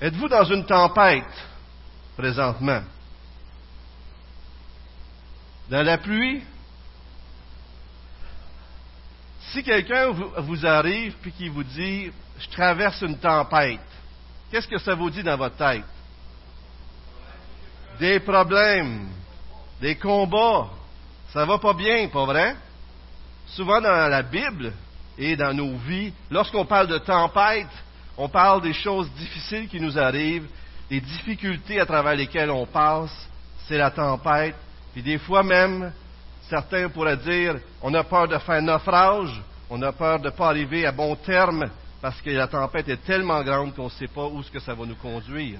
Êtes-vous 0.00 0.28
dans 0.28 0.44
une 0.44 0.66
tempête 0.66 1.24
présentement? 2.16 2.82
Dans 5.70 5.82
la 5.82 5.96
pluie? 5.96 6.42
Si 9.52 9.62
quelqu'un 9.62 10.10
vous 10.10 10.66
arrive 10.66 11.14
puis 11.22 11.32
qui 11.32 11.48
vous 11.48 11.64
dit 11.64 12.12
Je 12.38 12.48
traverse 12.50 13.00
une 13.00 13.16
tempête, 13.16 13.80
qu'est-ce 14.50 14.68
que 14.68 14.78
ça 14.78 14.94
vous 14.94 15.08
dit 15.08 15.22
dans 15.22 15.36
votre 15.36 15.56
tête? 15.56 15.84
Des 17.98 18.20
problèmes, 18.20 19.08
des 19.80 19.96
combats. 19.96 20.68
Ça 21.32 21.46
va 21.46 21.58
pas 21.58 21.72
bien, 21.72 22.08
pas 22.08 22.26
vrai? 22.26 22.54
Souvent 23.46 23.80
dans 23.80 24.08
la 24.08 24.22
Bible 24.22 24.72
et 25.16 25.36
dans 25.36 25.54
nos 25.54 25.76
vies, 25.78 26.12
lorsqu'on 26.30 26.66
parle 26.66 26.88
de 26.88 26.98
tempête, 26.98 27.68
on 28.18 28.28
parle 28.28 28.62
des 28.62 28.72
choses 28.72 29.10
difficiles 29.12 29.68
qui 29.68 29.80
nous 29.80 29.98
arrivent, 29.98 30.48
des 30.88 31.00
difficultés 31.00 31.80
à 31.80 31.86
travers 31.86 32.14
lesquelles 32.14 32.50
on 32.50 32.66
passe, 32.66 33.28
c'est 33.66 33.78
la 33.78 33.90
tempête. 33.90 34.54
Puis 34.92 35.02
des 35.02 35.18
fois 35.18 35.42
même, 35.42 35.92
certains 36.48 36.88
pourraient 36.88 37.16
dire, 37.16 37.56
on 37.82 37.92
a 37.94 38.04
peur 38.04 38.28
de 38.28 38.38
faire 38.38 38.62
naufrage, 38.62 39.42
on 39.68 39.82
a 39.82 39.92
peur 39.92 40.20
de 40.20 40.26
ne 40.26 40.30
pas 40.30 40.48
arriver 40.48 40.86
à 40.86 40.92
bon 40.92 41.14
terme 41.16 41.68
parce 42.00 42.20
que 42.20 42.30
la 42.30 42.46
tempête 42.46 42.88
est 42.88 43.04
tellement 43.04 43.42
grande 43.42 43.74
qu'on 43.74 43.84
ne 43.84 43.90
sait 43.90 44.06
pas 44.06 44.26
où 44.26 44.42
ce 44.42 44.50
que 44.50 44.60
ça 44.60 44.74
va 44.74 44.86
nous 44.86 44.94
conduire. 44.96 45.58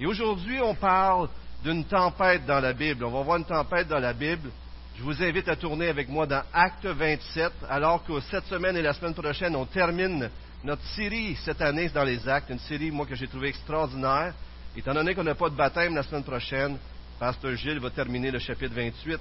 Et 0.00 0.06
aujourd'hui, 0.06 0.60
on 0.60 0.74
parle 0.74 1.28
d'une 1.62 1.84
tempête 1.84 2.44
dans 2.44 2.60
la 2.60 2.72
Bible. 2.72 3.04
On 3.04 3.10
va 3.10 3.22
voir 3.22 3.38
une 3.38 3.44
tempête 3.44 3.88
dans 3.88 3.98
la 3.98 4.12
Bible. 4.12 4.50
Je 4.98 5.02
vous 5.02 5.22
invite 5.22 5.48
à 5.48 5.56
tourner 5.56 5.88
avec 5.88 6.08
moi 6.08 6.26
dans 6.26 6.42
Acte 6.52 6.86
27, 6.86 7.52
alors 7.68 8.04
que 8.04 8.18
cette 8.30 8.46
semaine 8.46 8.76
et 8.76 8.82
la 8.82 8.94
semaine 8.94 9.14
prochaine, 9.14 9.54
on 9.54 9.66
termine 9.66 10.30
notre 10.66 10.84
série 10.96 11.36
cette 11.44 11.62
année 11.62 11.88
dans 11.90 12.02
les 12.02 12.28
actes, 12.28 12.50
une 12.50 12.58
série, 12.58 12.90
moi, 12.90 13.06
que 13.06 13.14
j'ai 13.14 13.28
trouvée 13.28 13.48
extraordinaire. 13.50 14.34
Étant 14.76 14.92
donné 14.92 15.14
qu'on 15.14 15.22
n'a 15.22 15.36
pas 15.36 15.48
de 15.48 15.54
baptême 15.54 15.94
la 15.94 16.02
semaine 16.02 16.24
prochaine, 16.24 16.76
Pasteur 17.20 17.54
Gilles 17.54 17.78
va 17.78 17.88
terminer 17.90 18.32
le 18.32 18.40
chapitre 18.40 18.74
28. 18.74 19.20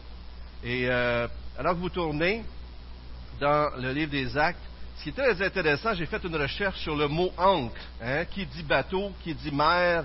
Et 0.64 0.88
euh, 0.90 1.28
alors 1.58 1.76
que 1.76 1.80
vous 1.80 1.90
tournez 1.90 2.44
dans 3.40 3.70
le 3.78 3.92
livre 3.92 4.10
des 4.10 4.36
actes, 4.36 4.60
ce 4.98 5.04
qui 5.04 5.10
est 5.10 5.12
très 5.12 5.40
intéressant, 5.46 5.94
j'ai 5.94 6.08
fait 6.08 6.24
une 6.24 6.36
recherche 6.36 6.80
sur 6.80 6.96
le 6.96 7.08
mot 7.08 7.32
ancre, 7.38 7.80
hein, 8.02 8.26
qui 8.26 8.48
dit 8.48 8.64
bateau, 8.64 9.12
qui 9.24 9.36
dit 9.36 9.52
mer, 9.52 10.04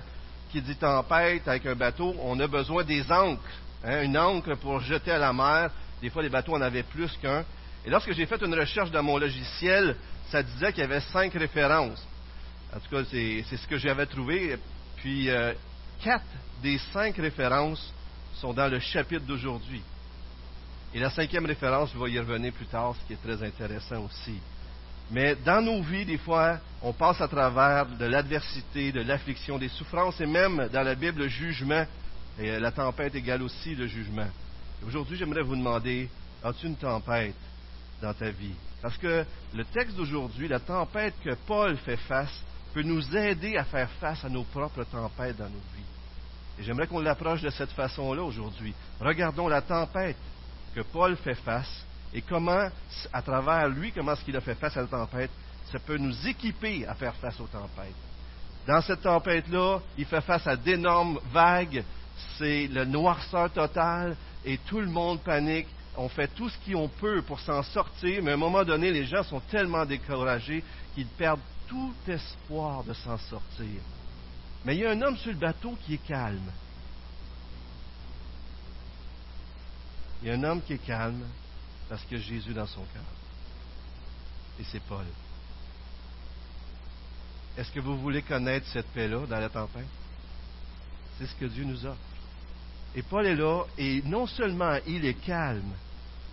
qui 0.51 0.61
dit 0.61 0.75
tempête 0.75 1.47
avec 1.47 1.65
un 1.65 1.75
bateau. 1.75 2.15
On 2.21 2.39
a 2.39 2.45
besoin 2.45 2.83
des 2.83 3.11
ancres, 3.11 3.41
hein, 3.83 4.03
une 4.03 4.17
ancre 4.17 4.55
pour 4.57 4.79
jeter 4.81 5.09
à 5.09 5.17
la 5.17 5.33
mer. 5.33 5.71
Des 6.03 6.11
fois, 6.11 6.21
les 6.21 6.29
bateaux 6.29 6.53
en 6.53 6.61
avaient 6.61 6.83
plus 6.83 7.11
qu'un. 7.19 7.43
Et 7.83 7.89
lorsque 7.89 8.13
j'ai 8.13 8.27
fait 8.27 8.39
une 8.43 8.53
recherche 8.53 8.91
dans 8.91 9.01
mon 9.01 9.17
logiciel, 9.17 9.95
ça 10.31 10.41
disait 10.41 10.71
qu'il 10.71 10.81
y 10.81 10.85
avait 10.85 11.01
cinq 11.01 11.33
références. 11.33 12.01
En 12.73 12.79
tout 12.79 12.89
cas, 12.89 13.03
c'est 13.11 13.57
ce 13.57 13.67
que 13.67 13.77
j'avais 13.77 14.05
trouvé. 14.05 14.57
Puis, 14.97 15.29
euh, 15.29 15.53
quatre 16.01 16.23
des 16.63 16.77
cinq 16.93 17.17
références 17.17 17.93
sont 18.35 18.53
dans 18.53 18.67
le 18.67 18.79
chapitre 18.79 19.25
d'aujourd'hui. 19.25 19.81
Et 20.93 20.99
la 20.99 21.09
cinquième 21.09 21.45
référence, 21.45 21.91
je 21.93 21.99
vais 22.01 22.11
y 22.11 22.19
revenir 22.19 22.53
plus 22.53 22.65
tard, 22.65 22.95
ce 22.95 23.07
qui 23.07 23.13
est 23.13 23.23
très 23.23 23.45
intéressant 23.45 24.05
aussi. 24.05 24.39
Mais 25.09 25.35
dans 25.35 25.61
nos 25.61 25.81
vies, 25.81 26.05
des 26.05 26.17
fois, 26.17 26.59
on 26.81 26.93
passe 26.93 27.19
à 27.19 27.27
travers 27.27 27.85
de 27.85 28.05
l'adversité, 28.05 28.93
de 28.93 29.01
l'affliction, 29.01 29.57
des 29.57 29.67
souffrances, 29.67 30.21
et 30.21 30.25
même 30.25 30.69
dans 30.71 30.83
la 30.83 30.95
Bible, 30.95 31.23
le 31.23 31.27
jugement. 31.27 31.85
Et 32.39 32.57
la 32.59 32.71
tempête 32.71 33.13
égale 33.15 33.41
aussi 33.41 33.75
le 33.75 33.87
jugement. 33.87 34.27
Aujourd'hui, 34.87 35.17
j'aimerais 35.17 35.43
vous 35.43 35.55
demander, 35.55 36.09
as-tu 36.43 36.67
une 36.67 36.77
tempête 36.77 37.35
dans 38.01 38.13
ta 38.13 38.29
vie? 38.29 38.55
Parce 38.81 38.97
que 38.97 39.25
le 39.53 39.65
texte 39.65 39.95
d'aujourd'hui, 39.95 40.47
la 40.47 40.59
tempête 40.59 41.13
que 41.23 41.35
Paul 41.45 41.77
fait 41.77 41.97
face, 41.97 42.43
peut 42.73 42.83
nous 42.83 43.15
aider 43.15 43.57
à 43.57 43.65
faire 43.65 43.89
face 43.99 44.23
à 44.23 44.29
nos 44.29 44.43
propres 44.43 44.83
tempêtes 44.85 45.37
dans 45.37 45.49
nos 45.49 45.61
vies. 45.75 45.83
Et 46.59 46.63
j'aimerais 46.63 46.87
qu'on 46.87 46.99
l'approche 46.99 47.41
de 47.41 47.49
cette 47.49 47.71
façon-là 47.71 48.23
aujourd'hui. 48.23 48.73
Regardons 48.99 49.47
la 49.47 49.61
tempête 49.61 50.17
que 50.73 50.81
Paul 50.81 51.15
fait 51.17 51.35
face 51.35 51.85
et 52.13 52.21
comment, 52.21 52.69
à 53.11 53.21
travers 53.21 53.67
lui, 53.69 53.91
comment 53.91 54.13
est-ce 54.13 54.23
qu'il 54.23 54.37
a 54.37 54.41
fait 54.41 54.55
face 54.55 54.75
à 54.77 54.81
la 54.81 54.87
tempête, 54.87 55.31
ça 55.71 55.79
peut 55.79 55.97
nous 55.97 56.27
équiper 56.27 56.85
à 56.87 56.93
faire 56.95 57.15
face 57.15 57.39
aux 57.39 57.47
tempêtes. 57.47 57.95
Dans 58.67 58.81
cette 58.81 59.01
tempête-là, 59.01 59.79
il 59.97 60.05
fait 60.05 60.21
face 60.21 60.45
à 60.45 60.55
d'énormes 60.55 61.19
vagues, 61.31 61.83
c'est 62.37 62.67
le 62.67 62.85
noirceur 62.85 63.51
total 63.51 64.15
et 64.45 64.57
tout 64.59 64.79
le 64.79 64.87
monde 64.87 65.21
panique 65.21 65.67
on 65.97 66.07
fait 66.09 66.27
tout 66.29 66.49
ce 66.49 66.57
qu'on 66.71 66.87
peut 66.87 67.21
pour 67.21 67.39
s'en 67.39 67.63
sortir, 67.63 68.23
mais 68.23 68.31
à 68.31 68.33
un 68.35 68.37
moment 68.37 68.63
donné, 68.63 68.91
les 68.91 69.05
gens 69.05 69.23
sont 69.23 69.41
tellement 69.41 69.85
découragés 69.85 70.63
qu'ils 70.95 71.07
perdent 71.07 71.41
tout 71.67 71.93
espoir 72.07 72.83
de 72.83 72.93
s'en 72.93 73.17
sortir. 73.17 73.81
Mais 74.63 74.75
il 74.75 74.81
y 74.81 74.85
a 74.85 74.91
un 74.91 75.01
homme 75.01 75.17
sur 75.17 75.31
le 75.31 75.37
bateau 75.37 75.77
qui 75.85 75.95
est 75.95 76.07
calme. 76.07 76.51
Il 80.21 80.27
y 80.27 80.31
a 80.31 80.35
un 80.35 80.43
homme 80.43 80.61
qui 80.61 80.73
est 80.73 80.85
calme 80.85 81.23
parce 81.89 82.03
qu'il 82.03 82.19
y 82.19 82.21
a 82.21 82.23
Jésus 82.23 82.53
dans 82.53 82.67
son 82.67 82.83
cœur. 82.93 83.03
Et 84.59 84.63
c'est 84.63 84.83
Paul. 84.83 85.05
Est-ce 87.57 87.71
que 87.71 87.79
vous 87.79 87.97
voulez 87.97 88.21
connaître 88.21 88.67
cette 88.67 88.87
paix-là 88.87 89.25
dans 89.25 89.39
la 89.39 89.49
tempête? 89.49 89.85
C'est 91.17 91.25
ce 91.25 91.35
que 91.35 91.45
Dieu 91.45 91.63
nous 91.63 91.85
offre. 91.85 91.97
Et 92.95 93.01
Paul 93.03 93.25
est 93.25 93.35
là, 93.35 93.63
et 93.77 94.01
non 94.05 94.27
seulement 94.27 94.77
il 94.85 95.05
est 95.05 95.25
calme, 95.25 95.73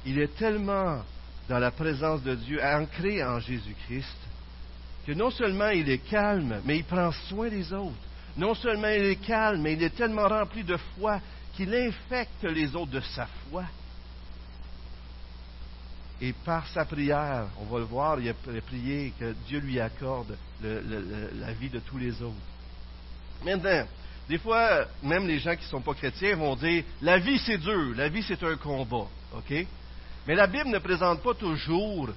il 0.04 0.19
est 0.19 0.36
tellement 0.36 1.02
dans 1.48 1.58
la 1.58 1.70
présence 1.70 2.22
de 2.22 2.34
Dieu, 2.34 2.60
ancré 2.62 3.24
en 3.24 3.38
Jésus-Christ, 3.38 4.16
que 5.06 5.12
non 5.12 5.30
seulement 5.30 5.69
il 5.69 5.88
est 5.88 5.98
calme, 6.10 6.60
mais 6.64 6.78
il 6.78 6.84
prend 6.84 7.10
soin 7.28 7.48
des 7.48 7.72
autres. 7.72 7.94
Non 8.36 8.54
seulement 8.54 8.88
il 8.88 9.04
est 9.04 9.24
calme, 9.24 9.62
mais 9.62 9.72
il 9.72 9.82
est 9.82 9.96
tellement 9.96 10.28
rempli 10.28 10.62
de 10.62 10.76
foi 10.76 11.20
qu'il 11.54 11.74
infecte 11.74 12.44
les 12.44 12.76
autres 12.76 12.92
de 12.92 13.00
sa 13.00 13.26
foi. 13.26 13.64
Et 16.20 16.32
par 16.32 16.66
sa 16.69 16.84
prière, 16.84 17.46
on 17.60 17.64
va 17.64 17.78
le 17.78 17.84
voir, 17.84 18.20
il 18.20 18.28
a 18.28 18.34
prié 18.34 19.12
que 19.19 19.32
Dieu 19.46 19.60
lui 19.60 19.80
accorde 19.80 20.36
la 20.62 21.52
vie 21.52 21.70
de 21.70 21.78
tous 21.78 21.98
les 21.98 22.20
autres. 22.22 22.34
Maintenant, 23.44 23.86
des 24.28 24.38
fois, 24.38 24.86
même 25.02 25.26
les 25.26 25.38
gens 25.38 25.56
qui 25.56 25.64
ne 25.64 25.70
sont 25.70 25.80
pas 25.80 25.94
chrétiens 25.94 26.36
vont 26.36 26.54
dire 26.54 26.84
la 27.00 27.18
vie 27.18 27.38
c'est 27.38 27.58
dur, 27.58 27.94
la 27.96 28.08
vie 28.08 28.22
c'est 28.22 28.42
un 28.42 28.56
combat. 28.56 29.06
OK? 29.34 29.66
Mais 30.26 30.34
la 30.34 30.46
Bible 30.46 30.68
ne 30.68 30.78
présente 30.78 31.22
pas 31.22 31.34
toujours 31.34 32.10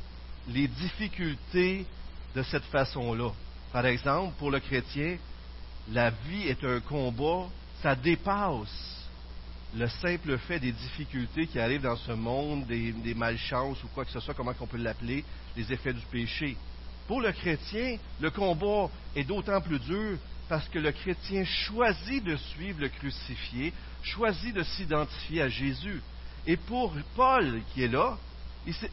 les 0.50 0.68
difficultés 0.68 1.86
de 2.36 2.44
cette 2.44 2.66
façon-là. 2.66 3.32
Par 3.72 3.86
exemple, 3.86 4.34
pour 4.38 4.52
le 4.52 4.60
chrétien, 4.60 5.18
la 5.90 6.10
vie 6.10 6.48
est 6.48 6.64
un 6.66 6.82
combat, 6.82 7.48
ça 7.82 7.96
dépasse 7.96 9.08
le 9.74 9.88
simple 9.88 10.38
fait 10.38 10.60
des 10.60 10.74
difficultés 10.74 11.48
qui 11.48 11.58
arrivent 11.58 11.84
dans 11.84 11.96
ce 11.96 12.12
monde, 12.12 12.66
des, 12.68 12.92
des 12.92 13.14
malchances 13.14 13.82
ou 13.86 13.88
quoi 13.94 14.04
que 14.04 14.12
ce 14.12 14.20
soit, 14.20 14.34
comment 14.34 14.52
on 14.60 14.68
peut 14.68 14.78
l'appeler, 14.78 15.24
les 15.56 15.72
effets 15.72 15.94
du 15.94 16.06
péché. 16.12 16.58
Pour 17.08 17.22
le 17.22 17.32
chrétien, 17.32 17.98
le 18.20 18.32
combat 18.32 18.90
est 19.16 19.24
d'autant 19.24 19.62
plus 19.62 19.80
dur 19.80 20.18
parce 20.52 20.68
que 20.68 20.80
le 20.80 20.92
chrétien 20.92 21.46
choisit 21.46 22.22
de 22.26 22.36
suivre 22.36 22.82
le 22.82 22.90
crucifié, 22.90 23.72
choisit 24.04 24.54
de 24.54 24.64
s'identifier 24.64 25.44
à 25.44 25.48
Jésus. 25.48 26.02
Et 26.46 26.58
pour 26.58 26.94
Paul 27.16 27.62
qui 27.74 27.84
est 27.84 27.88
là, 27.88 28.18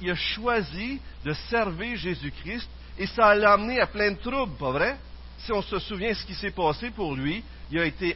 il, 0.01 0.09
a 0.09 0.15
choisi 0.15 1.01
de 1.25 1.33
servir 1.51 1.97
Jésus-Christ 1.97 2.71
et 2.97 3.09
ça 3.09 3.35
l'a 3.35 3.55
amené 3.55 3.81
à 3.81 3.89
plein 3.89 4.13
de 4.13 4.19
troubles, 4.19 4.57
pas 4.57 4.71
vrai? 4.71 4.99
Si 5.39 5.51
on 5.51 5.61
se 5.61 5.81
souvient 5.81 6.15
ce 6.15 6.25
qui 6.25 6.35
s'est 6.35 6.53
passé 6.53 6.91
pour 6.91 7.17
lui, 7.17 7.43
il 7.73 7.81
a 7.81 7.87
été 7.87 8.15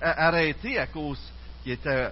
arrêté 0.00 0.78
à 0.78 0.86
cause 0.86 1.18
qu'il 1.64 1.72
était 1.72 2.10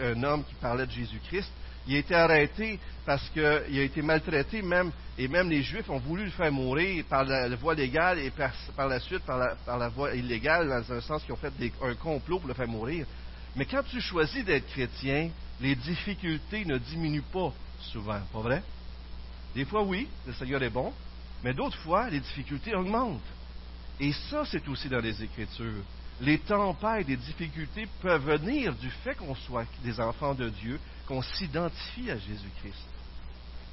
un 0.00 0.22
homme 0.24 0.42
qui 0.42 0.54
parlait 0.56 0.86
de 0.86 0.90
Jésus-Christ 0.90 1.52
il 1.86 1.94
a 1.94 1.98
été 1.98 2.14
arrêté 2.14 2.78
parce 3.04 3.28
qu'il 3.30 3.44
a 3.44 3.82
été 3.82 4.02
maltraité 4.02 4.62
même, 4.62 4.90
et 5.16 5.28
même 5.28 5.48
les 5.48 5.62
Juifs 5.62 5.88
ont 5.88 5.98
voulu 5.98 6.24
le 6.24 6.30
faire 6.30 6.50
mourir 6.50 7.04
par 7.08 7.24
la, 7.24 7.54
voie 7.54 7.74
légale 7.74 8.18
et 8.18 8.30
par, 8.30 8.88
la 8.88 8.98
suite 8.98 9.22
par 9.24 9.78
la, 9.78 9.88
voie 9.88 10.14
illégale, 10.14 10.68
dans 10.68 10.92
un 10.92 11.00
sens 11.00 11.22
qu'ils 11.22 11.32
ont 11.32 11.36
fait 11.36 11.52
un 11.82 11.94
complot 11.94 12.40
pour 12.40 12.48
le 12.48 12.54
faire 12.54 12.66
mourir. 12.66 13.06
Mais 13.54 13.64
quand 13.64 13.82
tu 13.84 14.00
choisis 14.00 14.44
d'être 14.44 14.66
chrétien, 14.66 15.30
les 15.60 15.76
difficultés 15.76 16.64
ne 16.64 16.78
diminuent 16.78 17.22
pas 17.32 17.52
souvent, 17.80 18.20
pas 18.32 18.40
vrai? 18.40 18.62
Des 19.54 19.64
fois, 19.64 19.82
oui, 19.82 20.08
le 20.26 20.32
Seigneur 20.34 20.62
est 20.62 20.70
bon, 20.70 20.92
mais 21.42 21.54
d'autres 21.54 21.78
fois, 21.78 22.10
les 22.10 22.20
difficultés 22.20 22.74
augmentent. 22.74 23.20
Et 24.00 24.12
ça, 24.12 24.44
c'est 24.44 24.66
aussi 24.68 24.88
dans 24.88 25.00
les 25.00 25.22
Écritures. 25.22 25.82
Les 26.20 26.38
tempêtes, 26.38 27.08
les 27.08 27.16
difficultés 27.16 27.86
peuvent 28.02 28.24
venir 28.24 28.74
du 28.74 28.90
fait 28.90 29.14
qu'on 29.14 29.34
soit 29.34 29.66
des 29.84 30.00
enfants 30.00 30.34
de 30.34 30.48
Dieu, 30.48 30.78
qu'on 31.06 31.22
s'identifie 31.22 32.10
à 32.10 32.16
Jésus-Christ. 32.16 32.86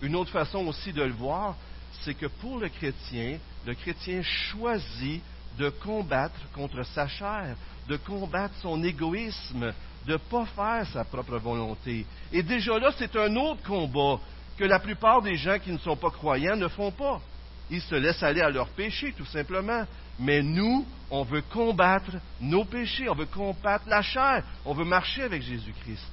Une 0.02 0.16
autre 0.16 0.32
façon 0.32 0.68
aussi 0.68 0.92
de 0.94 1.04
le 1.04 1.14
voir, 1.14 1.56
c'est 2.02 2.14
que 2.14 2.26
pour 2.26 2.60
le 2.60 2.70
chrétien, 2.70 3.38
le 3.66 3.74
chrétien 3.74 4.22
choisit 4.22 5.22
de 5.58 5.70
combattre 5.70 6.40
contre 6.54 6.84
sa 6.84 7.08
chair, 7.08 7.56
de 7.88 7.98
combattre 7.98 8.56
son 8.62 8.84
égoïsme, 8.84 9.74
de 10.06 10.14
ne 10.14 10.18
pas 10.18 10.46
faire 10.46 10.88
sa 10.92 11.04
propre 11.04 11.38
volonté. 11.38 12.06
Et 12.32 12.44
déjà 12.44 12.78
là, 12.80 12.92
c'est 12.98 13.16
un 13.16 13.36
autre 13.36 13.64
combat 13.64 14.20
que 14.58 14.64
la 14.66 14.80
plupart 14.80 15.22
des 15.22 15.36
gens 15.36 15.58
qui 15.60 15.72
ne 15.72 15.78
sont 15.78 15.96
pas 15.96 16.12
croyants 16.12 16.56
ne 16.56 16.68
font 16.68 16.92
pas. 16.92 17.22
Ils 17.70 17.82
se 17.82 17.96
laissent 17.96 18.24
aller 18.24 18.42
à 18.42 18.50
leur 18.50 18.68
péché, 18.70 19.14
tout 19.18 19.26
simplement. 19.26 19.86
mais 20.20 20.44
nous, 20.44 20.86
on 21.10 21.24
veut 21.24 21.42
combattre 21.42 22.12
nos 22.40 22.66
péchés, 22.66 23.10
on 23.10 23.16
veut 23.16 23.26
combattre 23.26 23.86
la 23.88 24.02
chair, 24.02 24.44
on 24.66 24.74
veut 24.74 24.86
marcher 24.86 25.24
avec 25.24 25.42
Jésus-Christ. 25.42 26.13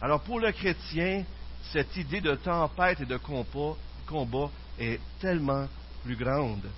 Alors 0.00 0.20
pour 0.20 0.40
le 0.40 0.52
chrétien, 0.52 1.24
cette 1.72 1.96
idée 1.96 2.20
de 2.20 2.34
tempête 2.34 3.00
et 3.00 3.06
de 3.06 3.16
combat, 3.16 4.50
est 4.78 5.00
tellement 5.20 5.66
plus 6.04 6.16
grande. 6.16 6.68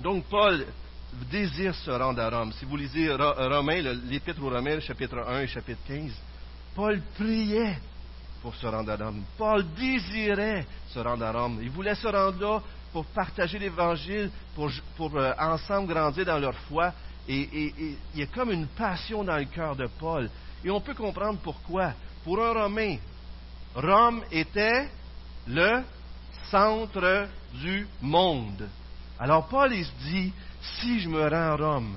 Donc 0.00 0.24
Paul 0.24 0.64
désire 1.30 1.74
se 1.74 1.90
rendre 1.90 2.20
à 2.20 2.30
Rome. 2.30 2.52
Si 2.58 2.64
vous 2.64 2.76
lisez 2.76 3.12
Romains, 3.12 3.82
l'Épître 4.08 4.42
aux 4.42 4.50
Romains, 4.50 4.80
chapitre 4.80 5.18
1 5.28 5.40
et 5.40 5.46
chapitre 5.46 5.80
15, 5.86 6.12
Paul 6.74 7.00
priait 7.18 7.78
pour 8.40 8.54
se 8.54 8.66
rendre 8.66 8.90
à 8.90 8.96
Rome. 8.96 9.22
Paul 9.36 9.64
désirait 9.74 10.66
se 10.88 10.98
rendre 10.98 11.24
à 11.24 11.32
Rome. 11.32 11.58
Il 11.60 11.70
voulait 11.70 11.94
se 11.94 12.06
rendre 12.06 12.40
là 12.40 12.62
pour 12.92 13.04
partager 13.06 13.58
l'Évangile, 13.58 14.30
pour, 14.54 14.70
pour 14.96 15.16
euh, 15.16 15.32
ensemble 15.38 15.92
grandir 15.92 16.26
dans 16.26 16.38
leur 16.38 16.54
foi. 16.54 16.92
Et, 17.28 17.72
il 18.14 18.20
y 18.20 18.22
a 18.22 18.26
comme 18.26 18.50
une 18.50 18.66
passion 18.66 19.22
dans 19.22 19.36
le 19.36 19.44
cœur 19.44 19.76
de 19.76 19.86
Paul. 19.98 20.28
Et 20.64 20.70
on 20.70 20.80
peut 20.80 20.94
comprendre 20.94 21.38
pourquoi. 21.42 21.92
Pour 22.24 22.42
un 22.42 22.52
Romain, 22.52 22.96
Rome 23.74 24.22
était 24.30 24.88
le 25.48 25.82
centre 26.50 27.26
du 27.54 27.86
monde. 28.00 28.68
Alors 29.18 29.48
Paul, 29.48 29.72
il 29.72 29.84
se 29.84 29.92
dit, 30.04 30.32
si 30.60 31.00
je 31.00 31.08
me 31.08 31.22
rends 31.22 31.32
à 31.32 31.56
Rome, 31.56 31.96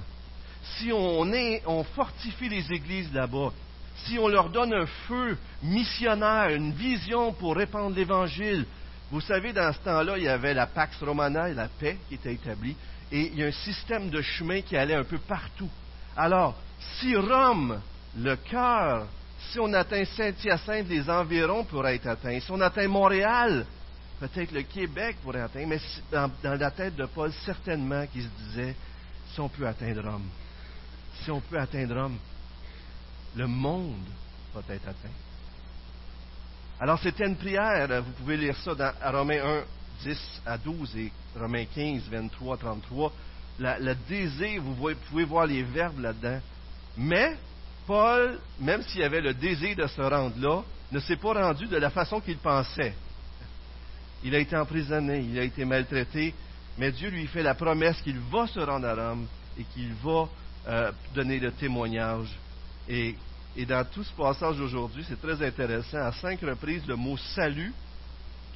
si 0.77 0.91
on, 0.91 1.31
on 1.67 1.83
fortifie 1.83 2.49
les 2.49 2.71
églises 2.73 3.13
là-bas, 3.13 3.51
si 3.97 4.17
on 4.17 4.27
leur 4.27 4.49
donne 4.49 4.73
un 4.73 4.87
feu 5.07 5.37
missionnaire, 5.61 6.49
une 6.49 6.73
vision 6.73 7.31
pour 7.33 7.55
répandre 7.55 7.95
l'Évangile, 7.95 8.65
vous 9.11 9.21
savez, 9.21 9.53
dans 9.53 9.71
ce 9.71 9.79
temps-là, 9.79 10.17
il 10.17 10.23
y 10.23 10.27
avait 10.27 10.55
la 10.55 10.65
Pax 10.65 11.01
Romana, 11.03 11.49
la 11.49 11.67
paix 11.67 11.97
qui 12.09 12.15
était 12.15 12.33
établie, 12.33 12.75
et 13.11 13.27
il 13.27 13.39
y 13.39 13.43
a 13.43 13.47
un 13.47 13.51
système 13.51 14.09
de 14.09 14.21
chemin 14.21 14.61
qui 14.61 14.75
allait 14.75 14.95
un 14.95 15.03
peu 15.03 15.19
partout. 15.19 15.69
Alors, 16.17 16.55
si 16.97 17.15
Rome, 17.15 17.79
le 18.17 18.35
cœur, 18.35 19.05
si 19.51 19.59
on 19.59 19.71
atteint 19.73 20.03
Saint-Hyacinthe, 20.05 20.87
les 20.87 21.09
environs 21.09 21.63
pourraient 21.63 21.95
être 21.95 22.07
atteints. 22.07 22.39
Si 22.39 22.51
on 22.51 22.61
atteint 22.61 22.87
Montréal, 22.87 23.65
peut-être 24.19 24.51
le 24.51 24.63
Québec 24.63 25.17
pourrait 25.23 25.41
atteindre, 25.41 25.67
mais 25.67 25.81
dans, 26.11 26.31
dans, 26.43 26.59
la 26.59 26.71
tête 26.71 26.95
de 26.95 27.05
Paul, 27.05 27.31
certainement 27.45 28.05
qu'il 28.07 28.23
se 28.23 28.29
disait, 28.45 28.75
si 29.33 29.39
on 29.39 29.49
peut 29.49 29.67
atteindre 29.67 30.03
Rome, 30.09 30.27
si 31.23 31.31
on 31.31 31.41
peut 31.41 31.59
atteindre 31.59 32.01
Rome, 32.01 32.17
le 33.35 33.47
monde 33.47 34.05
va 34.53 34.61
être 34.73 34.87
atteint. 34.87 35.09
Alors 36.79 36.99
c'était 36.99 37.25
une 37.25 37.37
prière, 37.37 38.03
vous 38.03 38.11
pouvez 38.11 38.37
lire 38.37 38.57
ça 38.57 38.75
dans 38.75 38.93
Romains 39.11 39.43
1, 39.43 39.63
10 40.03 40.41
à 40.45 40.57
12 40.57 40.97
et 40.97 41.11
Romains 41.37 41.65
15, 41.73 42.03
23, 42.09 42.57
33. 42.57 43.13
le 43.59 43.93
désir, 44.09 44.61
vous 44.61 44.93
pouvez 45.09 45.23
voir 45.23 45.45
les 45.45 45.63
verbes 45.63 45.99
là-dedans. 45.99 46.39
Mais 46.97 47.37
Paul, 47.85 48.39
même 48.59 48.81
s'il 48.83 49.03
avait 49.03 49.21
le 49.21 49.33
désir 49.33 49.75
de 49.75 49.87
se 49.87 50.01
rendre 50.01 50.35
là, 50.39 50.63
ne 50.91 50.99
s'est 50.99 51.17
pas 51.17 51.33
rendu 51.33 51.67
de 51.67 51.77
la 51.77 51.89
façon 51.89 52.19
qu'il 52.19 52.37
pensait. 52.37 52.93
Il 54.23 54.33
a 54.33 54.39
été 54.39 54.55
emprisonné, 54.55 55.19
il 55.19 55.37
a 55.37 55.43
été 55.43 55.65
maltraité, 55.65 56.33
mais 56.77 56.91
Dieu 56.91 57.09
lui 57.09 57.27
fait 57.27 57.43
la 57.43 57.53
promesse 57.53 58.01
qu'il 58.01 58.19
va 58.19 58.47
se 58.47 58.59
rendre 58.59 58.87
à 58.87 58.95
Rome 58.95 59.27
et 59.57 59.63
qu'il 59.63 59.93
va 60.03 60.27
euh, 60.67 60.91
donner 61.13 61.39
le 61.39 61.51
témoignage. 61.51 62.27
Et, 62.89 63.15
dans 63.67 63.85
tout 63.85 64.03
ce 64.03 64.11
passage 64.11 64.57
d'aujourd'hui, 64.57 65.05
c'est 65.07 65.21
très 65.21 65.45
intéressant. 65.45 65.99
À 65.99 66.11
cinq 66.11 66.41
reprises, 66.41 66.85
le 66.87 66.95
mot 66.95 67.15
salut, 67.17 67.71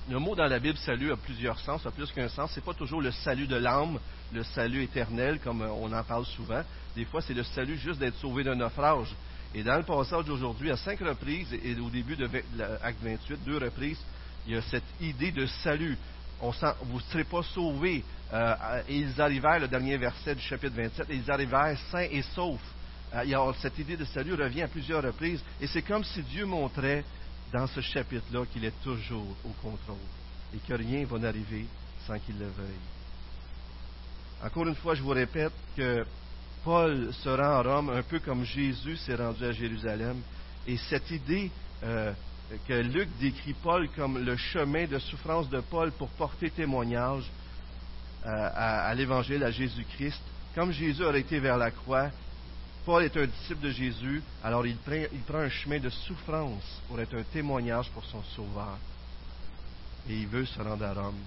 le 0.09 0.17
mot 0.17 0.35
dans 0.35 0.47
la 0.47 0.59
Bible 0.59 0.77
salut 0.79 1.11
a 1.11 1.17
plusieurs 1.17 1.59
sens, 1.59 1.85
a 1.85 1.91
plus 1.91 2.11
qu'un 2.11 2.29
sens. 2.29 2.51
Ce 2.51 2.59
n'est 2.59 2.65
pas 2.65 2.73
toujours 2.73 3.01
le 3.01 3.11
salut 3.11 3.45
de 3.45 3.55
l'âme, 3.55 3.99
le 4.33 4.43
salut 4.43 4.83
éternel, 4.83 5.39
comme 5.39 5.61
on 5.61 5.91
en 5.93 6.03
parle 6.03 6.25
souvent. 6.25 6.63
Des 6.95 7.05
fois, 7.05 7.21
c'est 7.21 7.35
le 7.35 7.43
salut 7.43 7.77
juste 7.77 7.99
d'être 7.99 8.17
sauvé 8.17 8.43
d'un 8.43 8.55
naufrage. 8.55 9.13
Et 9.53 9.63
dans 9.63 9.77
le 9.77 9.83
passage 9.83 10.25
d'aujourd'hui, 10.25 10.71
à 10.71 10.77
cinq 10.77 10.99
reprises, 10.99 11.53
et 11.53 11.79
au 11.79 11.89
début 11.89 12.15
de 12.15 12.27
l'acte 12.57 12.99
28, 13.03 13.43
deux 13.45 13.57
reprises, 13.57 13.99
il 14.47 14.53
y 14.53 14.57
a 14.57 14.61
cette 14.63 14.83
idée 14.99 15.31
de 15.31 15.45
salut. 15.45 15.97
On 16.41 16.51
vous 16.83 16.97
ne 16.97 17.03
serez 17.11 17.25
pas 17.25 17.43
sauvés. 17.43 18.03
Euh, 18.33 18.55
et 18.87 18.97
ils 18.97 19.21
arrivèrent, 19.21 19.59
le 19.59 19.67
dernier 19.67 19.97
verset 19.97 20.33
du 20.33 20.41
chapitre 20.41 20.75
27, 20.75 21.09
et 21.09 21.15
ils 21.15 21.31
arrivèrent 21.31 21.77
sains 21.91 22.07
et 22.09 22.23
saufs. 22.33 22.59
Euh, 23.13 23.53
cette 23.59 23.77
idée 23.77 23.97
de 23.97 24.05
salut 24.05 24.33
revient 24.33 24.63
à 24.63 24.67
plusieurs 24.67 25.03
reprises. 25.03 25.41
Et 25.61 25.67
c'est 25.67 25.81
comme 25.81 26.03
si 26.03 26.21
Dieu 26.23 26.45
montrait 26.45 27.03
dans 27.51 27.67
ce 27.67 27.81
chapitre-là 27.81 28.45
qu'il 28.51 28.65
est 28.65 28.81
toujours 28.83 29.35
au 29.43 29.49
contrôle 29.61 29.97
et 30.53 30.57
que 30.67 30.73
rien 30.73 31.05
va 31.05 31.17
n'arriver 31.19 31.65
sans 32.05 32.19
qu'il 32.19 32.37
le 32.37 32.45
veuille. 32.45 32.87
Encore 34.43 34.67
une 34.67 34.75
fois, 34.75 34.95
je 34.95 35.01
vous 35.01 35.09
répète 35.09 35.53
que 35.75 36.05
Paul 36.63 37.13
se 37.13 37.29
rend 37.29 37.43
à 37.43 37.61
Rome 37.61 37.89
un 37.89 38.03
peu 38.03 38.19
comme 38.19 38.43
Jésus 38.43 38.97
s'est 38.97 39.15
rendu 39.15 39.43
à 39.43 39.51
Jérusalem. 39.51 40.21
Et 40.67 40.77
cette 40.77 41.09
idée 41.11 41.51
euh, 41.83 42.13
que 42.67 42.73
Luc 42.73 43.09
décrit 43.19 43.53
Paul 43.53 43.89
comme 43.95 44.23
le 44.23 44.35
chemin 44.37 44.85
de 44.85 44.99
souffrance 44.99 45.49
de 45.49 45.59
Paul 45.61 45.91
pour 45.91 46.09
porter 46.09 46.49
témoignage 46.49 47.23
euh, 48.25 48.49
à, 48.53 48.93
l'Évangile, 48.95 49.43
à 49.43 49.51
Jésus-Christ. 49.51 50.21
Comme 50.55 50.71
Jésus 50.71 51.03
aurait 51.03 51.21
été 51.21 51.39
vers 51.39 51.57
la 51.57 51.71
croix, 51.71 52.09
Paul 52.89 53.03
est 53.03 53.15
un 53.17 53.27
disciple 53.27 53.61
de 53.61 53.69
Jésus, 53.69 54.23
alors 54.43 54.65
il 54.65 54.75
prend, 54.77 55.37
un 55.37 55.49
chemin 55.49 55.77
de 55.77 55.91
souffrance 55.91 56.81
pour 56.87 56.99
être 56.99 57.15
un 57.15 57.21
témoignage 57.21 57.87
pour 57.91 58.03
son 58.03 58.23
Sauveur. 58.35 58.79
Et 60.09 60.15
il 60.15 60.25
veut 60.25 60.43
se 60.47 60.59
rendre 60.59 60.83
à 60.83 60.93
Rome. 60.95 61.19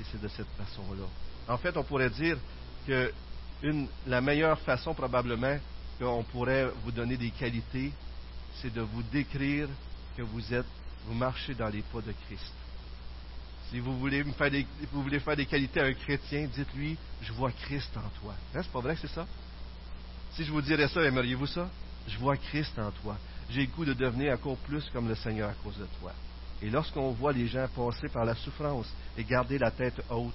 Et 0.00 0.04
c'est 0.12 0.22
de 0.22 0.28
cette 0.28 0.46
façon-là. 0.56 1.06
En 1.52 1.58
fait, 1.58 1.76
on 1.76 1.82
pourrait 1.82 2.10
dire 2.10 2.38
que 2.86 3.12
la 4.06 4.20
meilleure 4.20 4.60
façon 4.60 4.94
probablement 4.94 5.58
qu'on 5.98 6.22
pourrait 6.22 6.70
vous 6.84 6.92
donner 6.92 7.16
des 7.16 7.30
qualités, 7.30 7.90
c'est 8.62 8.72
de 8.72 8.82
vous 8.82 9.02
décrire 9.02 9.66
que 10.16 10.22
vous 10.22 10.54
êtes, 10.54 10.66
vous 11.04 11.14
marchez 11.14 11.52
dans 11.52 11.68
les 11.68 11.82
pas 11.82 12.00
de 12.00 12.14
Christ. 12.28 12.54
Si 13.70 13.80
vous 13.80 13.98
voulez, 13.98 14.22
faire 14.22 14.52
des, 14.52 14.64
vous 14.92 15.02
voulez 15.02 15.18
faire 15.18 15.34
des 15.34 15.46
qualités 15.46 15.80
à 15.80 15.86
un 15.86 15.94
chrétien, 15.94 16.46
dites-lui, 16.46 16.96
je 17.22 17.32
vois 17.32 17.50
Christ 17.50 17.90
en 17.96 18.08
toi. 18.20 18.34
Hein, 18.54 18.60
c'est 18.62 18.70
pas 18.70 18.80
vrai 18.80 18.94
que 18.94 19.00
c'est 19.00 19.12
ça? 19.12 19.26
Si 20.38 20.44
je 20.44 20.52
vous 20.52 20.62
dirais 20.62 20.86
ça, 20.86 21.02
aimeriez-vous 21.02 21.48
ça? 21.48 21.68
Je 22.06 22.16
vois 22.16 22.36
Christ 22.36 22.78
en 22.78 22.92
toi. 22.92 23.16
J'ai 23.50 23.62
le 23.62 23.72
goût 23.72 23.84
de 23.84 23.92
devenir 23.92 24.34
encore 24.34 24.56
plus 24.58 24.88
comme 24.92 25.08
le 25.08 25.16
Seigneur 25.16 25.50
à 25.50 25.54
cause 25.64 25.76
de 25.76 25.86
toi. 25.98 26.12
Et 26.62 26.70
lorsqu'on 26.70 27.10
voit 27.10 27.32
les 27.32 27.48
gens 27.48 27.66
passer 27.74 28.08
par 28.08 28.24
la 28.24 28.36
souffrance 28.36 28.86
et 29.16 29.24
garder 29.24 29.58
la 29.58 29.72
tête 29.72 30.00
haute, 30.08 30.32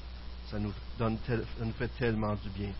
ça 0.52 0.60
nous, 0.60 0.74
donne 1.00 1.18
ça 1.26 1.38
nous 1.62 1.72
fait 1.72 1.88
tellement 1.98 2.36
du 2.36 2.50
bien. 2.50 2.72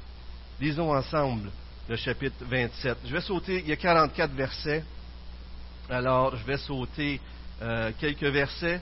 Lisons 0.60 0.94
ensemble 0.94 1.50
le 1.88 1.96
chapitre 1.96 2.44
27. 2.44 2.98
Je 3.06 3.14
vais 3.14 3.22
sauter, 3.22 3.60
il 3.60 3.70
y 3.70 3.72
a 3.72 3.78
44 3.78 4.34
versets. 4.34 4.84
Alors, 5.90 6.36
je 6.36 6.46
vais 6.46 6.58
sauter 6.58 7.22
euh, 7.62 7.94
quelques 8.02 8.22
versets, 8.22 8.82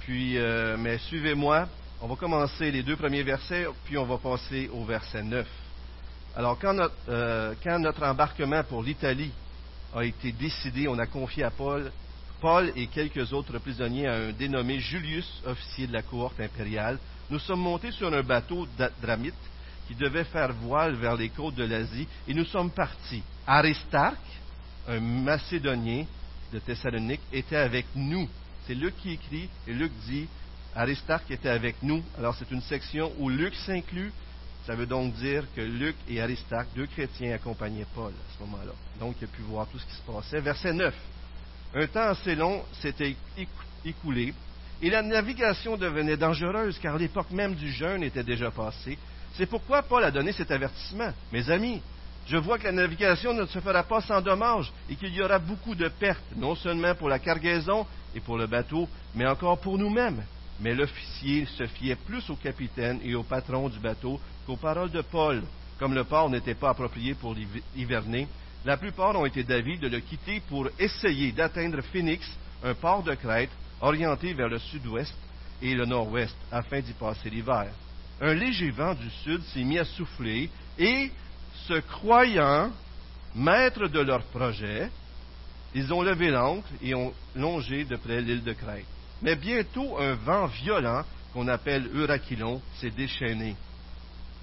puis, 0.00 0.38
euh, 0.38 0.78
mais 0.78 0.96
suivez-moi. 0.96 1.68
On 2.00 2.06
va 2.06 2.16
commencer 2.16 2.70
les 2.70 2.82
deux 2.82 2.96
premiers 2.96 3.24
versets, 3.24 3.66
puis 3.84 3.98
on 3.98 4.06
va 4.06 4.16
passer 4.16 4.70
au 4.72 4.86
verset 4.86 5.22
9. 5.22 5.46
Alors, 6.36 6.58
quand 6.58 6.74
notre, 6.74 6.94
euh, 7.08 7.54
quand 7.62 7.78
notre 7.78 8.04
embarquement 8.04 8.62
pour 8.64 8.82
l'Italie 8.82 9.32
a 9.94 10.04
été 10.04 10.32
décidé, 10.32 10.86
on 10.88 10.98
a 10.98 11.06
confié 11.06 11.44
à 11.44 11.50
Paul, 11.50 11.90
Paul 12.40 12.72
et 12.76 12.86
quelques 12.86 13.32
autres 13.32 13.58
prisonniers 13.58 14.06
à 14.06 14.14
un 14.14 14.32
dénommé 14.32 14.78
Julius, 14.78 15.42
officier 15.46 15.86
de 15.86 15.92
la 15.92 16.02
cohorte 16.02 16.40
impériale. 16.40 16.98
Nous 17.30 17.38
sommes 17.40 17.60
montés 17.60 17.90
sur 17.90 18.12
un 18.12 18.22
bateau 18.22 18.66
dramite 19.02 19.34
qui 19.88 19.94
devait 19.94 20.24
faire 20.24 20.52
voile 20.52 20.94
vers 20.94 21.16
les 21.16 21.30
côtes 21.30 21.54
de 21.54 21.64
l'Asie, 21.64 22.06
et 22.28 22.34
nous 22.34 22.44
sommes 22.44 22.70
partis. 22.70 23.22
Aristarque, 23.46 24.18
un 24.86 25.00
Macédonien, 25.00 26.04
de 26.52 26.58
Thessalonique 26.58 27.20
était 27.32 27.56
avec 27.56 27.86
nous. 27.94 28.28
C'est 28.66 28.74
Luc 28.74 28.96
qui 28.98 29.12
écrit, 29.12 29.48
et 29.66 29.72
Luc 29.72 29.92
dit, 30.06 30.26
Aristarque 30.74 31.30
était 31.30 31.48
avec 31.48 31.76
nous. 31.82 32.02
Alors 32.16 32.34
c'est 32.34 32.50
une 32.50 32.60
section 32.62 33.12
où 33.18 33.28
Luc 33.28 33.54
s'inclut. 33.54 34.12
Ça 34.68 34.74
veut 34.74 34.84
donc 34.84 35.14
dire 35.14 35.44
que 35.56 35.62
Luc 35.62 35.96
et 36.10 36.20
Aristarque, 36.20 36.68
deux 36.76 36.84
chrétiens, 36.84 37.32
accompagnaient 37.32 37.86
Paul 37.94 38.12
à 38.12 38.34
ce 38.34 38.44
moment-là. 38.44 38.72
Donc 39.00 39.16
il 39.18 39.24
a 39.24 39.28
pu 39.28 39.40
voir 39.40 39.66
tout 39.66 39.78
ce 39.78 39.86
qui 39.86 39.94
se 39.94 40.02
passait. 40.02 40.40
Verset 40.40 40.74
9. 40.74 40.94
Un 41.74 41.86
temps 41.86 42.08
assez 42.08 42.34
long 42.34 42.62
s'était 42.82 43.16
écoulé, 43.86 44.34
et 44.82 44.90
la 44.90 45.00
navigation 45.00 45.78
devenait 45.78 46.18
dangereuse, 46.18 46.78
car 46.80 46.98
l'époque 46.98 47.30
même 47.30 47.54
du 47.54 47.72
jeûne 47.72 48.02
était 48.02 48.22
déjà 48.22 48.50
passée. 48.50 48.98
C'est 49.38 49.46
pourquoi 49.46 49.80
Paul 49.80 50.04
a 50.04 50.10
donné 50.10 50.32
cet 50.32 50.50
avertissement. 50.50 51.14
Mes 51.32 51.48
amis, 51.48 51.80
je 52.26 52.36
vois 52.36 52.58
que 52.58 52.64
la 52.64 52.72
navigation 52.72 53.32
ne 53.32 53.46
se 53.46 53.60
fera 53.60 53.84
pas 53.84 54.02
sans 54.02 54.20
dommage 54.20 54.70
et 54.90 54.96
qu'il 54.96 55.14
y 55.14 55.22
aura 55.22 55.38
beaucoup 55.38 55.76
de 55.76 55.88
pertes, 55.88 56.36
non 56.36 56.54
seulement 56.54 56.94
pour 56.94 57.08
la 57.08 57.18
cargaison 57.18 57.86
et 58.14 58.20
pour 58.20 58.36
le 58.36 58.46
bateau, 58.46 58.86
mais 59.14 59.26
encore 59.26 59.58
pour 59.60 59.78
nous-mêmes. 59.78 60.22
Mais 60.60 60.74
l'officier 60.74 61.46
se 61.46 61.66
fiait 61.66 61.96
plus 61.96 62.28
au 62.30 62.36
capitaine 62.36 63.00
et 63.04 63.14
au 63.14 63.22
patron 63.22 63.68
du 63.68 63.78
bateau 63.78 64.20
qu'aux 64.46 64.56
paroles 64.56 64.90
de 64.90 65.02
Paul. 65.02 65.42
Comme 65.78 65.94
le 65.94 66.04
port 66.04 66.28
n'était 66.28 66.54
pas 66.54 66.70
approprié 66.70 67.14
pour 67.14 67.36
hiverner, 67.76 68.26
la 68.64 68.76
plupart 68.76 69.14
ont 69.16 69.26
été 69.26 69.44
d'avis 69.44 69.78
de 69.78 69.88
le 69.88 70.00
quitter 70.00 70.40
pour 70.48 70.68
essayer 70.78 71.30
d'atteindre 71.32 71.80
Phoenix, 71.82 72.28
un 72.64 72.74
port 72.74 73.02
de 73.04 73.14
Crète, 73.14 73.50
orienté 73.80 74.32
vers 74.32 74.48
le 74.48 74.58
sud-ouest 74.58 75.14
et 75.62 75.74
le 75.74 75.86
nord-ouest, 75.86 76.36
afin 76.50 76.80
d'y 76.80 76.92
passer 76.92 77.30
l'hiver. 77.30 77.68
Un 78.20 78.34
léger 78.34 78.70
vent 78.70 78.94
du 78.94 79.08
sud 79.10 79.42
s'est 79.42 79.62
mis 79.62 79.78
à 79.78 79.84
souffler 79.84 80.50
Et 80.78 81.10
se 81.66 81.80
croyant 81.80 82.70
maîtres 83.34 83.88
de 83.88 84.00
leur 84.00 84.22
projet, 84.24 84.90
ils 85.74 85.92
ont 85.92 86.02
levé 86.02 86.30
l'ancre 86.30 86.68
et 86.82 86.94
ont 86.94 87.12
longé 87.34 87.84
de 87.84 87.96
près 87.96 88.20
l'île 88.20 88.42
de 88.42 88.52
Crète. 88.52 88.97
Mais 89.22 89.34
bientôt, 89.34 89.98
un 89.98 90.14
vent 90.14 90.46
violent, 90.46 91.02
qu'on 91.32 91.48
appelle 91.48 91.88
Euraquilon, 91.94 92.60
s'est 92.80 92.90
déchaîné. 92.90 93.56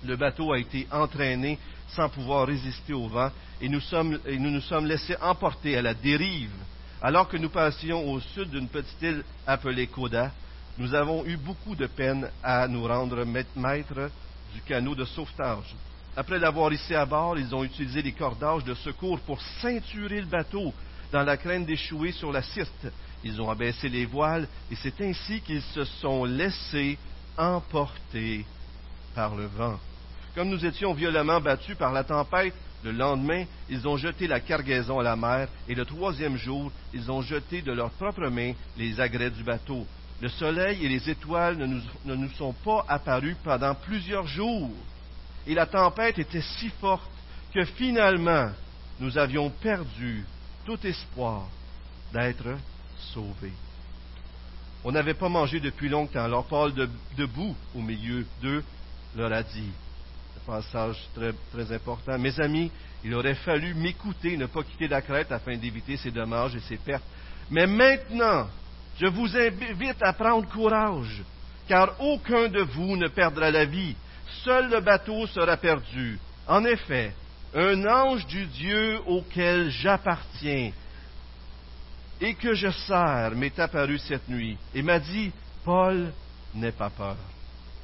Le 0.05 0.15
bateau 0.15 0.51
a 0.51 0.60
été 0.60 0.88
entraîné 0.91 1.58
sans 1.89 2.10
pouvoir 2.10 2.48
résister 2.48 2.94
au 2.94 3.08
vent 3.08 3.32
et 3.62 3.70
nous, 3.70 3.79
nous 4.39 4.62
sommes 4.62 4.86
laissés 4.86 5.15
emporter 5.22 5.77
à 5.77 5.82
la 5.82 5.94
dérive. 5.94 6.51
Alors 7.01 7.27
que 7.27 7.38
nous 7.38 7.50
passions 7.50 8.12
au 8.12 8.20
sud 8.20 8.50
d'une 8.50 8.67
petite 8.67 9.01
île 9.01 9.24
appelée 9.48 9.88
Koda, 9.88 10.32
nous 10.77 10.94
avons 10.94 11.25
eu 11.25 11.38
beaucoup 11.38 11.75
de 11.75 11.88
peine 11.88 12.29
à 12.44 12.67
nous 12.67 12.86
rendre 12.86 13.24
maîtres 13.55 14.10
du 14.53 14.62
canot 14.62 14.96
de 14.96 15.05
sauvetage. 15.05 15.74
Après 16.17 16.39
l'avoir 16.39 16.72
hissé 16.72 16.96
à 16.96 17.05
bord, 17.05 17.38
ils 17.38 17.53
ont 17.55 17.63
utilisé 17.63 18.01
les 18.01 18.12
cordages 18.12 18.63
de 18.63 18.74
secours 18.74 19.20
pour 19.22 19.41
ceinturer 19.62 20.22
le 20.22 20.27
bateau 20.27 20.74
dans 21.12 21.24
la 21.24 21.38
crainte 21.38 21.65
d'échouer 21.65 22.12
sur 22.12 22.32
la 22.32 22.41
Sirte. 22.41 22.88
Ils 23.25 23.41
ont 23.41 23.50
abaissé 23.50 23.89
les 23.89 24.05
voiles 24.05 24.48
et 24.72 24.75
c'est 24.75 25.01
ainsi 25.01 25.41
qu'ils 25.41 25.62
se 25.62 25.84
sont 25.84 26.24
laissés 26.24 26.98
emporter 27.38 28.46
par 29.13 29.36
le 29.36 29.48
vent. 29.48 29.77
Comme 30.36 30.50
nous 30.50 30.65
étions 30.65 30.94
violemment 30.94 31.41
battus 31.41 31.75
par 31.75 31.91
la 31.91 32.05
tempête, 32.05 32.53
le 32.84 32.91
lendemain, 32.91 33.44
ils 33.67 33.88
ont 33.88 33.98
jeté 33.98 34.27
la 34.27 34.39
cargaison 34.39 35.00
à 35.00 35.03
la 35.03 35.15
mer, 35.15 35.48
et 35.67 35.74
le 35.74 35.86
troisième 35.86 36.38
jour, 36.38 36.72
ils 36.94 37.10
ont 37.10 37.22
jeté 37.22 37.63
de 37.63 37.72
leurs 37.72 37.89
propres 37.89 38.29
mains 38.29 38.53
les 38.77 39.00
agrès 39.01 39.32
du 39.32 39.44
bateau. 39.44 39.88
Le 40.22 40.29
soleil 40.29 40.86
et 40.86 40.89
les 40.89 41.10
étoiles 41.10 41.58
ne 41.58 41.65
nous, 41.65 41.82
ne 42.05 42.15
nous 42.15 42.29
sont 42.32 42.53
pas 42.53 42.86
apparus 42.88 43.36
pendant 43.44 43.74
plusieurs 43.75 44.27
jours 44.27 44.72
et 45.48 45.53
la 45.53 45.65
tempête 45.65 46.20
était 46.20 46.41
si 46.41 46.70
forte 46.82 47.10
que 47.53 47.63
finalement 47.65 48.50
nous 49.00 49.17
avions 49.17 49.50
perdu 49.50 50.25
tout 50.65 50.79
espoir 50.86 51.48
d'être 52.13 52.58
sauvés. 53.13 53.53
On 54.83 54.91
n'avait 54.91 55.15
pas 55.15 55.29
mangé 55.29 55.59
depuis 55.59 55.89
longtemps. 55.89 56.24
Alors 56.24 56.45
Paul, 56.45 56.74
debout 57.17 57.55
au 57.75 57.81
milieu 57.81 58.25
d'eux, 58.41 58.63
leur 59.15 59.33
a 59.33 59.41
dit, 59.41 59.71
un 60.38 60.45
passage 60.45 60.97
très, 61.15 61.33
très 61.51 61.75
important, 61.75 62.19
Mes 62.19 62.39
amis, 62.39 62.71
il 63.03 63.13
aurait 63.13 63.35
fallu 63.35 63.74
m'écouter, 63.74 64.38
ne 64.38 64.45
pas 64.45 64.63
quitter 64.63 64.88
la 64.88 65.01
crête 65.01 65.31
afin 65.31 65.57
d'éviter 65.57 65.97
ces 65.97 66.12
dommages 66.12 66.55
et 66.55 66.59
ces 66.59 66.77
pertes. 66.77 67.03
Mais 67.50 67.67
maintenant, 67.67 68.47
je 69.00 69.07
vous 69.07 69.35
invite 69.35 70.01
à 70.01 70.13
prendre 70.13 70.47
courage, 70.50 71.24
car 71.67 72.00
aucun 72.00 72.47
de 72.47 72.62
vous 72.62 72.95
ne 72.95 73.07
perdra 73.07 73.51
la 73.51 73.65
vie, 73.65 73.95
seul 74.43 74.69
le 74.69 74.81
bateau 74.81 75.27
sera 75.27 75.57
perdu. 75.57 76.19
En 76.47 76.63
effet, 76.65 77.13
un 77.53 77.85
ange 77.85 78.25
du 78.27 78.45
Dieu 78.45 79.00
auquel 79.07 79.69
j'appartiens 79.69 80.71
et 82.22 82.34
que 82.36 82.53
je 82.53 82.69
sers 82.69 83.31
m'est 83.36 83.57
apparu 83.60 83.98
cette 83.98 84.27
nuit 84.27 84.57
et 84.74 84.81
m'a 84.81 85.00
dit, 85.00 85.31
Paul, 85.63 86.12
n'aie 86.53 86.72
pas 86.72 86.89
peur. 86.89 87.17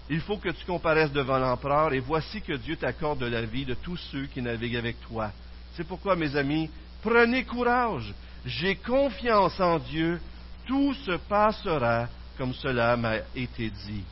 Il 0.09 0.21
faut 0.21 0.38
que 0.38 0.50
tu 0.50 0.65
comparaisses 0.65 1.11
devant 1.11 1.39
l'empereur 1.39 1.93
et 1.93 2.00
voici 2.00 2.41
que 2.41 2.53
Dieu 2.53 2.75
t'accorde 2.75 3.23
la 3.23 3.43
vie 3.43 3.65
de 3.65 3.75
tous 3.75 3.97
ceux 4.11 4.25
qui 4.27 4.41
naviguent 4.41 4.77
avec 4.77 5.00
toi. 5.01 5.31
C'est 5.75 5.88
pourquoi, 5.88 6.15
mes 6.15 6.35
amis, 6.35 6.69
prenez 7.01 7.45
courage. 7.45 8.13
J'ai 8.45 8.75
confiance 8.75 9.59
en 9.59 9.79
Dieu. 9.79 10.19
Tout 10.67 10.93
se 10.93 11.17
passera 11.29 12.07
comme 12.38 12.53
cela 12.53 12.97
m'a 12.97 13.17
été 13.35 13.69
dit 13.69 14.03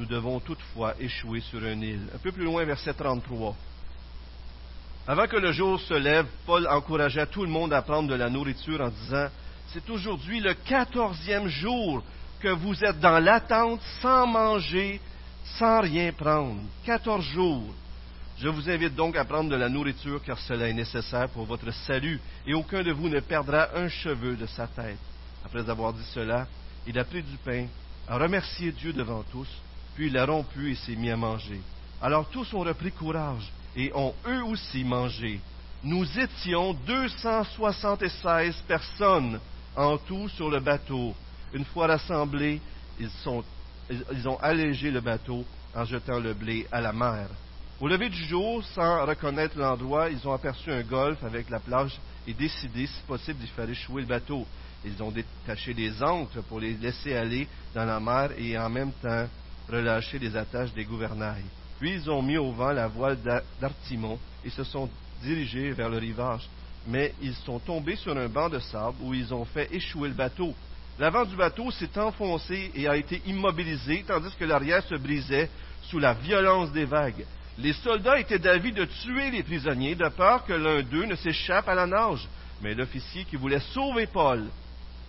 nous 0.00 0.06
devons 0.06 0.40
toutefois 0.40 0.94
échouer 0.98 1.40
sur 1.40 1.62
une 1.62 1.82
île. 1.82 2.08
Un 2.14 2.18
peu 2.18 2.32
plus 2.32 2.44
loin, 2.44 2.64
verset 2.64 2.94
33. 2.94 3.54
Avant 5.06 5.26
que 5.26 5.36
le 5.36 5.52
jour 5.52 5.80
se 5.80 5.94
lève, 5.94 6.26
Paul 6.46 6.66
encourageait 6.68 7.26
tout 7.26 7.42
le 7.42 7.50
monde 7.50 7.72
à 7.72 7.82
prendre 7.82 8.08
de 8.08 8.14
la 8.14 8.28
nourriture 8.28 8.80
en 8.80 8.88
disant, 8.88 9.28
c'est 9.72 9.88
aujourd'hui 9.88 10.40
le 10.40 10.54
quatorzième 10.54 11.48
jour 11.48 12.02
que 12.40 12.48
vous 12.48 12.84
êtes 12.84 13.00
dans 13.00 13.18
l'attente 13.18 13.80
sans 14.00 14.26
manger, 14.26 15.00
sans 15.58 15.80
rien 15.80 16.12
prendre. 16.12 16.60
Quatorze 16.84 17.24
jours. 17.24 17.74
Je 18.38 18.48
vous 18.48 18.70
invite 18.70 18.94
donc 18.94 19.16
à 19.16 19.24
prendre 19.24 19.50
de 19.50 19.56
la 19.56 19.68
nourriture 19.68 20.22
car 20.24 20.38
cela 20.38 20.68
est 20.68 20.74
nécessaire 20.74 21.28
pour 21.28 21.44
votre 21.44 21.70
salut 21.72 22.20
et 22.46 22.54
aucun 22.54 22.82
de 22.82 22.92
vous 22.92 23.08
ne 23.08 23.20
perdra 23.20 23.68
un 23.76 23.88
cheveu 23.88 24.36
de 24.36 24.46
sa 24.46 24.66
tête. 24.66 24.98
Après 25.44 25.68
avoir 25.68 25.92
dit 25.92 26.06
cela, 26.14 26.46
il 26.86 26.98
a 26.98 27.04
pris 27.04 27.22
du 27.22 27.36
pain, 27.38 27.66
a 28.08 28.16
remercié 28.16 28.72
Dieu 28.72 28.92
devant 28.92 29.22
tous, 29.30 29.48
puis 29.94 30.06
il 30.06 30.16
a 30.16 30.24
rompu 30.24 30.72
et 30.72 30.74
s'est 30.74 30.96
mis 30.96 31.10
à 31.10 31.16
manger. 31.16 31.60
Alors 32.00 32.28
tous 32.30 32.52
ont 32.54 32.60
repris 32.60 32.92
courage 32.92 33.50
et 33.76 33.92
ont 33.94 34.14
eux 34.26 34.42
aussi 34.44 34.84
mangé. 34.84 35.40
Nous 35.82 36.06
étions 36.18 36.74
276 36.86 38.54
personnes 38.68 39.40
en 39.76 39.96
tout 39.96 40.28
sur 40.28 40.50
le 40.50 40.60
bateau. 40.60 41.14
Une 41.52 41.64
fois 41.64 41.86
rassemblés, 41.86 42.60
ils, 42.98 43.08
ont 44.28 44.38
allégé 44.42 44.90
le 44.90 45.00
bateau 45.00 45.44
en 45.74 45.84
jetant 45.84 46.18
le 46.18 46.34
blé 46.34 46.66
à 46.70 46.80
la 46.80 46.92
mer. 46.92 47.28
Au 47.80 47.88
lever 47.88 48.10
du 48.10 48.22
jour, 48.24 48.62
sans 48.74 49.06
reconnaître 49.06 49.58
l'endroit, 49.58 50.10
ils 50.10 50.28
ont 50.28 50.34
aperçu 50.34 50.70
un 50.70 50.82
golfe 50.82 51.24
avec 51.24 51.48
la 51.48 51.60
plage 51.60 51.98
et 52.26 52.34
décidé, 52.34 52.86
si 52.86 53.00
possible, 53.06 53.38
d'y 53.38 53.46
faire 53.46 53.68
échouer 53.70 54.02
le 54.02 54.08
bateau. 54.08 54.46
Ils 54.84 55.02
ont 55.02 55.10
détaché 55.10 55.72
les 55.72 56.02
ancres 56.02 56.42
pour 56.42 56.60
les 56.60 56.74
laisser 56.74 57.16
aller 57.16 57.48
dans 57.74 57.84
la 57.84 58.00
mer 58.00 58.32
et 58.36 58.58
en 58.58 58.68
même 58.68 58.92
temps 58.92 59.26
relâché 59.68 60.18
les 60.18 60.36
attaches 60.36 60.74
des 60.74 60.84
gouvernails. 60.84 61.44
Puis 61.80 61.94
ils 61.94 62.10
ont 62.10 62.22
mis 62.22 62.36
au 62.36 62.52
vent 62.52 62.72
la 62.72 62.88
voile 62.88 63.18
d'Artimon 63.60 64.18
et 64.44 64.50
se 64.50 64.64
sont 64.64 64.88
dirigés 65.22 65.72
vers 65.72 65.88
le 65.88 65.98
rivage. 65.98 66.46
Mais 66.86 67.14
ils 67.22 67.34
sont 67.34 67.58
tombés 67.58 67.96
sur 67.96 68.16
un 68.16 68.28
banc 68.28 68.48
de 68.48 68.58
sable 68.58 68.96
où 69.00 69.14
ils 69.14 69.32
ont 69.32 69.44
fait 69.46 69.74
échouer 69.74 70.08
le 70.08 70.14
bateau. 70.14 70.54
L'avant 70.98 71.24
du 71.24 71.34
bateau 71.34 71.70
s'est 71.70 71.98
enfoncé 71.98 72.70
et 72.74 72.86
a 72.86 72.96
été 72.96 73.22
immobilisé, 73.26 74.04
tandis 74.06 74.34
que 74.38 74.44
l'arrière 74.44 74.82
se 74.84 74.94
brisait 74.94 75.48
sous 75.82 75.98
la 75.98 76.12
violence 76.12 76.70
des 76.72 76.84
vagues. 76.84 77.24
Les 77.58 77.72
soldats 77.72 78.18
étaient 78.18 78.38
d'avis 78.38 78.72
de 78.72 78.84
tuer 78.84 79.30
les 79.30 79.42
prisonniers, 79.42 79.94
de 79.94 80.08
peur 80.08 80.44
que 80.44 80.52
l'un 80.52 80.82
d'eux 80.82 81.06
ne 81.06 81.14
s'échappe 81.14 81.68
à 81.68 81.74
la 81.74 81.86
nage. 81.86 82.28
Mais 82.62 82.74
l'officier 82.74 83.24
qui 83.24 83.36
voulait 83.36 83.60
sauver 83.72 84.06
Paul 84.06 84.44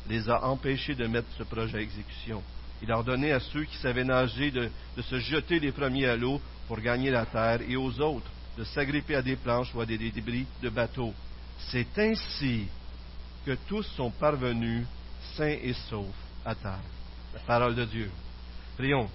les 0.09 0.29
a 0.29 0.45
empêchés 0.45 0.95
de 0.95 1.07
mettre 1.07 1.27
ce 1.37 1.43
projet 1.43 1.77
à 1.77 1.81
exécution. 1.81 2.41
Il 2.81 2.91
ordonnait 2.91 3.31
à 3.31 3.39
ceux 3.39 3.63
qui 3.63 3.77
savaient 3.77 4.03
nager 4.03 4.49
de, 4.51 4.69
se 5.01 5.19
jeter 5.19 5.59
les 5.59 5.71
premiers 5.71 6.07
à 6.07 6.15
l'eau 6.15 6.41
pour 6.71 6.79
gagner 6.79 7.11
la 7.11 7.25
terre 7.25 7.59
et 7.67 7.75
aux 7.75 7.99
autres 7.99 8.31
de 8.57 8.63
s'agripper 8.63 9.15
à 9.15 9.21
des 9.21 9.35
planches 9.35 9.75
ou 9.75 9.81
à 9.81 9.85
des 9.85 9.97
débris 9.97 10.47
de 10.63 10.69
bateaux. 10.69 11.13
C'est 11.69 11.99
ainsi 11.99 12.65
que 13.45 13.57
tous 13.67 13.83
sont 13.97 14.09
parvenus 14.09 14.85
sains 15.35 15.57
et 15.61 15.73
saufs 15.89 16.05
à 16.45 16.55
terre. 16.55 16.79
La 17.33 17.41
parole 17.41 17.75
de 17.75 17.83
Dieu. 17.83 18.09
Prions. 18.77 19.09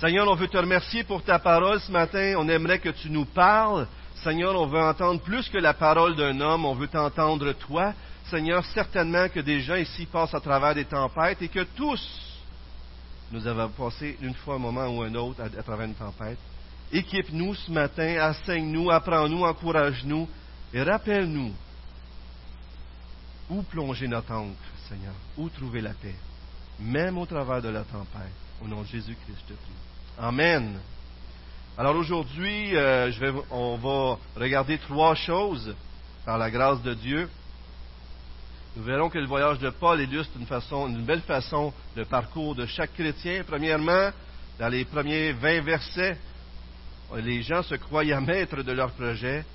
Seigneur, 0.00 0.26
on 0.26 0.34
veut 0.34 0.48
te 0.48 0.56
remercier 0.56 1.04
pour 1.04 1.22
ta 1.22 1.38
parole 1.38 1.78
ce 1.78 1.92
matin. 1.92 2.34
On 2.38 2.48
aimerait 2.48 2.80
que 2.80 2.88
tu 2.88 3.08
nous 3.08 3.26
parles. 3.26 3.86
Seigneur, 4.24 4.60
on 4.60 4.66
veut 4.66 4.82
entendre 4.82 5.20
plus 5.20 5.48
que 5.48 5.58
la 5.58 5.74
parole 5.74 6.16
d'un 6.16 6.40
homme. 6.40 6.64
On 6.64 6.74
veut 6.74 6.88
t'entendre 6.88 7.52
toi. 7.52 7.94
Seigneur, 8.30 8.64
certainement 8.74 9.28
que 9.28 9.38
des 9.38 9.60
gens 9.60 9.76
ici 9.76 10.06
passent 10.06 10.34
à 10.34 10.40
travers 10.40 10.74
des 10.74 10.86
tempêtes 10.86 11.40
et 11.42 11.48
que 11.48 11.62
tous 11.76 12.25
nous 13.32 13.46
avons 13.46 13.68
passé 13.70 14.16
une 14.20 14.34
fois 14.34 14.54
un 14.54 14.58
moment 14.58 14.86
ou 14.88 15.02
un 15.02 15.14
autre 15.14 15.42
à, 15.42 15.62
travers 15.62 15.86
une 15.86 15.94
tempête. 15.94 16.38
Équipe-nous 16.92 17.54
ce 17.54 17.70
matin, 17.70 18.30
enseigne-nous, 18.30 18.90
apprends-nous, 18.90 19.42
encourage-nous 19.42 20.28
et 20.72 20.82
rappelle-nous 20.82 21.52
où 23.50 23.62
plonger 23.62 24.08
notre 24.08 24.32
encre, 24.32 24.56
Seigneur, 24.88 25.14
où 25.36 25.48
trouver 25.48 25.80
la 25.80 25.94
paix, 25.94 26.14
même 26.78 27.18
au 27.18 27.26
travers 27.26 27.62
de 27.62 27.68
la 27.68 27.82
tempête. 27.82 28.32
Au 28.62 28.68
nom 28.68 28.82
de 28.82 28.86
Jésus-Christ, 28.86 29.46
te. 29.46 29.54
Amen. 30.18 30.78
Alors 31.76 31.96
aujourd'hui, 31.96 32.74
euh, 32.74 33.12
on 33.50 33.76
va 33.76 34.18
regarder 34.40 34.78
trois 34.78 35.14
choses 35.14 35.74
par 36.24 36.38
la 36.38 36.50
grâce 36.50 36.80
de 36.82 36.94
Dieu. 36.94 37.28
Nous 38.76 38.82
verrons 38.82 39.08
que 39.08 39.18
le 39.18 39.26
voyage 39.26 39.58
de 39.58 39.70
Paul 39.70 40.02
illustre 40.02 40.32
une, 40.36 41.04
belle 41.06 41.22
façon 41.22 41.72
le 41.96 42.04
parcours 42.04 42.54
de 42.54 42.66
chaque 42.66 42.92
chrétien. 42.92 43.42
Premièrement, 43.46 44.10
dans 44.58 44.68
les 44.68 44.84
premiers 44.84 45.32
vingt 45.32 45.62
versets, 45.62 46.18
les 47.14 47.40
gens 47.42 47.62
se 47.62 47.74
croyaient 47.76 48.20
maîtres 48.20 48.62
de 48.62 48.72
leur 48.72 48.92
projet, 48.92 49.46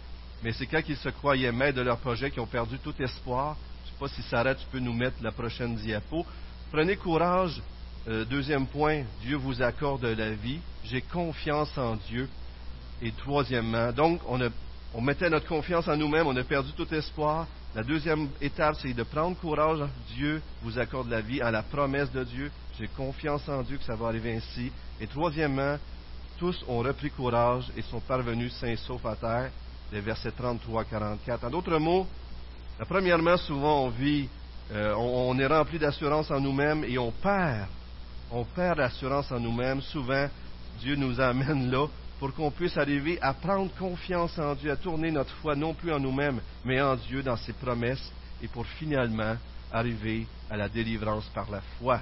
mais 0.42 0.54
c'est 0.54 0.66
quand 0.66 0.82
ils 0.90 0.98
se 0.98 1.10
croyaient 1.10 1.52
maîtres 1.52 1.78
de 1.78 1.84
leur 1.84 2.00
projet 2.00 2.32
qu'ils 2.32 2.42
ont 2.42 2.48
perdu 2.48 2.80
tout 2.80 3.00
espoir. 3.00 3.58
Je 3.86 3.90
ne 3.90 3.94
sais 3.94 4.00
pas 4.00 4.08
si 4.08 4.28
Sarah, 4.28 4.56
tu 4.56 4.66
peux 4.72 4.80
nous 4.80 4.94
mettre 4.94 5.18
la 5.22 5.32
prochaine 5.32 5.76
diapo. 5.76 6.26
Prenez 6.72 6.96
courage. 6.96 7.62
Euh, 8.08 8.26
deuxième 8.26 8.66
point, 8.66 9.04
Dieu 9.22 9.38
vous 9.38 9.62
accorde 9.62 10.04
la 10.04 10.32
vie. 10.32 10.60
J'ai 10.86 11.04
confiance 11.04 11.78
en 11.78 11.96
Dieu. 12.10 12.28
Et 13.04 13.12
troisièmement, 13.12 13.92
donc, 13.92 14.20
on 14.96 15.02
mettait 15.02 15.30
notre 15.30 15.48
confiance 15.48 15.88
en 15.88 15.96
nous-mêmes, 15.96 16.26
on 16.26 16.36
a 16.36 16.44
perdu 16.44 16.72
tout 16.72 16.92
espoir. 16.92 17.46
La 17.74 17.84
deuxième 17.84 18.28
étape, 18.42 18.76
c'est 18.82 18.94
de 18.94 19.04
prendre 19.04 19.38
courage. 19.38 19.80
Dieu 20.14 20.42
vous 20.62 20.78
accorde 20.78 21.10
la 21.10 21.22
vie 21.22 21.42
à 21.42 21.52
la 21.52 21.64
promesse 21.64 22.12
de 22.12 22.26
Dieu. 22.26 22.52
J'ai 22.78 22.88
confiance 22.90 23.48
en 23.48 23.62
Dieu 23.64 23.78
que 23.78 23.84
ça 23.86 23.96
va 23.96 24.08
arriver 24.08 24.36
ainsi. 24.36 24.70
Et 25.00 25.08
troisièmement, 25.08 25.78
tous 26.38 26.66
ont 26.68 26.80
repris 26.80 27.12
courage 27.12 27.72
et 27.78 27.82
sont 27.84 28.02
parvenus 28.02 28.52
sains 28.56 28.68
et 28.68 28.76
saufs 28.76 29.06
à 29.06 29.16
terre. 29.16 29.52
Les 29.94 30.02
versets 30.02 30.32
33 30.32 30.84
44. 30.84 31.46
En 31.46 31.50
d'autres 31.50 31.78
mots, 31.78 32.06
premièrement, 32.90 33.38
souvent 33.38 33.86
on 33.86 33.90
vit, 33.90 34.28
euh, 34.74 34.94
on, 34.98 35.40
est 35.40 35.48
rempli 35.48 35.80
d'assurance 35.80 36.30
en 36.30 36.42
nous-mêmes 36.42 36.84
et 36.84 36.98
on 36.98 37.12
perd. 37.12 37.68
On 38.32 38.44
perd 38.44 38.80
l'assurance 38.80 39.32
en 39.32 39.40
nous-mêmes. 39.40 39.82
Souvent, 39.82 40.28
Dieu 40.80 40.96
nous 40.96 41.22
amène 41.22 41.72
là 41.72 41.88
pour 42.22 42.36
qu'on 42.36 42.52
puisse 42.52 42.78
arriver 42.78 43.18
à 43.20 43.34
prendre 43.34 43.74
confiance 43.80 44.38
en 44.38 44.54
Dieu, 44.54 44.70
à 44.70 44.76
tourner 44.76 45.10
notre 45.10 45.34
foi 45.38 45.56
non 45.56 45.74
plus 45.74 45.92
en 45.92 46.00
nous-mêmes, 46.00 46.40
mais 46.64 46.80
en 46.80 46.96
Dieu, 46.96 47.24
dans 47.24 47.36
ses 47.36 47.54
promesses, 47.54 48.12
et 48.44 48.48
pour 48.48 48.64
finalement 48.68 49.36
arriver 49.72 50.28
à 50.48 50.56
la 50.56 50.70
délivrance 50.70 51.26
par 51.34 51.50
la 51.50 51.62
foi. 51.80 52.00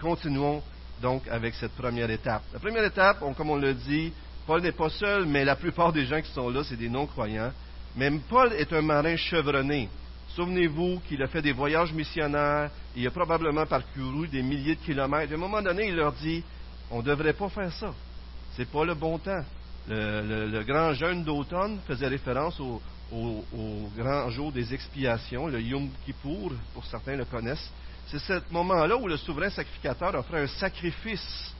Continuons 0.00 0.62
donc 1.02 1.28
avec 1.28 1.54
cette 1.56 1.72
première 1.72 2.10
étape. 2.10 2.42
La 2.50 2.58
première 2.60 2.84
étape, 2.84 3.18
comme 3.36 3.50
on 3.50 3.56
le 3.56 3.74
dit, 3.74 4.10
Paul 4.46 4.62
n'est 4.62 4.72
pas 4.72 4.88
seul, 4.88 5.26
mais 5.26 5.44
la 5.44 5.56
plupart 5.56 5.92
des 5.92 6.06
gens 6.06 6.22
qui 6.22 6.32
sont 6.32 6.48
là, 6.48 6.64
c'est 6.64 6.78
des 6.78 6.88
non-croyants. 6.88 7.52
Mais 7.94 8.10
Paul 8.30 8.54
est 8.54 8.72
un 8.72 8.80
marin 8.80 9.16
chevronné. 9.16 9.90
Souvenez-vous 10.34 11.00
qu'il 11.06 11.22
a 11.22 11.28
fait 11.28 11.42
des 11.42 11.52
voyages 11.52 11.92
missionnaires, 11.92 12.70
il 12.96 13.06
a 13.06 13.10
probablement 13.10 13.66
parcouru 13.66 14.28
des 14.28 14.42
milliers 14.42 14.76
de 14.76 14.80
kilomètres. 14.80 15.30
À 15.30 15.34
un 15.34 15.38
moment 15.38 15.60
donné, 15.60 15.88
il 15.88 15.96
leur 15.96 16.12
dit, 16.12 16.42
on 16.90 17.00
ne 17.00 17.02
devrait 17.02 17.34
pas 17.34 17.50
faire 17.50 17.72
ça. 17.74 17.92
Ce 18.58 18.62
n'est 18.64 18.70
pas 18.70 18.84
le 18.84 18.94
bon 18.94 19.18
temps. 19.18 19.44
Le, 19.88 20.64
grand 20.64 20.92
jeûne 20.92 21.22
d'automne 21.22 21.78
faisait 21.86 22.08
référence 22.08 22.58
au, 22.58 22.82
grand 23.96 24.28
jour 24.30 24.50
des 24.50 24.74
expiations, 24.74 25.46
le 25.46 25.60
Yom 25.60 25.88
Kippour, 26.04 26.50
pour 26.74 26.84
certains 26.84 27.14
le 27.14 27.24
connaissent. 27.24 27.70
C'est 28.08 28.18
ce 28.18 28.40
moment-là 28.50 28.96
où 28.96 29.06
le 29.06 29.16
souverain 29.16 29.48
sacrificateur 29.48 30.12
offrait 30.16 30.42
un 30.42 30.46
sacrifice 30.48 31.54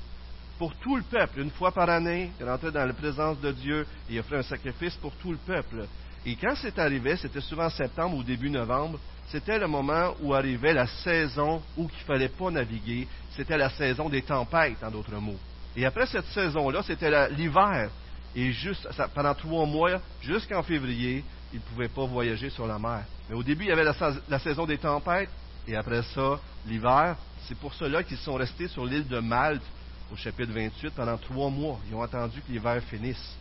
pour 0.58 0.74
tout 0.74 0.96
le 0.96 1.04
peuple. 1.04 1.38
Une 1.38 1.52
fois 1.52 1.70
par 1.70 1.88
année, 1.88 2.32
il 2.40 2.44
rentrait 2.44 2.72
dans 2.72 2.84
la 2.84 2.92
présence 2.92 3.40
de 3.40 3.52
Dieu 3.52 3.86
et 4.10 4.14
il 4.14 4.18
offrait 4.18 4.38
un 4.38 4.42
sacrifice 4.42 4.96
pour 4.96 5.12
tout 5.18 5.30
le 5.30 5.38
peuple. 5.38 5.86
Et 6.26 6.34
quand 6.34 6.56
c'est 6.56 6.80
arrivé, 6.80 7.14
c'était 7.16 7.40
souvent 7.40 7.66
en 7.66 7.70
septembre 7.70 8.16
ou 8.16 8.24
début 8.24 8.50
novembre, 8.50 8.98
c'était 9.28 9.60
le 9.60 9.68
moment 9.68 10.16
où 10.20 10.34
arrivait 10.34 10.74
la 10.74 10.88
saison 10.88 11.62
où 11.76 11.82
il 11.82 11.84
ne 11.84 12.04
fallait 12.08 12.28
pas 12.28 12.50
naviguer. 12.50 13.06
C'était 13.36 13.56
la 13.56 13.70
saison 13.70 14.08
des 14.08 14.22
tempêtes, 14.22 14.82
en 14.82 14.90
d'autres 14.90 15.14
mots. 15.14 15.38
Et 15.78 15.86
après 15.86 16.06
cette 16.06 16.26
saison-là, 16.26 16.82
c'était 16.82 17.30
l'hiver. 17.30 17.88
Et 18.34 18.50
juste, 18.50 18.88
pendant 19.14 19.32
trois 19.32 19.64
mois, 19.64 20.00
jusqu'en 20.20 20.64
février, 20.64 21.24
ils 21.52 21.60
ne 21.60 21.64
pouvaient 21.64 21.88
pas 21.88 22.04
voyager 22.04 22.50
sur 22.50 22.66
la 22.66 22.80
mer. 22.80 23.04
Mais 23.30 23.36
au 23.36 23.44
début, 23.44 23.64
il 23.64 23.68
y 23.68 23.72
avait 23.72 23.84
la 23.84 24.38
saison 24.40 24.66
des 24.66 24.78
tempêtes, 24.78 25.30
et 25.68 25.76
après 25.76 26.02
ça, 26.02 26.40
l'hiver, 26.66 27.16
c'est 27.46 27.56
pour 27.56 27.72
cela 27.74 28.02
qu'ils 28.02 28.18
sont 28.18 28.34
restés 28.34 28.66
sur 28.66 28.84
l'île 28.84 29.06
de 29.06 29.20
Malte, 29.20 29.62
au 30.12 30.16
chapitre 30.16 30.52
28, 30.52 30.94
pendant 30.96 31.16
trois 31.16 31.48
mois. 31.48 31.78
Ils 31.88 31.94
ont 31.94 32.02
attendu 32.02 32.40
que 32.40 32.50
l'hiver 32.50 32.82
finisse. 32.90 33.36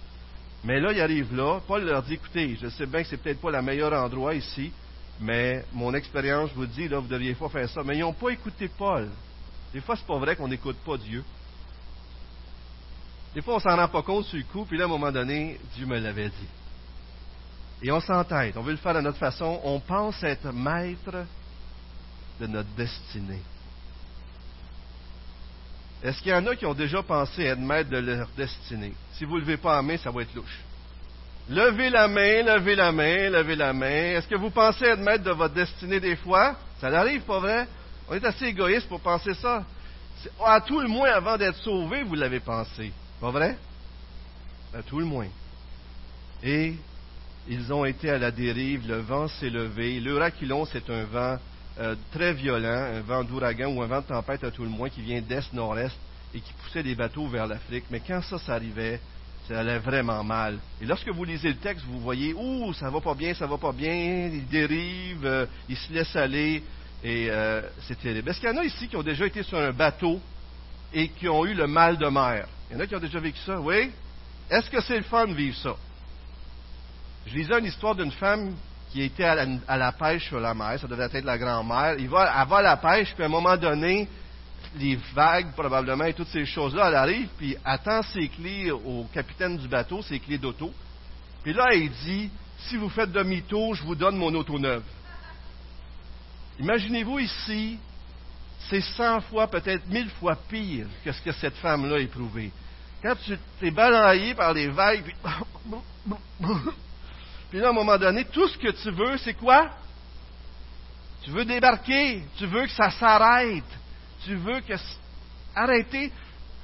Mais 0.64 0.80
là, 0.80 0.92
ils 0.92 1.02
arrivent 1.02 1.36
là. 1.36 1.60
Paul 1.66 1.86
leur 1.86 2.04
dit, 2.04 2.14
écoutez, 2.14 2.56
je 2.62 2.68
sais 2.68 2.86
bien 2.86 3.02
que 3.02 3.08
c'est 3.08 3.18
peut-être 3.18 3.42
pas 3.42 3.50
le 3.50 3.64
meilleur 3.64 3.94
endroit 3.94 4.36
ici, 4.36 4.72
mais 5.20 5.66
mon 5.74 5.92
expérience 5.96 6.52
vous 6.54 6.68
dit, 6.68 6.88
là, 6.88 7.00
vous 7.00 7.08
ne 7.08 7.12
devriez 7.12 7.34
pas 7.34 7.50
faire 7.50 7.68
ça. 7.68 7.82
Mais 7.84 7.96
ils 7.98 8.02
n'ont 8.02 8.14
pas 8.14 8.30
écouté 8.30 8.70
Paul. 8.78 9.10
Des 9.74 9.82
fois, 9.82 9.96
c'est 9.96 10.06
pas 10.06 10.20
vrai 10.20 10.36
qu'on 10.36 10.48
n'écoute 10.48 10.78
pas 10.86 10.98
Dieu. 10.98 11.24
Des 13.34 13.42
fois, 13.42 13.56
on 13.56 13.60
s'en 13.60 13.76
rend 13.76 13.88
pas 13.88 14.02
compte 14.02 14.26
sur 14.26 14.38
le 14.38 14.44
coup, 14.46 14.66
puis 14.66 14.78
là, 14.78 14.86
à 14.86 14.88
un 14.88 14.90
moment 14.90 15.12
donné, 15.12 15.60
Dieu 15.76 15.86
me 15.86 16.00
l'avait 16.00 16.30
dit. 16.30 16.48
Et 17.84 17.92
on 17.92 18.00
s'entête, 18.00 18.58
on 18.58 18.64
veut 18.64 18.72
le 18.72 18.78
faire 18.78 18.96
de 18.96 19.02
notre 19.02 19.20
façon, 19.20 19.60
on 19.64 19.80
pense 19.80 20.24
être 20.24 20.52
maître 20.52 21.26
de 22.40 22.48
notre 22.48 22.70
destinée. 22.76 23.42
Est-ce 26.04 26.22
qu'il 26.22 26.32
y 26.32 26.36
en 26.36 26.46
a 26.46 26.56
qui 26.56 26.66
ont 26.66 26.74
déjà 26.74 27.02
pensé 27.04 27.44
être 27.44 27.60
maître 27.60 27.90
de 27.90 27.98
leur 27.98 28.28
destinée? 28.36 28.94
Si 29.14 29.26
vous 29.26 29.36
ne 29.36 29.42
levez 29.42 29.58
pas 29.58 29.76
la 29.76 29.82
main, 29.82 29.98
ça 29.98 30.12
va 30.12 30.22
être 30.22 30.34
louche. 30.34 30.60
Levez 31.50 31.90
la 31.90 32.08
main, 32.08 32.44
levez 32.44 32.76
la 32.76 32.92
main, 32.92 33.30
levez 33.30 33.56
la 33.56 33.74
main. 33.74 34.16
Est-ce 34.16 34.28
que 34.28 34.36
vous 34.36 34.50
pensez 34.50 34.86
être 34.86 35.00
maître 35.00 35.24
de 35.24 35.32
votre 35.32 35.54
destinée 35.54 36.00
des 36.00 36.16
fois? 36.16 36.56
Ça 36.80 36.90
n'arrive, 36.90 37.22
pas 37.22 37.40
vrai? 37.40 37.68
On 38.10 38.14
est 38.14 38.26
assez 38.26 38.46
égoïste 38.46 38.88
pour 38.88 39.00
penser 39.00 39.34
ça. 39.36 39.64
À 40.44 40.62
tout 40.62 40.82
le 40.82 40.88
moins, 40.88 41.10
avant 41.10 41.38
d'être 41.38 41.58
sauvé, 41.58 42.04
vous 42.04 42.16
l'avez 42.16 42.40
pensé. 42.40 42.92
Pas 43.20 43.32
vrai? 43.32 43.58
À 44.74 44.84
tout 44.84 45.00
le 45.00 45.06
moins. 45.06 45.28
Et 46.44 46.76
ils 47.48 47.74
ont 47.74 47.86
été 47.86 48.10
à 48.10 48.18
la 48.18 48.32
dérive, 48.32 48.88
le 48.88 49.00
vent 49.00 49.28
s'est 49.28 49.50
levé. 49.50 50.00
L'Euraquilon, 50.00 50.66
c'est 50.66 50.90
un 50.90 51.04
vent 51.06 51.38
euh, 51.80 51.96
très 52.12 52.34
violent, 52.34 52.94
un 52.96 53.02
vent 53.02 53.24
d'ouragan 53.24 53.70
ou 53.70 53.82
un 53.82 53.88
vent 53.88 54.02
de 54.02 54.08
tempête 54.08 54.44
à 54.44 54.52
tout 54.52 54.64
le 54.64 54.70
moins 54.70 54.90
qui 54.90 55.02
vient 55.02 55.22
d'est-nord-est 55.22 55.96
et 56.34 56.40
qui 56.42 56.54
poussait 56.54 56.84
des 56.84 56.96
bateaux 56.96 57.28
vers 57.28 57.48
l'Afrique. 57.48 57.86
Mais 57.90 58.02
quand 58.06 58.22
ça, 58.22 58.38
ça 58.38 58.54
arrivait, 58.54 59.00
ça 59.48 59.60
allait 59.62 59.80
vraiment 59.80 60.24
mal. 60.24 60.60
Et 60.82 60.86
lorsque 60.86 61.10
vous 61.10 61.24
lisez 61.24 61.50
le 61.50 61.56
texte, 61.56 61.86
vous 61.86 62.02
voyez, 62.02 62.34
ouh, 62.34 62.74
ça 62.74 62.90
va 62.90 63.00
pas 63.00 63.16
bien, 63.16 63.34
ça 63.34 63.48
va 63.48 63.58
pas 63.58 63.72
bien, 63.72 64.30
il 64.32 64.48
dérive, 64.48 65.26
euh, 65.26 65.46
il 65.70 65.78
se 65.78 65.92
laisse 65.92 66.16
aller, 66.16 66.64
et 67.04 67.28
euh, 67.30 67.62
c'est 67.88 68.00
terrible. 68.00 68.30
Est-ce 68.30 68.40
qu'il 68.40 68.50
y 68.50 68.52
en 68.52 68.58
a 68.58 68.66
ici 68.66 68.88
qui 68.88 68.96
ont 68.96 69.04
déjà 69.04 69.26
été 69.26 69.42
sur 69.44 69.58
un 69.58 69.72
bateau 69.72 70.20
et 70.94 71.10
qui 71.10 71.28
ont 71.28 71.46
eu 71.46 71.54
le 71.54 71.68
mal 71.68 71.98
de 71.98 72.08
mer? 72.08 72.48
Il 72.70 72.76
y 72.76 72.80
en 72.80 72.84
a 72.84 72.88
qui 72.88 72.96
ont 72.96 73.00
déjà 73.00 73.20
vécu 73.20 73.40
ça, 73.46 73.60
oui? 73.60 73.92
Est-ce 74.50 74.70
que 74.70 74.82
c'est 74.82 74.98
le 74.98 75.04
fun 75.04 75.28
de 75.28 75.34
vivre 75.34 75.58
ça? 75.58 75.76
Je 77.26 77.36
lisais 77.36 77.60
une 77.60 77.66
histoire 77.66 77.96
d'une 77.96 78.12
femme 78.12 78.56
qui 78.92 79.02
était 79.02 79.26
à 79.26 79.78
la, 79.78 79.92
pêche 79.92 80.28
sur 80.28 80.40
la 80.40 80.54
mer, 80.54 80.80
ça 80.80 80.88
devait 80.88 81.10
être 81.12 81.26
la 81.26 81.38
grand-mère. 81.38 81.96
Elle 81.98 82.08
va 82.08 82.32
à 82.32 82.62
la 82.62 82.78
pêche, 82.78 83.14
puis 83.14 83.24
à 83.24 83.26
un 83.26 83.30
moment 83.30 83.58
donné, 83.58 84.08
les 84.78 84.98
vagues 85.14 85.52
probablement 85.54 86.06
et 86.06 86.14
toutes 86.14 86.30
ces 86.30 86.46
choses-là, 86.46 86.88
elle 86.88 86.96
arrive, 86.96 87.28
puis 87.38 87.58
attend 87.66 88.02
ses 88.02 88.30
clés 88.30 88.72
au 88.72 89.06
capitaine 89.14 89.58
du 89.58 89.68
bateau, 89.68 90.02
ses 90.02 90.20
clés 90.20 90.38
d'auto. 90.38 90.74
Puis 91.44 91.54
là, 91.54 91.74
il 91.74 91.90
dit, 91.90 92.30
si 92.60 92.78
vous 92.78 92.90
faites 92.90 93.12
demi-tour, 93.12 93.76
je 93.76 93.84
vous 93.84 93.96
donne 93.96 94.18
mon 94.18 94.34
auto 94.34 94.58
neuve. 94.58 94.84
Imaginez-vous 96.60 97.20
ici, 97.20 97.78
c'est 98.70 98.82
cent 98.82 99.22
fois, 99.22 99.48
peut-être 99.48 99.88
mille 99.88 100.10
fois 100.12 100.36
pire 100.50 100.88
que 101.04 101.12
ce 101.12 101.22
que 101.22 101.32
cette 101.32 101.56
femme-là 101.56 101.96
a 101.96 102.00
éprouvé. 102.00 102.52
Quand 103.02 103.16
tu 103.24 103.38
t'es 103.60 103.72
balayé 103.72 104.34
par 104.34 104.54
les 104.54 104.68
vagues, 104.68 105.04
puis 105.04 105.16
Puis 107.50 107.60
là, 107.60 107.68
à 107.68 107.70
un 107.70 107.74
moment 107.74 107.98
donné, 107.98 108.26
tout 108.26 108.48
ce 108.48 108.58
que 108.58 108.72
tu 108.72 108.92
veux, 108.92 109.18
c'est 109.18 109.36
quoi? 109.36 109.70
Tu 111.24 111.32
veux 111.32 111.46
débarquer, 111.46 112.24
tu 112.38 112.46
veux 112.46 112.66
que 112.66 112.72
ça 112.72 112.90
s'arrête, 112.92 113.64
tu 114.26 114.36
veux 114.36 114.60
que... 114.62 114.74
Arrêtez, 115.56 116.12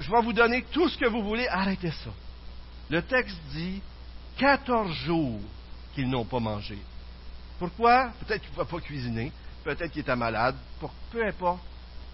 je 0.00 0.10
vais 0.10 0.22
vous 0.22 0.32
donner 0.32 0.64
tout 0.72 0.88
ce 0.88 0.98
que 0.98 1.06
vous 1.06 1.22
voulez, 1.22 1.48
arrêtez 1.48 1.90
ça. 1.90 2.10
Le 2.90 3.02
texte 3.02 3.38
dit 3.52 3.82
14 4.38 4.92
jours 5.06 5.40
qu'ils 5.94 6.08
n'ont 6.08 6.24
pas 6.24 6.40
mangé. 6.40 6.78
Pourquoi? 7.58 8.12
Peut-être 8.20 8.42
qu'il 8.42 8.52
ne 8.52 8.56
va 8.56 8.64
pas 8.64 8.80
cuisiner, 8.80 9.32
peut-être 9.64 9.90
qu'il 9.90 10.02
était 10.02 10.16
malade, 10.16 10.56
peu 11.10 11.26
importe, 11.26 11.62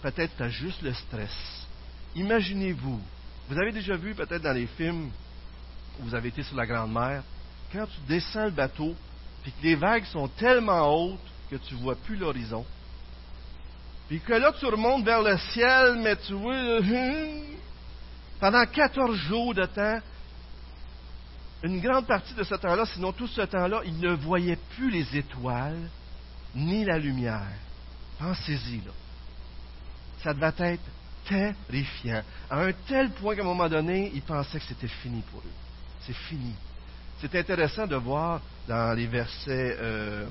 peut-être 0.02 0.36
tu 0.36 0.42
as 0.42 0.48
juste 0.48 0.82
le 0.82 0.92
stress. 0.94 1.66
Imaginez-vous, 2.14 3.00
vous 3.48 3.58
avez 3.58 3.72
déjà 3.72 3.96
vu 3.96 4.14
peut-être 4.14 4.42
dans 4.42 4.52
les 4.52 4.66
films 4.66 5.10
où 5.98 6.04
vous 6.04 6.14
avez 6.14 6.28
été 6.28 6.42
sur 6.42 6.56
la 6.56 6.66
Grande 6.66 6.92
Mer, 6.92 7.22
quand 7.72 7.86
tu 7.86 8.00
descends 8.08 8.46
le 8.46 8.50
bateau, 8.50 8.94
puis 9.42 9.52
que 9.52 9.62
les 9.62 9.74
vagues 9.74 10.04
sont 10.06 10.28
tellement 10.28 10.88
hautes 10.88 11.18
que 11.50 11.56
tu 11.56 11.74
ne 11.74 11.80
vois 11.80 11.96
plus 11.96 12.16
l'horizon, 12.16 12.64
puis 14.08 14.20
que 14.20 14.32
là, 14.32 14.52
tu 14.58 14.66
remontes 14.66 15.04
vers 15.04 15.22
le 15.22 15.38
ciel, 15.38 16.00
mais 16.02 16.16
tu 16.16 16.32
vois, 16.32 16.80
pendant 18.40 18.66
14 18.66 19.16
jours 19.16 19.54
de 19.54 19.64
temps, 19.66 20.00
une 21.62 21.80
grande 21.80 22.06
partie 22.06 22.34
de 22.34 22.42
ce 22.42 22.54
temps-là, 22.54 22.86
sinon 22.86 23.12
tout 23.12 23.28
ce 23.28 23.42
temps-là, 23.42 23.82
il 23.84 24.00
ne 24.00 24.14
voyait 24.14 24.58
plus 24.74 24.90
les 24.90 25.16
étoiles 25.16 25.88
ni 26.54 26.84
la 26.84 26.98
lumière. 26.98 27.52
Pensez-y, 28.18 28.78
là. 28.78 28.92
Ça 30.22 30.34
devait 30.34 30.52
être 30.74 30.82
terrifiant. 31.26 32.22
À 32.50 32.60
un 32.62 32.72
tel 32.86 33.10
point 33.10 33.34
qu'à 33.34 33.42
un 33.42 33.46
moment 33.46 33.68
donné, 33.68 34.10
ils 34.14 34.22
pensaient 34.22 34.58
que 34.58 34.66
c'était 34.66 34.88
fini 34.88 35.22
pour 35.30 35.40
eux. 35.40 35.52
C'est 36.06 36.16
fini. 36.16 36.54
C'est 37.20 37.34
intéressant 37.34 37.86
de 37.86 37.96
voir 37.96 38.40
dans 38.66 38.96
les 38.96 39.06
versets, 39.06 39.76
euh, 39.78 40.26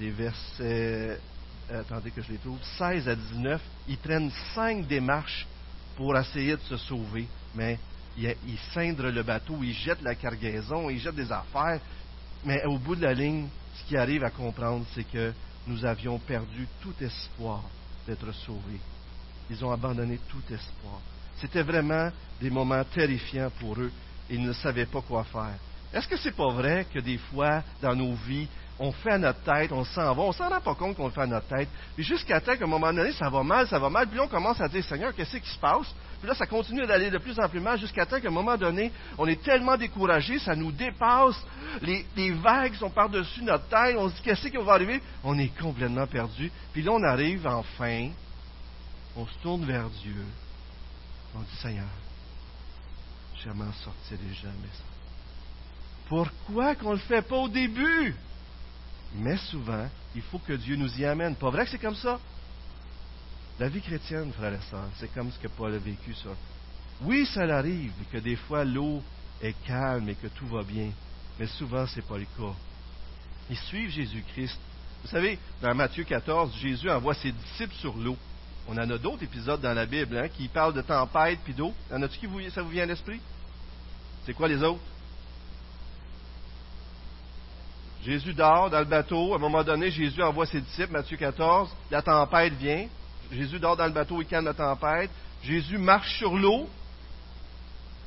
les 0.00 0.10
versets, 0.10 1.20
attendez 1.70 2.10
que 2.10 2.22
je 2.22 2.32
les 2.32 2.38
trouve, 2.38 2.58
16 2.76 3.08
à 3.08 3.14
19, 3.14 3.60
ils 3.88 3.98
prennent 3.98 4.30
cinq 4.54 4.86
démarches 4.86 5.46
pour 5.96 6.16
essayer 6.16 6.56
de 6.56 6.62
se 6.62 6.76
sauver, 6.76 7.26
mais 7.54 7.78
ils, 8.16 8.34
ils 8.46 8.58
cindrent 8.74 9.10
le 9.10 9.22
bateau, 9.22 9.58
ils 9.62 9.74
jettent 9.74 10.02
la 10.02 10.14
cargaison, 10.14 10.90
ils 10.90 10.98
jettent 10.98 11.14
des 11.14 11.30
affaires, 11.30 11.80
mais 12.44 12.64
au 12.64 12.78
bout 12.78 12.96
de 12.96 13.02
la 13.02 13.14
ligne, 13.14 13.48
ce 13.76 13.84
qui 13.84 13.96
arrive 13.96 14.24
à 14.24 14.30
comprendre, 14.30 14.84
c'est 14.94 15.04
que 15.04 15.32
nous 15.66 15.84
avions 15.84 16.18
perdu 16.18 16.66
tout 16.80 16.94
espoir 17.00 17.62
d'être 18.06 18.32
sauvés. 18.32 18.80
Ils 19.50 19.64
ont 19.64 19.72
abandonné 19.72 20.18
tout 20.28 20.42
espoir. 20.52 21.00
C'était 21.40 21.62
vraiment 21.62 22.10
des 22.40 22.50
moments 22.50 22.84
terrifiants 22.84 23.50
pour 23.60 23.78
eux. 23.78 23.92
Ils 24.30 24.42
ne 24.42 24.52
savaient 24.52 24.86
pas 24.86 25.00
quoi 25.00 25.24
faire. 25.24 25.54
Est-ce 25.92 26.06
que 26.06 26.16
c'est 26.16 26.36
pas 26.36 26.50
vrai 26.50 26.86
que 26.92 26.98
des 26.98 27.16
fois, 27.16 27.62
dans 27.80 27.94
nos 27.94 28.12
vies, 28.14 28.48
on 28.78 28.92
fait 28.92 29.12
à 29.12 29.18
notre 29.18 29.40
tête, 29.40 29.72
on 29.72 29.84
s'en 29.84 30.14
va, 30.14 30.22
on 30.22 30.32
s'en 30.32 30.48
rend 30.48 30.60
pas 30.60 30.74
compte 30.74 30.96
qu'on 30.96 31.06
le 31.06 31.12
fait 31.12 31.22
à 31.22 31.26
notre 31.26 31.48
tête, 31.48 31.68
puis 31.94 32.04
jusqu'à 32.04 32.40
temps 32.40 32.56
qu'à 32.56 32.64
un 32.64 32.68
moment 32.68 32.92
donné, 32.92 33.12
ça 33.12 33.28
va 33.28 33.42
mal, 33.42 33.66
ça 33.66 33.78
va 33.78 33.90
mal, 33.90 34.06
puis 34.06 34.20
on 34.20 34.28
commence 34.28 34.60
à 34.60 34.68
dire, 34.68 34.84
Seigneur, 34.84 35.14
qu'est-ce 35.14 35.36
qui 35.36 35.50
se 35.50 35.58
passe? 35.58 35.92
Puis 36.20 36.28
là, 36.28 36.34
ça 36.34 36.46
continue 36.46 36.86
d'aller 36.86 37.10
de 37.10 37.18
plus 37.18 37.38
en 37.40 37.48
plus 37.48 37.60
mal, 37.60 37.78
jusqu'à 37.78 38.06
temps 38.06 38.20
qu'à 38.20 38.28
un 38.28 38.32
moment 38.32 38.56
donné, 38.56 38.92
on 39.16 39.26
est 39.26 39.42
tellement 39.42 39.76
découragé, 39.76 40.38
ça 40.38 40.54
nous 40.54 40.70
dépasse, 40.70 41.36
les, 41.82 42.06
les 42.16 42.30
vagues 42.32 42.74
sont 42.74 42.90
par-dessus 42.90 43.42
notre 43.42 43.66
tête, 43.66 43.96
on 43.98 44.08
se 44.08 44.14
dit, 44.14 44.22
qu'est-ce 44.22 44.48
qui 44.48 44.56
va 44.56 44.74
arriver? 44.74 45.00
On 45.24 45.38
est 45.38 45.58
complètement 45.58 46.06
perdu, 46.06 46.50
puis 46.72 46.82
là, 46.82 46.92
on 46.92 47.02
arrive 47.02 47.46
enfin, 47.46 48.10
on 49.16 49.26
se 49.26 49.34
tourne 49.42 49.64
vers 49.64 49.88
Dieu, 49.90 50.24
on 51.34 51.40
dit, 51.40 51.56
Seigneur, 51.60 51.88
je 53.44 53.50
m'en 53.50 53.72
sortirai 53.72 54.34
jamais. 54.42 54.68
Pourquoi 56.08 56.74
qu'on 56.74 56.90
ne 56.90 56.94
le 56.94 57.00
fait 57.00 57.22
pas 57.22 57.36
au 57.36 57.48
début? 57.48 58.14
Mais 59.14 59.36
souvent, 59.36 59.88
il 60.14 60.22
faut 60.22 60.38
que 60.38 60.54
Dieu 60.54 60.76
nous 60.76 61.00
y 61.00 61.04
amène. 61.04 61.36
Pas 61.36 61.50
vrai 61.50 61.64
que 61.64 61.70
c'est 61.70 61.78
comme 61.78 61.94
ça? 61.94 62.18
La 63.58 63.68
vie 63.68 63.80
chrétienne, 63.80 64.32
frère 64.32 64.54
et 64.54 64.70
sœurs, 64.70 64.88
c'est 64.98 65.12
comme 65.12 65.32
ce 65.32 65.38
que 65.38 65.48
Paul 65.48 65.74
a 65.74 65.78
vécu, 65.78 66.14
ça. 66.14 66.30
Oui, 67.02 67.26
ça 67.26 67.42
arrive 67.42 67.92
que 68.12 68.18
des 68.18 68.36
fois 68.36 68.64
l'eau 68.64 69.02
est 69.42 69.54
calme 69.66 70.08
et 70.08 70.14
que 70.14 70.28
tout 70.28 70.46
va 70.46 70.62
bien, 70.62 70.90
mais 71.38 71.46
souvent 71.46 71.86
ce 71.86 71.96
n'est 71.96 72.06
pas 72.06 72.18
le 72.18 72.24
cas. 72.24 72.54
Ils 73.50 73.56
suivent 73.56 73.90
Jésus-Christ. 73.90 74.58
Vous 75.02 75.08
savez, 75.08 75.38
dans 75.62 75.74
Matthieu 75.74 76.04
14, 76.04 76.54
Jésus 76.56 76.90
envoie 76.90 77.14
ses 77.14 77.32
disciples 77.32 77.74
sur 77.74 77.96
l'eau. 77.96 78.16
On 78.68 78.76
en 78.76 78.90
a 78.90 78.98
d'autres 78.98 79.22
épisodes 79.22 79.60
dans 79.60 79.72
la 79.72 79.86
Bible 79.86 80.18
hein, 80.18 80.28
qui 80.28 80.46
parlent 80.48 80.74
de 80.74 80.82
tempête 80.82 81.38
puis 81.42 81.54
d'eau. 81.54 81.72
En 81.90 82.02
a-tu 82.02 82.18
qui 82.18 82.26
vous, 82.26 82.40
ça 82.50 82.60
vous 82.60 82.68
vient 82.68 82.82
à 82.82 82.86
l'esprit? 82.86 83.20
C'est 84.26 84.34
quoi 84.34 84.46
les 84.46 84.62
autres? 84.62 84.82
Jésus 88.04 88.34
dort 88.34 88.68
dans 88.68 88.78
le 88.78 88.84
bateau. 88.84 89.32
À 89.32 89.36
un 89.36 89.40
moment 89.40 89.64
donné, 89.64 89.90
Jésus 89.90 90.22
envoie 90.22 90.44
ses 90.46 90.60
disciples, 90.60 90.92
Matthieu 90.92 91.16
14. 91.16 91.70
La 91.90 92.02
tempête 92.02 92.52
vient. 92.54 92.86
Jésus 93.32 93.58
dort 93.58 93.76
dans 93.76 93.86
le 93.86 93.92
bateau, 93.92 94.20
il 94.20 94.26
calme 94.26 94.44
la 94.44 94.54
tempête. 94.54 95.10
Jésus 95.42 95.78
marche 95.78 96.18
sur 96.18 96.36
l'eau. 96.36 96.68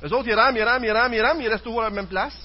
Les 0.03 0.13
autres, 0.13 0.27
ils 0.27 0.33
rament, 0.33 0.55
ils 0.55 0.63
rament, 0.63 0.83
ils 0.83 0.91
rament, 0.91 1.13
ils 1.13 1.21
rament, 1.21 1.41
ils 1.41 1.47
restent 1.47 1.63
toujours 1.63 1.81
à 1.81 1.89
la 1.89 1.95
même 1.95 2.07
place. 2.07 2.37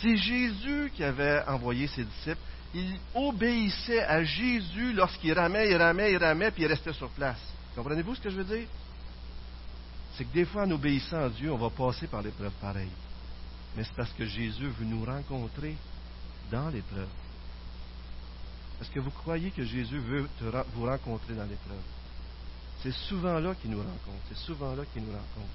C'est 0.00 0.16
Jésus 0.16 0.92
qui 0.94 1.02
avait 1.02 1.42
envoyé 1.46 1.86
ses 1.88 2.04
disciples. 2.04 2.40
Il 2.76 2.98
obéissait 3.14 4.02
à 4.02 4.22
Jésus 4.22 4.92
lorsqu'il 4.92 5.32
ramait, 5.32 5.70
il 5.70 5.76
ramait, 5.78 6.12
il 6.12 6.18
ramait, 6.18 6.50
puis 6.50 6.64
il 6.64 6.66
restait 6.66 6.92
sur 6.92 7.08
place. 7.08 7.40
Comprenez-vous 7.74 8.16
ce 8.16 8.20
que 8.20 8.28
je 8.28 8.36
veux 8.36 8.44
dire? 8.44 8.68
C'est 10.14 10.24
que 10.26 10.34
des 10.34 10.44
fois, 10.44 10.64
en 10.64 10.70
obéissant 10.70 11.24
à 11.24 11.30
Dieu, 11.30 11.50
on 11.50 11.56
va 11.56 11.70
passer 11.70 12.06
par 12.06 12.20
l'épreuve 12.20 12.52
pareille. 12.60 12.92
Mais 13.74 13.82
c'est 13.82 13.94
parce 13.94 14.12
que 14.12 14.26
Jésus 14.26 14.68
veut 14.68 14.84
nous 14.84 15.06
rencontrer 15.06 15.74
dans 16.50 16.68
l'épreuve. 16.68 17.08
Est-ce 18.82 18.90
que 18.90 19.00
vous 19.00 19.10
croyez 19.10 19.52
que 19.52 19.64
Jésus 19.64 19.98
veut 19.98 20.28
vous 20.74 20.84
rencontrer 20.84 21.32
dans 21.32 21.44
l'épreuve? 21.44 21.80
C'est 22.82 22.92
souvent 22.92 23.38
là 23.38 23.54
qu'il 23.54 23.70
nous 23.70 23.78
rencontre. 23.78 24.22
C'est 24.28 24.38
souvent 24.44 24.74
là 24.74 24.82
qu'il 24.92 25.02
nous 25.02 25.12
rencontre. 25.12 25.54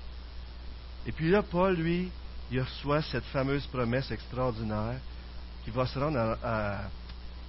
Et 1.05 1.12
puis 1.12 1.29
là, 1.29 1.43
Paul, 1.43 1.75
lui, 1.75 2.10
il 2.51 2.62
reçoit 2.62 3.03
cette 3.03 3.25
fameuse 3.25 3.67
promesse 3.67 4.10
extraordinaire 4.10 4.99
qui 5.63 5.69
va 5.69 5.86
se 5.86 5.99
rendre 5.99 6.38
à, 6.43 6.89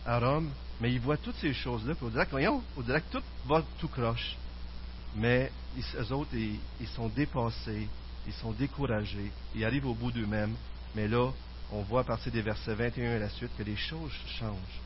Rome, 0.07 0.51
mais 0.81 0.93
il 0.93 1.01
voit 1.01 1.17
toutes 1.17 1.37
ces 1.37 1.53
choses-là, 1.53 1.95
puis 1.95 2.07
on 2.07 2.11
dirait 2.11 2.27
voyons, 2.31 2.63
on 2.77 2.83
dirait 2.83 3.03
que 3.03 3.19
tout 3.19 3.25
va 3.47 3.63
tout 3.79 3.89
croche. 3.89 4.37
Mais 5.15 5.51
eux 5.99 6.13
autres, 6.13 6.35
ils, 6.35 6.59
ils 6.81 6.89
sont 6.89 7.09
dépassés, 7.09 7.89
ils 8.27 8.33
sont 8.35 8.53
découragés, 8.53 9.31
ils 9.55 9.65
arrivent 9.65 9.87
au 9.87 9.95
bout 9.95 10.11
d'eux-mêmes, 10.11 10.55
mais 10.95 11.09
là, 11.09 11.31
on 11.73 11.83
voit 11.83 12.01
à 12.01 12.05
partir 12.05 12.33
des 12.33 12.43
versets 12.43 12.75
21 12.75 13.17
et 13.17 13.19
la 13.19 13.29
suite 13.31 13.51
que 13.57 13.63
les 13.63 13.77
choses 13.77 14.13
changent. 14.39 14.81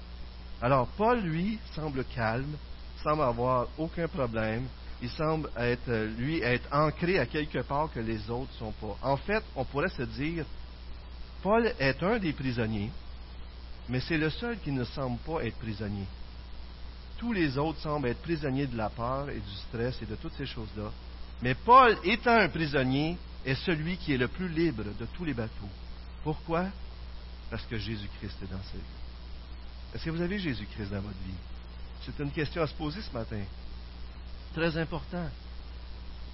Alors, 0.62 0.86
Paul, 0.96 1.20
lui, 1.20 1.58
semble 1.74 2.04
calme, 2.04 2.56
semble 3.02 3.22
avoir 3.22 3.68
aucun 3.76 4.08
problème. 4.08 4.66
Il 5.02 5.10
semble 5.10 5.50
être, 5.56 5.92
lui, 6.16 6.40
être 6.40 6.66
ancré 6.72 7.18
à 7.18 7.26
quelque 7.26 7.58
part 7.58 7.92
que 7.92 8.00
les 8.00 8.30
autres 8.30 8.50
ne 8.52 8.58
sont 8.58 8.72
pas. 8.72 8.96
En 9.02 9.16
fait, 9.16 9.44
on 9.54 9.64
pourrait 9.64 9.90
se 9.90 10.02
dire, 10.02 10.46
Paul 11.42 11.70
est 11.78 12.02
un 12.02 12.18
des 12.18 12.32
prisonniers, 12.32 12.90
mais 13.88 14.00
c'est 14.00 14.18
le 14.18 14.30
seul 14.30 14.58
qui 14.60 14.72
ne 14.72 14.84
semble 14.84 15.18
pas 15.18 15.44
être 15.44 15.58
prisonnier. 15.58 16.06
Tous 17.18 17.32
les 17.32 17.56
autres 17.56 17.80
semblent 17.80 18.08
être 18.08 18.22
prisonniers 18.22 18.66
de 18.66 18.76
la 18.76 18.90
peur 18.90 19.30
et 19.30 19.38
du 19.38 19.54
stress 19.68 20.00
et 20.02 20.06
de 20.06 20.16
toutes 20.16 20.34
ces 20.34 20.46
choses-là. 20.46 20.90
Mais 21.42 21.54
Paul, 21.54 21.96
étant 22.04 22.38
un 22.38 22.48
prisonnier, 22.48 23.16
est 23.44 23.54
celui 23.54 23.96
qui 23.96 24.12
est 24.12 24.18
le 24.18 24.28
plus 24.28 24.48
libre 24.48 24.84
de 24.84 25.06
tous 25.14 25.24
les 25.24 25.34
bateaux. 25.34 25.70
Pourquoi? 26.24 26.66
Parce 27.50 27.64
que 27.66 27.78
Jésus-Christ 27.78 28.36
est 28.42 28.50
dans 28.50 28.62
sa 28.62 28.76
vie. 28.76 29.94
Est-ce 29.94 30.04
que 30.04 30.10
vous 30.10 30.20
avez 30.20 30.38
Jésus-Christ 30.38 30.90
dans 30.90 31.00
votre 31.00 31.18
vie? 31.24 31.34
C'est 32.04 32.22
une 32.22 32.32
question 32.32 32.62
à 32.62 32.66
se 32.66 32.74
poser 32.74 33.00
ce 33.00 33.12
matin. 33.12 33.40
Très 34.52 34.76
important. 34.76 35.28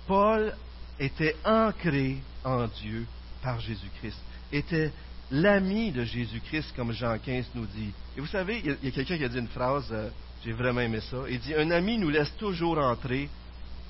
Paul 0.06 0.56
était 0.98 1.36
ancré 1.44 2.18
en 2.44 2.66
Dieu 2.66 3.06
par 3.42 3.60
Jésus-Christ, 3.60 4.18
était 4.52 4.92
l'ami 5.30 5.92
de 5.92 6.04
Jésus-Christ, 6.04 6.72
comme 6.76 6.92
Jean 6.92 7.18
15 7.18 7.46
nous 7.54 7.66
dit. 7.66 7.92
Et 8.16 8.20
vous 8.20 8.26
savez, 8.26 8.60
il 8.64 8.66
y 8.82 8.88
a, 8.88 8.90
quelqu'un 8.90 9.16
qui 9.16 9.24
a 9.24 9.28
dit 9.28 9.38
une 9.38 9.48
phrase, 9.48 9.86
euh, 9.90 10.10
j'ai 10.44 10.52
vraiment 10.52 10.80
aimé 10.80 11.00
ça. 11.00 11.18
Il 11.28 11.40
dit, 11.40 11.54
un 11.54 11.70
ami 11.70 11.98
nous 11.98 12.10
laisse 12.10 12.34
toujours 12.36 12.78
entrer, 12.78 13.28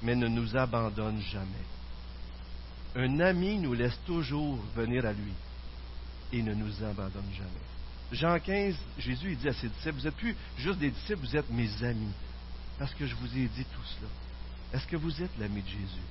mais 0.03 0.15
ne 0.15 0.29
nous 0.29 0.57
abandonne 0.57 1.21
jamais. 1.21 1.49
Un 2.95 3.21
ami 3.21 3.59
nous 3.59 3.73
laisse 3.73 3.99
toujours 4.07 4.59
venir 4.77 5.07
à 5.07 5.13
lui, 5.13 5.33
et 6.33 6.43
ne 6.43 6.55
nous 6.55 6.85
abandonne 6.85 7.33
jamais. 7.37 7.73
Jean 8.13 8.39
15, 8.39 8.75
Jésus 8.99 9.33
il 9.33 9.39
dit 9.39 9.49
à 9.49 9.55
ses 9.55 9.69
disciples, 9.69 9.97
vous 9.99 10.05
n'êtes 10.05 10.17
plus 10.17 10.37
juste 10.59 10.79
des 10.79 10.91
disciples, 10.91 11.21
vous 11.21 11.37
êtes 11.37 11.51
mes 11.51 11.83
amis, 11.83 12.13
parce 12.79 12.93
que 12.95 13.07
je 13.07 13.15
vous 13.15 13.39
ai 13.39 13.49
dit 13.49 13.65
tout 13.65 13.85
cela. 13.99 14.11
Est-ce 14.75 14.87
que 14.87 14.97
vous 14.97 15.23
êtes 15.23 15.31
l'ami 15.39 15.63
de 15.63 15.69
Jésus? 15.69 16.03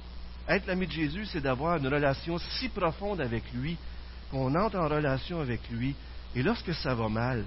Être 0.48 0.66
l'ami 0.68 0.88
de 0.88 0.92
Jésus, 0.92 1.26
c'est 1.28 1.42
d'avoir 1.42 1.78
une 1.78 1.88
relation 1.88 2.38
si 2.38 2.70
profonde 2.70 3.22
avec 3.22 3.44
lui 3.54 3.78
qu'on 4.32 4.56
entre 4.56 4.78
en 4.78 4.88
relation 4.88 5.42
avec 5.42 5.70
lui, 5.70 5.96
et 6.34 6.42
lorsque 6.42 6.74
ça 6.74 6.96
va 6.96 7.10
mal, 7.10 7.46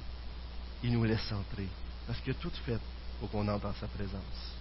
il 0.82 0.92
nous 0.92 1.04
laisse 1.04 1.32
entrer, 1.32 1.68
parce 2.06 2.20
que 2.20 2.32
tout 2.32 2.52
fait 2.66 2.78
pour 3.18 3.30
qu'on 3.30 3.48
entre 3.48 3.66
en 3.66 3.74
sa 3.74 3.88
présence. 3.88 4.52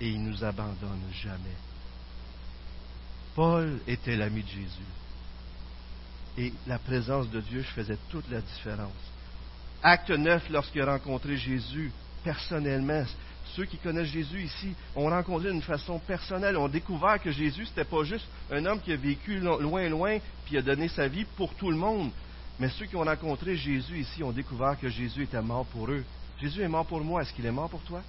Et 0.00 0.10
il 0.10 0.22
ne 0.22 0.30
nous 0.30 0.44
abandonne 0.44 1.02
jamais. 1.22 1.56
Paul 3.34 3.80
était 3.86 4.16
l'ami 4.16 4.42
de 4.42 4.48
Jésus 4.48 4.92
et 6.36 6.52
la 6.66 6.78
présence 6.78 7.28
de 7.30 7.40
Dieu 7.40 7.62
faisait 7.62 7.98
toute 8.10 8.28
la 8.30 8.40
différence. 8.40 8.92
Acte 9.82 10.10
9, 10.10 10.50
lorsqu'il 10.50 10.82
a 10.82 10.92
rencontré 10.92 11.36
Jésus 11.36 11.90
personnellement, 12.24 13.04
ceux 13.56 13.64
qui 13.64 13.76
connaissent 13.78 14.08
Jésus 14.08 14.42
ici 14.42 14.74
ont 14.96 15.08
rencontré 15.08 15.50
d'une 15.50 15.62
façon 15.62 15.98
personnelle, 15.98 16.56
ont 16.56 16.68
découvert 16.68 17.20
que 17.20 17.30
Jésus, 17.30 17.64
ce 17.66 17.70
n'était 17.70 17.84
pas 17.84 18.04
juste 18.04 18.26
un 18.50 18.64
homme 18.66 18.80
qui 18.80 18.92
a 18.92 18.96
vécu 18.96 19.38
loin, 19.38 19.88
loin, 19.88 20.18
puis 20.44 20.56
a 20.58 20.62
donné 20.62 20.88
sa 20.88 21.08
vie 21.08 21.24
pour 21.36 21.54
tout 21.54 21.70
le 21.70 21.76
monde. 21.76 22.10
Mais 22.58 22.68
ceux 22.70 22.86
qui 22.86 22.96
ont 22.96 23.04
rencontré 23.04 23.56
Jésus 23.56 24.00
ici 24.00 24.22
ont 24.22 24.32
découvert 24.32 24.78
que 24.78 24.88
Jésus 24.88 25.24
était 25.24 25.42
mort 25.42 25.66
pour 25.66 25.90
eux. 25.90 26.04
Jésus 26.40 26.62
est 26.62 26.68
mort 26.68 26.86
pour 26.86 27.02
moi. 27.02 27.22
Est-ce 27.22 27.32
qu'il 27.32 27.46
est 27.46 27.52
mort 27.52 27.70
pour 27.70 27.82
toi? 27.82 28.02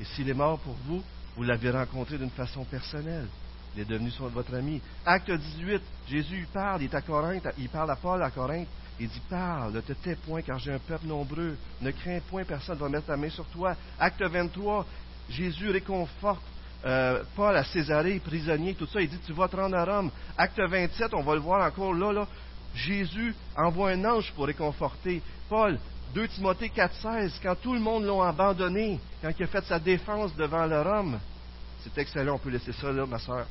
Et 0.00 0.04
s'il 0.04 0.28
est 0.28 0.34
mort 0.34 0.58
pour 0.58 0.74
vous, 0.86 1.02
vous 1.36 1.42
l'avez 1.42 1.70
rencontré 1.70 2.18
d'une 2.18 2.30
façon 2.30 2.64
personnelle. 2.64 3.26
Il 3.74 3.82
est 3.82 3.84
devenu 3.84 4.10
votre 4.32 4.54
ami. 4.54 4.80
Acte 5.04 5.30
18, 5.30 5.82
Jésus 6.08 6.46
parle, 6.52 6.82
il 6.82 6.84
est 6.86 6.94
à 6.94 7.00
Corinthe, 7.00 7.48
il 7.58 7.68
parle 7.68 7.90
à 7.90 7.96
Paul 7.96 8.22
à 8.22 8.30
Corinthe. 8.30 8.68
Il 9.00 9.08
dit 9.08 9.20
Parle, 9.28 9.72
ne 9.72 9.80
te 9.80 9.92
tais 9.92 10.14
point, 10.14 10.42
car 10.42 10.58
j'ai 10.58 10.72
un 10.72 10.78
peuple 10.78 11.06
nombreux. 11.06 11.56
Ne 11.80 11.90
crains 11.90 12.20
point, 12.30 12.44
personne 12.44 12.76
ne 12.76 12.80
va 12.80 12.88
mettre 12.88 13.06
ta 13.06 13.16
main 13.16 13.30
sur 13.30 13.44
toi. 13.46 13.74
Acte 13.98 14.22
23, 14.22 14.86
Jésus 15.30 15.70
réconforte 15.70 16.42
euh, 16.84 17.22
Paul 17.34 17.56
à 17.56 17.64
Césarée, 17.64 18.20
prisonnier, 18.20 18.74
tout 18.74 18.86
ça. 18.86 19.00
Il 19.00 19.08
dit 19.08 19.18
Tu 19.26 19.32
vas 19.32 19.48
te 19.48 19.56
rendre 19.56 19.76
à 19.76 19.84
Rome. 19.84 20.10
Acte 20.36 20.60
27, 20.60 21.12
on 21.14 21.22
va 21.22 21.34
le 21.34 21.40
voir 21.40 21.66
encore 21.66 21.92
là, 21.92 22.12
là. 22.12 22.28
Jésus 22.74 23.34
envoie 23.56 23.90
un 23.90 24.04
ange 24.04 24.32
pour 24.32 24.46
réconforter 24.46 25.22
Paul. 25.48 25.78
2 26.14 26.28
Timothée 26.28 26.68
4,16, 26.68 27.40
quand 27.42 27.56
tout 27.60 27.74
le 27.74 27.80
monde 27.80 28.04
l'a 28.04 28.28
abandonné, 28.28 29.00
quand 29.20 29.30
il 29.36 29.42
a 29.42 29.48
fait 29.48 29.64
sa 29.64 29.80
défense 29.80 30.34
devant 30.36 30.66
le 30.66 30.80
Rome. 30.80 31.18
C'est 31.82 31.98
excellent, 31.98 32.34
on 32.34 32.38
peut 32.38 32.50
laisser 32.50 32.72
ça 32.72 32.92
là, 32.92 33.04
ma 33.04 33.18
soeur. 33.18 33.46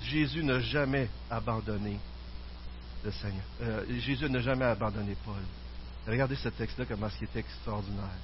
Jésus 0.00 0.44
n'a 0.44 0.60
jamais 0.60 1.08
abandonné 1.28 1.98
le 3.04 3.10
Seigneur. 3.10 3.44
Euh, 3.62 3.84
Jésus 4.00 4.28
n'a 4.28 4.40
jamais 4.40 4.64
abandonné 4.64 5.16
Paul. 5.24 5.42
Regardez 6.06 6.36
ce 6.36 6.48
texte-là, 6.48 6.84
comment 6.88 7.08
qui 7.08 7.24
est 7.24 7.36
extraordinaire. 7.36 8.18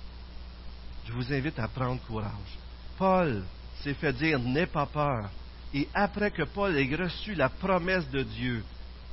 Je 1.07 1.13
vous 1.13 1.33
invite 1.33 1.59
à 1.59 1.69
prendre 1.69 2.01
courage. 2.03 2.59
Paul 2.97 3.45
s'est 3.83 3.95
fait 3.95 4.13
dire 4.13 4.39
N'aie 4.39 4.67
pas 4.67 4.87
peur. 4.87 5.31
Et 5.73 5.89
après 5.95 6.31
que 6.31 6.43
Paul 6.43 6.77
ait 6.77 6.97
reçu 6.97 7.35
la 7.35 7.49
promesse 7.49 8.09
de 8.11 8.23
Dieu, 8.23 8.65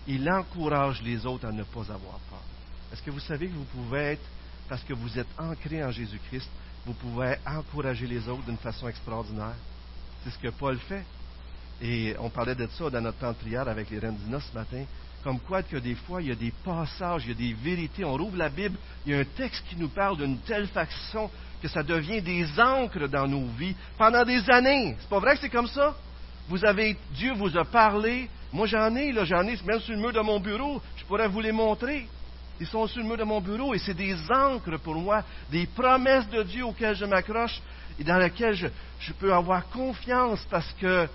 il 0.07 0.29
encourage 0.29 1.01
les 1.01 1.25
autres 1.25 1.47
à 1.47 1.51
ne 1.51 1.63
pas 1.63 1.81
avoir 1.81 2.19
peur. 2.29 2.43
Est-ce 2.91 3.01
que 3.01 3.11
vous 3.11 3.19
savez 3.19 3.47
que 3.47 3.55
vous 3.55 3.65
pouvez 3.65 4.13
être, 4.13 4.25
parce 4.69 4.83
que 4.83 4.93
vous 4.93 5.19
êtes 5.19 5.27
ancré 5.37 5.83
en 5.83 5.91
Jésus-Christ, 5.91 6.49
vous 6.85 6.93
pouvez 6.93 7.35
encourager 7.45 8.07
les 8.07 8.27
autres 8.27 8.45
d'une 8.45 8.57
façon 8.57 8.87
extraordinaire? 8.87 9.55
C'est 10.23 10.31
ce 10.31 10.39
que 10.39 10.49
Paul 10.49 10.77
fait. 10.79 11.03
Et 11.81 12.15
on 12.19 12.29
parlait 12.29 12.55
de 12.55 12.67
ça 12.67 12.89
dans 12.89 13.01
notre 13.01 13.17
temps 13.17 13.31
de 13.31 13.37
prière 13.37 13.67
avec 13.67 13.89
les 13.89 13.99
Rendina 13.99 14.39
ce 14.39 14.53
matin. 14.53 14.85
Comme 15.25 15.39
quoi 15.39 15.63
que 15.63 15.77
des 15.77 15.95
fois, 15.95 16.21
il 16.21 16.27
y 16.27 16.31
a 16.31 16.35
des 16.35 16.53
passages, 16.63 17.23
il 17.25 17.29
y 17.29 17.31
a 17.31 17.35
des 17.35 17.53
vérités. 17.53 18.05
On 18.05 18.15
rouvre 18.15 18.37
la 18.37 18.47
Bible, 18.47 18.77
il 19.03 19.11
y 19.11 19.15
a 19.15 19.21
un 19.21 19.25
texte 19.25 19.63
qui 19.67 19.75
nous 19.75 19.89
parle 19.89 20.17
d'une 20.17 20.37
telle 20.37 20.67
façon 20.67 21.31
que 21.63 21.67
ça 21.67 21.81
devient 21.81 22.21
des 22.21 22.45
encres 22.59 23.09
dans 23.09 23.27
nos 23.27 23.47
vies 23.57 23.75
pendant 23.97 24.23
des 24.23 24.47
années. 24.51 24.95
C'est 24.99 25.09
pas 25.09 25.17
vrai 25.17 25.33
que 25.33 25.41
c'est 25.41 25.49
comme 25.49 25.65
ça? 25.65 25.95
Vous 26.47 26.63
avez, 26.63 26.95
Dieu 27.15 27.33
vous 27.33 27.57
a 27.57 27.65
parlé. 27.65 28.29
Moi, 28.53 28.67
j'en 28.67 28.95
ai, 28.95 29.11
là, 29.11 29.25
j'en 29.25 29.41
ai 29.47 29.57
même 29.65 29.79
sur 29.79 29.95
le 29.95 29.99
mur 29.99 30.13
de 30.13 30.19
mon 30.19 30.39
bureau. 30.39 30.79
Je 30.95 31.03
pourrais 31.05 31.27
vous 31.27 31.41
les 31.41 31.51
montrer. 31.51 32.07
Ils 32.59 32.67
sont 32.67 32.85
sur 32.85 33.01
le 33.01 33.07
mur 33.07 33.17
de 33.17 33.23
mon 33.23 33.41
bureau 33.41 33.73
et 33.73 33.79
c'est 33.79 33.95
des 33.95 34.15
encres 34.29 34.77
pour 34.77 34.93
moi, 34.93 35.23
des 35.49 35.65
promesses 35.65 36.29
de 36.29 36.43
Dieu 36.43 36.65
auxquelles 36.65 36.97
je 36.97 37.05
m'accroche 37.05 37.59
et 37.97 38.03
dans 38.03 38.19
lesquelles 38.19 38.53
je, 38.53 39.13
peux 39.13 39.33
avoir 39.33 39.67
confiance 39.69 40.45
parce 40.51 40.71
que, 40.79 41.07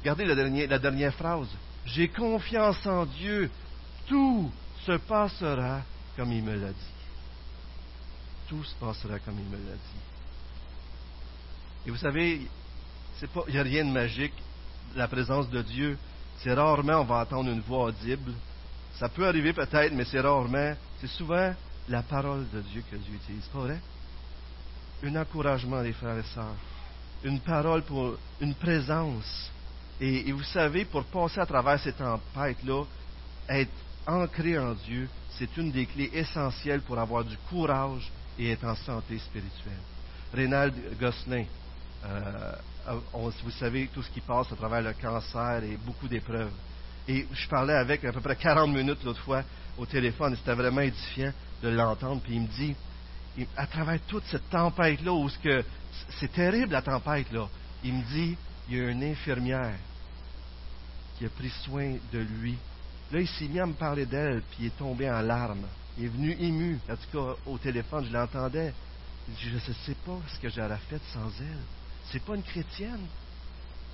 regardez 0.00 0.24
la 0.24 0.78
dernière, 0.80 1.14
phrase, 1.14 1.46
j'ai 1.86 2.08
confiance 2.08 2.84
en 2.86 3.06
Dieu, 3.06 3.50
tout 4.06 4.50
se 4.86 4.92
passera 4.98 5.82
comme 6.16 6.32
il 6.32 6.42
me 6.42 6.54
l'a 6.54 6.72
dit. 6.72 6.94
Tout 8.48 8.64
se 8.64 8.74
passera 8.74 9.18
comme 9.20 9.38
il 9.38 9.46
me 9.46 9.56
l'a 9.56 9.74
dit. 9.74 10.00
Et 11.86 11.90
vous 11.90 11.96
savez, 11.96 12.48
il 13.22 13.52
n'y 13.52 13.58
a 13.58 13.62
rien 13.62 13.84
de 13.84 13.90
magique, 13.90 14.34
la 14.96 15.08
présence 15.08 15.48
de 15.50 15.62
Dieu. 15.62 15.98
C'est 16.38 16.54
rarement 16.54 17.00
on 17.00 17.04
va 17.04 17.22
entendre 17.22 17.50
une 17.50 17.60
voix 17.60 17.84
audible 17.84 18.32
ça 19.00 19.08
peut 19.08 19.26
arriver 19.26 19.54
peut-être, 19.54 19.94
mais 19.94 20.04
c'est 20.04 20.20
rarement. 20.20 20.74
C'est 21.00 21.06
souvent 21.06 21.54
la 21.88 22.02
parole 22.02 22.46
de 22.52 22.60
Dieu 22.60 22.84
que 22.90 22.96
Dieu 22.96 23.14
utilise. 23.14 23.46
Pas 23.46 23.60
vrai? 23.60 23.80
Un 25.02 25.16
encouragement, 25.16 25.80
les 25.80 25.94
frères 25.94 26.18
et 26.18 26.34
sœurs. 26.34 26.54
Une 27.24 27.40
parole 27.40 27.82
pour 27.82 28.16
une 28.42 28.54
présence. 28.54 29.50
Et, 30.00 30.32
vous 30.32 30.42
savez, 30.44 30.86
pour 30.86 31.04
passer 31.04 31.40
à 31.40 31.46
travers 31.46 31.78
ces 31.78 31.92
tempêtes-là, 31.92 32.84
être 33.50 33.70
ancré 34.06 34.58
en 34.58 34.72
Dieu, 34.72 35.08
c'est 35.32 35.54
une 35.58 35.70
des 35.70 35.84
clés 35.84 36.10
essentielles 36.14 36.80
pour 36.80 36.98
avoir 36.98 37.22
du 37.22 37.36
courage 37.50 38.10
et 38.38 38.52
être 38.52 38.64
en 38.64 38.74
santé 38.76 39.18
spirituelle. 39.18 39.82
Rénald 40.32 40.74
Gosselin, 40.98 41.44
euh, 42.06 42.52
vous 43.12 43.50
savez 43.50 43.90
tout 43.92 44.02
ce 44.02 44.10
qui 44.10 44.22
passe 44.22 44.50
à 44.50 44.56
travers 44.56 44.80
le 44.80 44.94
cancer 44.94 45.62
et 45.64 45.76
beaucoup 45.84 46.08
d'épreuves. 46.08 46.52
Et 47.06 47.26
je 47.30 47.48
parlais 47.48 47.74
avec 47.74 48.02
à 48.04 48.12
peu 48.12 48.20
près 48.20 48.36
40 48.36 48.70
minutes 48.70 49.04
l'autre 49.04 49.20
fois 49.20 49.42
au 49.76 49.84
téléphone. 49.84 50.34
C'était 50.36 50.54
vraiment 50.54 50.80
édifiant 50.80 51.32
de 51.62 51.68
l'entendre. 51.68 52.22
Puis 52.22 52.36
il 52.36 52.42
me 52.42 52.46
dit, 52.46 52.74
à 53.54 53.66
travers 53.66 54.00
toute 54.06 54.24
cette 54.30 54.48
tempête-là, 54.48 55.12
où 55.12 55.28
c'est 55.28 56.32
terrible 56.32 56.72
la 56.72 56.82
tempête-là, 56.82 57.48
il 57.84 57.94
me 57.94 58.02
dit, 58.04 58.36
il 58.68 58.76
y 58.76 58.80
a 58.80 58.88
une 58.90 59.02
infirmière 59.02 59.76
qui 61.20 61.26
a 61.26 61.28
pris 61.28 61.52
soin 61.64 61.96
de 62.14 62.18
lui. 62.18 62.56
Là, 63.12 63.20
il 63.20 63.28
s'est 63.28 63.46
mis 63.46 63.60
à 63.60 63.66
me 63.66 63.74
parler 63.74 64.06
d'elle, 64.06 64.40
puis 64.50 64.60
il 64.60 64.66
est 64.68 64.78
tombé 64.78 65.10
en 65.10 65.20
larmes. 65.20 65.66
Il 65.98 66.06
est 66.06 66.08
venu 66.08 66.34
ému. 66.40 66.78
En 66.88 66.96
tout 66.96 67.10
cas, 67.12 67.36
au 67.44 67.58
téléphone, 67.58 68.06
je 68.06 68.12
l'entendais. 68.12 68.72
Je 69.38 69.50
ne 69.50 69.58
sais 69.58 69.96
pas 70.06 70.18
ce 70.32 70.40
que 70.40 70.48
j'aurais 70.48 70.78
fait 70.88 71.00
sans 71.12 71.28
elle. 71.40 71.62
C'est 72.10 72.24
pas 72.24 72.36
une 72.36 72.42
chrétienne. 72.42 73.06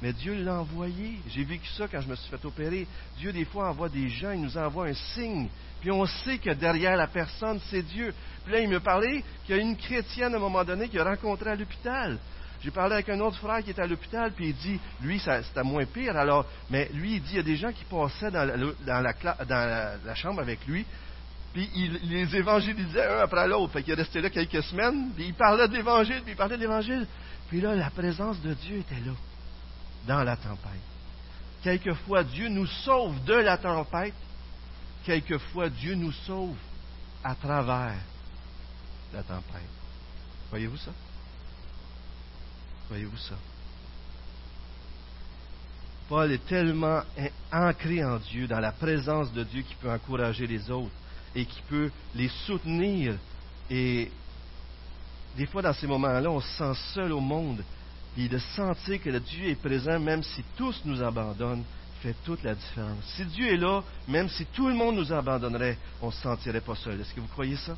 Mais 0.01 0.13
Dieu 0.13 0.41
l'a 0.41 0.61
envoyé. 0.61 1.19
J'ai 1.29 1.43
vécu 1.43 1.67
ça 1.77 1.89
quand 1.89 2.01
je 2.01 2.07
me 2.07 2.15
suis 2.15 2.31
fait 2.31 2.45
opérer. 2.45 2.87
Dieu, 3.19 3.33
des 3.33 3.45
fois, 3.45 3.71
envoie 3.71 3.89
des 3.89 4.09
gens, 4.09 4.31
il 4.31 4.43
nous 4.43 4.57
envoie 4.57 4.87
un 4.87 4.95
signe. 4.95 5.49
Puis 5.81 5.91
on 5.91 6.07
sait 6.07 6.39
que 6.39 6.51
derrière 6.51 6.97
la 6.97 7.09
personne, 7.09 7.59
c'est 7.71 7.83
Dieu. 7.83 8.15
Puis 8.45 8.53
là, 8.53 8.61
il 8.61 8.69
me 8.69 8.79
parlait 8.79 9.25
qu'il 9.45 9.57
y 9.57 9.59
a 9.59 9.63
une 9.63 9.77
chrétienne 9.77 10.33
à 10.35 10.37
un 10.37 10.41
moment 10.41 10.63
donné 10.63 10.89
qu'il 10.89 11.01
a 11.01 11.05
rencontrée 11.05 11.51
à 11.51 11.57
l'hôpital. 11.57 12.21
J'ai 12.67 12.73
parlé 12.73 12.95
avec 12.95 13.09
un 13.11 13.21
autre 13.21 13.37
frère 13.37 13.63
qui 13.63 13.71
était 13.71 13.83
à 13.83 13.87
l'hôpital, 13.87 14.33
puis 14.33 14.49
il 14.49 14.57
dit, 14.57 14.81
lui, 15.01 15.21
c'était 15.21 15.63
moins 15.63 15.87
pire. 15.87 16.17
Alors, 16.17 16.45
mais 16.69 16.91
lui, 16.95 17.15
il 17.15 17.23
dit, 17.23 17.35
il 17.35 17.37
y 17.37 17.39
a 17.39 17.45
des 17.45 17.55
gens 17.55 17.71
qui 17.71 17.85
passaient 17.85 18.33
dans 18.33 18.45
la, 18.85 20.15
chambre 20.17 20.41
avec 20.41 20.67
lui, 20.67 20.85
puis 21.53 21.71
il, 21.77 21.93
les 22.11 22.35
évangélisait 22.35 23.07
un 23.07 23.19
après 23.19 23.47
l'autre. 23.47 23.73
Fait 23.73 23.85
qu'il 23.85 23.93
est 23.93 24.03
resté 24.03 24.21
là 24.21 24.31
quelques 24.31 24.65
semaines, 24.65 25.13
puis 25.15 25.27
il 25.27 25.35
parlait 25.35 25.69
d'évangile, 25.69 26.23
puis 26.25 26.33
il 26.33 26.37
parlait 26.37 26.59
d'évangile. 26.59 27.07
Puis 27.49 27.61
là, 27.61 27.77
la 27.77 27.89
présence 27.91 28.43
de 28.43 28.53
Dieu 28.55 28.79
était 28.79 28.97
là 28.97 29.13
dans 30.09 30.25
la 30.25 30.37
tempête. 30.37 30.83
Quelquefois, 31.63 32.25
Dieu 32.25 32.49
nous 32.49 32.67
sauve 32.67 33.23
de 33.23 33.35
la 33.35 33.59
tempête. 33.59 34.15
Quelquefois, 35.05 35.69
Dieu 35.69 35.95
nous 35.95 36.11
sauve 36.11 36.57
à 37.23 37.37
travers 37.37 37.95
la 39.15 39.23
tempête. 39.23 39.71
Voyez-vous 40.51 40.79
ça? 40.79 40.91
Voyez-vous 42.89 43.17
ça? 43.17 43.35
Paul 46.09 46.31
est 46.31 46.47
tellement 46.47 47.03
ancré 47.53 48.05
en 48.05 48.19
Dieu, 48.19 48.47
dans 48.47 48.61
la 48.61 48.73
présence 48.73 49.33
de 49.33 49.43
Dieu, 49.43 49.63
qui 49.63 49.75
peut 49.75 49.91
encourager 49.91 50.47
les 50.47 50.71
autres 50.71 50.95
et 51.35 51.45
qui 51.45 51.61
peut 51.63 51.91
les 52.15 52.29
soutenir. 52.47 53.17
Et 53.69 54.11
des 55.37 55.47
fois, 55.47 55.63
dans 55.63 55.73
ces 55.73 55.87
moments-là, 55.87 56.31
on 56.31 56.41
se 56.41 56.49
sent 56.57 56.75
seul 56.95 57.13
au 57.13 57.21
monde 57.21 57.63
puis 58.17 58.31
de 58.31 58.39
sentir 58.39 59.03
que 59.03 59.11
Dieu 59.19 59.51
est 59.51 59.61
présent, 59.61 60.01
même 60.01 60.23
si 60.23 60.43
tous 60.57 60.81
nous 60.87 61.03
abandonnent, 61.03 61.65
fait 62.01 62.15
toute 62.25 62.43
la 62.43 62.55
différence. 62.55 63.05
Si 63.15 63.27
Dieu 63.27 63.53
est 63.53 63.59
là, 63.59 63.83
même 64.09 64.31
si 64.31 64.47
tout 64.47 64.69
le 64.69 64.75
monde 64.75 64.97
nous 64.97 65.13
abandonnerait, 65.13 65.77
on 66.01 66.07
ne 66.07 66.13
se 66.13 66.23
sentirait 66.23 66.63
pas 66.63 66.77
seul. 66.77 66.99
Est-ce 66.99 67.13
que 67.13 67.21
vous 67.21 67.27
croyez 67.27 67.57
ça? 67.57 67.77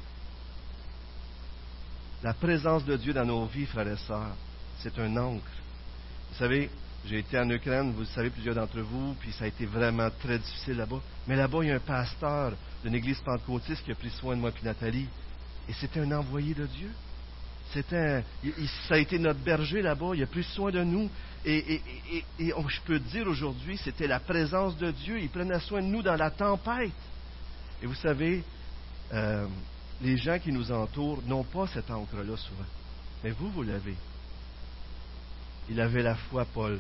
La 2.23 2.35
présence 2.35 2.85
de 2.85 2.97
Dieu 2.97 3.13
dans 3.13 3.25
nos 3.25 3.47
vies, 3.47 3.67
frères 3.67 3.89
et 3.89 3.97
sœurs, 3.97 4.37
c'est 4.81 4.99
un 4.99 5.17
ancre. 5.17 5.51
Vous 6.31 6.39
savez, 6.39 6.71
j'ai 7.07 7.19
été 7.21 7.39
en 7.39 7.49
Ukraine, 7.49 7.93
vous 7.93 8.01
le 8.01 8.07
savez, 8.07 8.31
plusieurs 8.31 8.55
d'entre 8.55 8.81
vous, 8.81 9.15
puis 9.21 9.33
ça 9.33 9.45
a 9.45 9.49
été 9.49 9.67
vraiment 9.67 10.09
très 10.21 10.39
difficile 10.39 10.77
là-bas. 10.77 11.01
Mais 11.27 11.37
là-bas, 11.37 11.59
il 11.63 11.69
y 11.69 11.73
a 11.73 11.77
un 11.77 11.81
pasteur 11.81 12.53
d'une 12.85 12.95
église 12.95 13.19
pentecôtiste 13.21 13.85
qui 13.85 13.93
a 13.93 13.95
pris 13.95 14.11
soin 14.11 14.37
de 14.37 14.41
moi 14.41 14.51
et 14.51 14.65
Nathalie. 14.65 15.07
Et 15.69 15.73
c'était 15.75 16.01
un 16.01 16.13
envoyé 16.13 16.55
de 16.55 16.67
Dieu. 16.67 16.91
Ça 17.73 18.95
a 18.95 18.99
été 18.99 19.19
notre 19.19 19.41
berger 19.41 19.83
là-bas. 19.83 20.13
Il 20.15 20.23
a 20.23 20.27
pris 20.27 20.43
soin 20.43 20.71
de 20.71 20.83
nous. 20.83 21.11
Et, 21.45 21.81
je 22.39 22.81
peux 22.85 22.99
dire 22.99 23.27
aujourd'hui, 23.27 23.79
c'était 23.79 24.07
la 24.07 24.21
présence 24.21 24.77
de 24.79 24.91
Dieu. 24.91 25.19
Il 25.21 25.29
prenait 25.29 25.61
soin 25.61 25.83
de 25.83 25.87
nous 25.87 26.03
dans 26.03 26.17
la 26.17 26.31
tempête. 26.31 26.93
Et 27.83 27.87
vous 27.87 27.95
savez, 27.95 28.43
euh, 29.13 29.47
les 30.01 30.17
gens 30.17 30.39
qui 30.39 30.53
nous 30.53 30.73
entourent 30.73 31.23
n'ont 31.27 31.45
pas 31.45 31.67
cette 31.69 31.91
encre-là 31.91 32.37
souvent. 32.37 32.69
Mais 33.23 33.31
vous, 33.31 33.51
vous 33.51 33.63
l'avez. 33.63 33.97
Il 35.71 35.81
avait 35.81 36.03
la 36.03 36.15
foi, 36.15 36.47
Paul. 36.53 36.79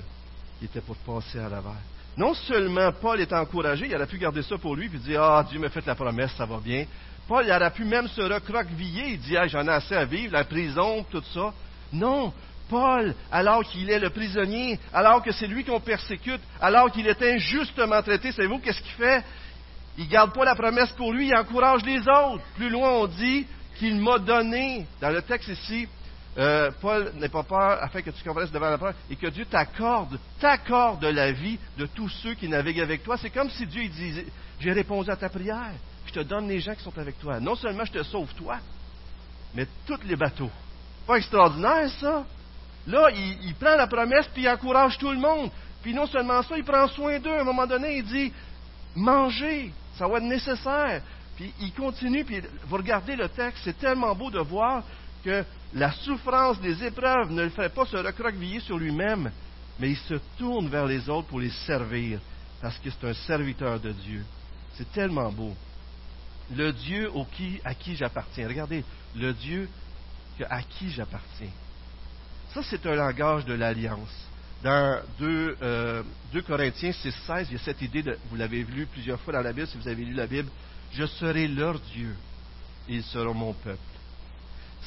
Il 0.60 0.66
était 0.66 0.80
pour 0.80 0.96
passer 0.96 1.38
à 1.38 1.48
l'avant. 1.48 1.76
Non 2.16 2.34
seulement 2.34 2.90
Paul 2.92 3.20
est 3.20 3.32
encouragé, 3.32 3.86
il 3.86 3.94
aurait 3.94 4.06
pu 4.06 4.18
garder 4.18 4.42
ça 4.42 4.58
pour 4.58 4.74
lui 4.74 4.86
et 4.86 4.98
dire 4.98 5.22
Ah, 5.22 5.46
Dieu 5.48 5.60
m'a 5.60 5.68
fait 5.68 5.86
la 5.86 5.94
promesse, 5.94 6.32
ça 6.36 6.46
va 6.46 6.58
bien. 6.58 6.84
Paul 7.28 7.44
il 7.46 7.52
aurait 7.52 7.70
pu 7.70 7.84
même 7.84 8.08
se 8.08 8.22
recroqueviller 8.22 9.12
et 9.12 9.16
dire 9.18 9.46
J'en 9.46 9.66
ai 9.66 9.70
assez 9.70 9.94
à 9.94 10.04
vivre, 10.04 10.32
la 10.32 10.44
prison, 10.44 11.04
tout 11.08 11.22
ça. 11.32 11.52
Non, 11.92 12.32
Paul, 12.68 13.14
alors 13.30 13.62
qu'il 13.62 13.88
est 13.88 14.00
le 14.00 14.10
prisonnier, 14.10 14.80
alors 14.92 15.22
que 15.22 15.30
c'est 15.30 15.46
lui 15.46 15.64
qu'on 15.64 15.80
persécute, 15.80 16.40
alors 16.60 16.90
qu'il 16.90 17.06
est 17.06 17.22
injustement 17.22 18.02
traité, 18.02 18.32
savez-vous 18.32 18.58
qu'est-ce 18.58 18.82
qu'il 18.82 18.92
fait? 18.92 19.22
Il 19.96 20.04
ne 20.04 20.10
garde 20.10 20.32
pas 20.32 20.44
la 20.44 20.54
promesse 20.54 20.90
pour 20.90 21.12
lui, 21.12 21.28
il 21.28 21.36
encourage 21.36 21.84
les 21.84 22.00
autres. 22.00 22.42
Plus 22.56 22.68
loin, 22.68 22.90
on 22.90 23.06
dit 23.06 23.46
qu'il 23.78 24.00
m'a 24.00 24.18
donné, 24.18 24.86
dans 25.00 25.10
le 25.10 25.22
texte 25.22 25.48
ici, 25.48 25.88
euh, 26.38 26.70
Paul 26.80 27.12
n'est 27.16 27.28
pas 27.28 27.42
peur 27.42 27.82
afin 27.82 28.00
que 28.00 28.10
tu 28.10 28.22
comprennes 28.22 28.48
devant 28.50 28.70
la 28.70 28.78
preuve 28.78 28.94
et 29.10 29.16
que 29.16 29.26
Dieu 29.26 29.44
t'accorde, 29.44 30.18
t'accorde 30.40 31.04
la 31.04 31.32
vie 31.32 31.58
de 31.76 31.86
tous 31.86 32.08
ceux 32.08 32.34
qui 32.34 32.48
naviguent 32.48 32.80
avec 32.80 33.02
toi. 33.02 33.16
C'est 33.16 33.30
comme 33.30 33.50
si 33.50 33.66
Dieu 33.66 33.88
disait, 33.88 34.26
j'ai 34.60 34.72
répondu 34.72 35.10
à 35.10 35.16
ta 35.16 35.28
prière 35.28 35.74
je 36.08 36.12
te 36.12 36.20
donne 36.20 36.48
les 36.48 36.60
gens 36.60 36.74
qui 36.74 36.82
sont 36.82 36.98
avec 36.98 37.18
toi. 37.18 37.38
Non 37.38 37.54
seulement 37.54 37.84
je 37.84 37.92
te 37.92 38.02
sauve 38.02 38.32
toi, 38.34 38.58
mais 39.54 39.66
tous 39.86 40.00
les 40.04 40.16
bateaux. 40.16 40.50
Pas 41.06 41.16
extraordinaire, 41.16 41.90
ça? 42.00 42.24
Là, 42.86 43.10
il, 43.10 43.54
prend 43.54 43.76
la 43.76 43.86
promesse, 43.86 44.26
puis 44.32 44.42
il 44.42 44.48
encourage 44.48 44.96
tout 44.96 45.10
le 45.10 45.18
monde. 45.18 45.50
Puis 45.82 45.92
non 45.92 46.06
seulement 46.06 46.42
ça, 46.42 46.56
il 46.56 46.64
prend 46.64 46.88
soin 46.88 47.18
d'eux. 47.18 47.34
À 47.34 47.42
un 47.42 47.44
moment 47.44 47.66
donné, 47.66 47.98
il 47.98 48.04
dit, 48.04 48.32
mangez, 48.96 49.70
ça 49.96 50.08
va 50.08 50.18
être 50.18 50.24
nécessaire. 50.24 51.02
Puis 51.36 51.52
il 51.60 51.72
continue, 51.74 52.24
puis 52.24 52.40
vous 52.66 52.76
regardez 52.76 53.14
le 53.14 53.28
texte, 53.28 53.62
c'est 53.64 53.78
tellement 53.78 54.14
beau 54.14 54.30
de 54.30 54.40
voir 54.40 54.82
que 55.22 55.44
la 55.74 55.92
souffrance 55.92 56.60
des 56.60 56.82
épreuves 56.84 57.30
ne 57.30 57.42
le 57.42 57.50
fait 57.50 57.72
pas 57.72 57.86
se 57.86 57.96
recroqueviller 57.96 58.60
sur 58.60 58.78
lui-même, 58.78 59.30
mais 59.78 59.90
il 59.90 59.96
se 59.96 60.14
tourne 60.38 60.68
vers 60.68 60.86
les 60.86 61.08
autres 61.08 61.28
pour 61.28 61.40
les 61.40 61.50
servir, 61.66 62.20
parce 62.60 62.78
que 62.78 62.90
c'est 62.90 63.08
un 63.08 63.14
serviteur 63.14 63.78
de 63.78 63.92
Dieu. 63.92 64.24
C'est 64.74 64.90
tellement 64.92 65.30
beau 65.30 65.54
le 66.54 66.72
Dieu 66.72 67.10
à 67.64 67.74
qui 67.74 67.96
j'appartiens. 67.96 68.48
Regardez, 68.48 68.84
le 69.16 69.32
Dieu 69.32 69.68
à 70.48 70.62
qui 70.62 70.90
j'appartiens. 70.90 71.50
Ça, 72.54 72.62
c'est 72.62 72.86
un 72.86 72.94
langage 72.94 73.44
de 73.44 73.54
l'alliance. 73.54 74.26
Dans 74.62 75.00
2, 75.18 75.56
euh, 75.62 76.02
Corinthiens 76.46 76.92
6, 76.92 77.14
16, 77.26 77.48
il 77.50 77.52
y 77.52 77.56
a 77.56 77.64
cette 77.64 77.82
idée, 77.82 78.02
de, 78.02 78.18
vous 78.30 78.36
l'avez 78.36 78.62
lu 78.64 78.86
plusieurs 78.86 79.20
fois 79.20 79.34
dans 79.34 79.42
la 79.42 79.52
Bible, 79.52 79.66
si 79.66 79.76
vous 79.76 79.88
avez 79.88 80.04
lu 80.04 80.14
la 80.14 80.26
Bible, 80.26 80.48
je 80.92 81.06
serai 81.06 81.46
leur 81.46 81.78
Dieu 81.78 82.14
et 82.88 82.94
ils 82.94 83.04
seront 83.04 83.34
mon 83.34 83.52
peuple. 83.52 83.78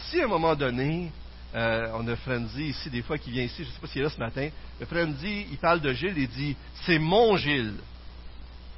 Si 0.10 0.22
à 0.22 0.26
un 0.26 0.28
moment 0.28 0.56
donné, 0.56 1.12
euh, 1.54 1.88
on 1.96 2.08
a 2.08 2.16
Frenzy 2.16 2.70
ici, 2.70 2.90
des 2.90 3.02
fois, 3.02 3.18
qui 3.18 3.32
vient 3.32 3.44
ici, 3.44 3.64
je 3.64 3.70
ne 3.70 3.74
sais 3.74 3.80
pas 3.80 3.88
s'il 3.88 4.02
est 4.02 4.06
là 4.06 4.10
ce 4.10 4.20
matin. 4.20 4.50
Le 4.80 4.86
Frenzy, 4.86 5.48
il 5.52 5.58
parle 5.58 5.82
de 5.82 5.94
Gilles, 5.94 6.18
il 6.18 6.28
dit 6.30 6.56
C'est 6.86 7.00
mon 7.00 7.36
Gilles. 7.38 7.76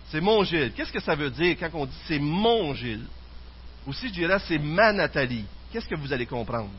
C'est 0.09 0.21
mon 0.21 0.43
Gilles. 0.43 0.73
Qu'est-ce 0.75 0.91
que 0.91 1.01
ça 1.01 1.15
veut 1.15 1.29
dire 1.29 1.55
quand 1.59 1.69
on 1.73 1.85
dit 1.85 1.97
c'est 2.07 2.19
mon 2.19 2.73
Gilles 2.73 3.05
Aussi, 3.87 4.09
je 4.09 4.13
dirais 4.13 4.37
c'est 4.47 4.59
ma 4.59 4.91
Nathalie. 4.91 5.45
Qu'est-ce 5.71 5.87
que 5.87 5.95
vous 5.95 6.11
allez 6.13 6.25
comprendre 6.25 6.69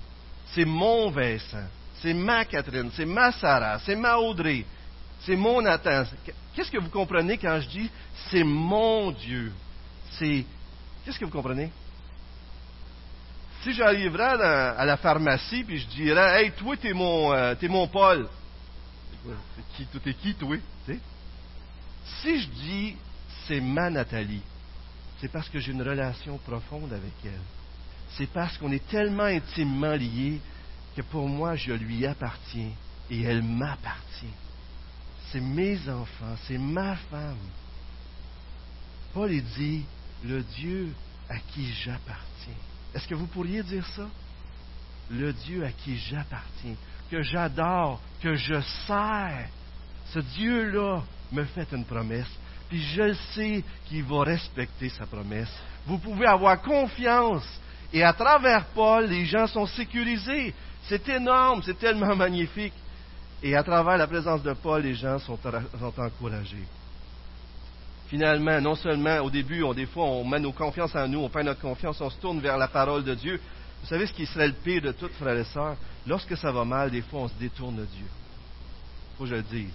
C'est 0.53 0.65
mon 0.65 1.11
Vincent. 1.11 1.67
C'est 2.01 2.15
ma 2.15 2.45
Catherine. 2.45 2.91
C'est 2.95 3.07
ma 3.07 3.33
Sarah. 3.33 3.79
C'est 3.81 3.97
ma 3.97 4.17
Audrey. 4.19 4.65
C'est 5.21 5.37
mon 5.37 5.63
Nathan. 5.63 6.05
Qu'est-ce 6.55 6.71
que 6.71 6.79
vous 6.79 6.91
comprenez 6.91 7.39
quand 7.39 7.59
je 7.61 7.69
dis 7.69 7.91
c'est 8.31 8.45
mon 8.45 9.11
Dieu 9.11 9.53
C'est. 10.19 10.45
Qu'est-ce 11.05 11.19
que 11.19 11.25
vous 11.25 11.31
comprenez? 11.31 11.71
Si 13.65 13.73
j'arriverais 13.73 14.43
à 14.43 14.85
la 14.85 14.97
pharmacie 14.99 15.65
puis 15.65 15.79
je 15.79 15.87
dirais 15.89 16.43
Hey, 16.43 16.53
toi, 16.53 16.77
t'es 16.77 16.93
mon, 16.93 17.33
euh, 17.33 17.55
es 17.61 17.69
mon 17.69 17.89
Paul. 17.89 18.29
Qui, 19.77 19.87
t'es 19.87 20.15
qui, 20.15 20.35
toi? 20.35 20.57
Si 22.23 22.41
je 22.43 22.49
dis 22.49 22.97
c'est 23.49 23.61
ma 23.61 23.89
Nathalie, 23.91 24.43
c'est 25.21 25.33
parce 25.33 25.49
que 25.49 25.59
j'ai 25.59 25.73
une 25.73 25.83
relation 25.83 26.37
profonde 26.39 26.93
avec 26.93 27.15
elle. 27.25 27.41
C'est 28.11 28.31
parce 28.31 28.57
qu'on 28.59 28.71
est 28.71 28.87
tellement 28.89 29.25
intimement 29.25 29.95
liés 29.95 30.41
que 30.95 31.03
pour 31.03 31.29
moi, 31.29 31.57
je 31.57 31.73
lui 31.73 32.07
appartiens 32.07 32.71
et 33.11 33.23
elle 33.23 33.43
m'appartient. 33.43 34.27
C'est 35.33 35.41
mes 35.41 35.89
enfants, 35.89 36.37
c'est 36.47 36.59
ma 36.59 36.97
femme. 36.97 37.37
Paul 39.15 39.31
dit, 39.57 39.85
le 40.25 40.43
Dieu 40.43 40.93
à 41.29 41.39
qui 41.39 41.73
j'appartiens. 41.73 42.55
Est-ce 42.95 43.09
que 43.09 43.15
vous 43.15 43.27
pourriez 43.27 43.63
dire 43.63 43.87
ça? 43.97 44.07
Le 45.11 45.33
Dieu 45.33 45.65
à 45.65 45.73
qui 45.73 45.99
j'appartiens, 45.99 46.77
que 47.11 47.23
j'adore, 47.23 48.01
que 48.23 48.35
je 48.35 48.61
sers. 48.87 49.49
Ce 50.13 50.21
Dieu-là 50.21 51.03
me 51.33 51.45
fait 51.45 51.67
une 51.73 51.85
promesse, 51.85 52.31
puis 52.69 52.83
je 52.83 53.13
sais 53.35 53.65
qu'il 53.87 54.05
va 54.05 54.23
respecter 54.23 54.89
sa 54.89 55.07
promesse. 55.07 55.53
Vous 55.87 55.99
pouvez 55.99 56.27
avoir 56.27 56.63
confiance. 56.63 57.45
Et 57.93 58.03
à 58.03 58.13
travers 58.13 58.67
Paul, 58.67 59.07
les 59.07 59.27
gens 59.27 59.47
sont 59.47 59.67
sécurisés. 59.67 60.55
C'est 60.85 61.09
énorme, 61.09 61.63
c'est 61.65 61.79
tellement 61.79 62.15
magnifique. 62.25 62.75
Et 63.43 63.55
à 63.57 63.63
travers 63.63 63.99
la 63.99 64.07
présence 64.07 64.43
de 64.43 64.53
Paul, 64.55 64.83
les 64.83 64.95
gens 64.95 65.19
sont, 65.19 65.39
sont 65.43 66.01
encouragés 66.01 66.67
finalement, 68.09 68.61
non 68.61 68.75
seulement 68.75 69.19
au 69.21 69.31
début, 69.31 69.63
on, 69.63 69.73
des 69.73 69.87
fois, 69.87 70.05
on 70.05 70.25
met 70.25 70.41
nos 70.41 70.53
confiances 70.53 70.95
en 70.95 71.09
nous, 71.09 71.21
on 71.21 71.29
perd 71.29 71.47
notre 71.47 71.61
confiance, 71.61 72.01
on 72.01 72.11
se 72.11 72.19
tourne 72.19 72.41
vers 72.41 72.59
la 72.59 72.69
parole 72.69 73.05
de 73.05 73.15
Dieu. 73.15 73.41
Vous 73.83 73.89
savez 73.89 74.07
ce 74.07 74.13
qui 74.13 74.27
serait 74.27 74.49
le 74.49 74.55
pire 74.55 74.83
de 74.83 74.93
tout, 74.93 75.09
frères 75.19 75.37
et 75.37 75.45
sœurs? 75.45 75.77
Lorsque 76.07 76.37
ça 76.37 76.53
va 76.53 76.65
mal, 76.65 76.91
des 76.91 77.03
fois, 77.03 77.21
on 77.21 77.29
se 77.29 77.35
détourne 77.35 77.77
de 77.77 77.85
Dieu. 77.85 78.07
Il 78.07 79.17
faut 79.19 79.25
que 79.25 79.31
je 79.31 79.35
le 79.37 79.43
dise. 79.43 79.75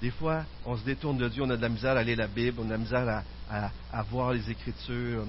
Des 0.00 0.10
fois, 0.10 0.44
on 0.64 0.76
se 0.76 0.84
détourne 0.84 1.16
de 1.16 1.28
Dieu, 1.28 1.42
on 1.42 1.50
a 1.50 1.56
de 1.56 1.62
la 1.62 1.68
misère 1.68 1.96
à 1.96 2.02
lire 2.02 2.18
la 2.18 2.26
Bible, 2.26 2.58
on 2.60 2.64
a 2.64 2.66
de 2.66 2.72
la 2.72 2.78
misère 2.78 3.22
à, 3.50 4.02
voir 4.10 4.32
les 4.32 4.50
Écritures. 4.50 5.24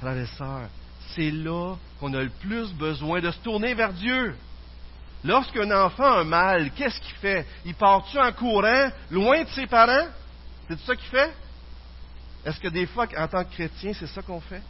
Frères 0.00 0.16
et 0.16 0.26
sœurs, 0.26 0.68
c'est 1.14 1.30
là 1.30 1.74
qu'on 1.98 2.14
a 2.14 2.22
le 2.22 2.30
plus 2.30 2.72
besoin 2.72 3.20
de 3.20 3.30
se 3.30 3.38
tourner 3.38 3.74
vers 3.74 3.92
Dieu. 3.92 4.34
Lorsqu'un 5.24 5.70
enfant 5.70 6.18
a 6.18 6.24
mal, 6.24 6.70
qu'est-ce 6.70 7.00
qu'il 7.00 7.16
fait? 7.16 7.46
Il 7.64 7.74
part-tu 7.74 8.18
en 8.18 8.32
courant, 8.32 8.90
loin 9.10 9.42
de 9.42 9.48
ses 9.50 9.66
parents? 9.66 10.06
C'est 10.70 10.86
ça 10.86 10.94
qu'il 10.94 11.08
fait? 11.08 11.34
Est-ce 12.44 12.60
que 12.60 12.68
des 12.68 12.86
fois, 12.86 13.08
en 13.18 13.26
tant 13.26 13.44
que 13.44 13.52
chrétien, 13.52 13.92
c'est 13.92 14.06
ça 14.06 14.22
qu'on 14.22 14.40
fait? 14.40 14.62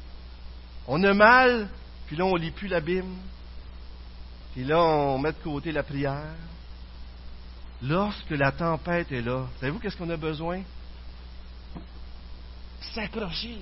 On 0.89 1.03
a 1.05 1.13
mal, 1.13 1.69
puis 2.07 2.17
là, 2.17 2.25
on 2.25 2.37
lit 2.37 2.51
plus 2.51 2.69
la 2.69 2.81
Bible. 2.81 3.13
Puis 4.55 4.65
là, 4.65 4.83
on 4.83 5.19
met 5.19 5.33
de 5.33 5.39
côté 5.45 5.73
la 5.73 5.83
prière. 5.83 6.35
Lorsque 7.83 8.31
la 8.31 8.51
tempête 8.51 9.13
est 9.13 9.21
là, 9.21 9.47
savez-vous 9.61 9.79
qu'est-ce 9.79 9.97
qu'on 9.97 10.09
a 10.09 10.17
besoin? 10.17 10.63
S'accrocher. 12.81 13.59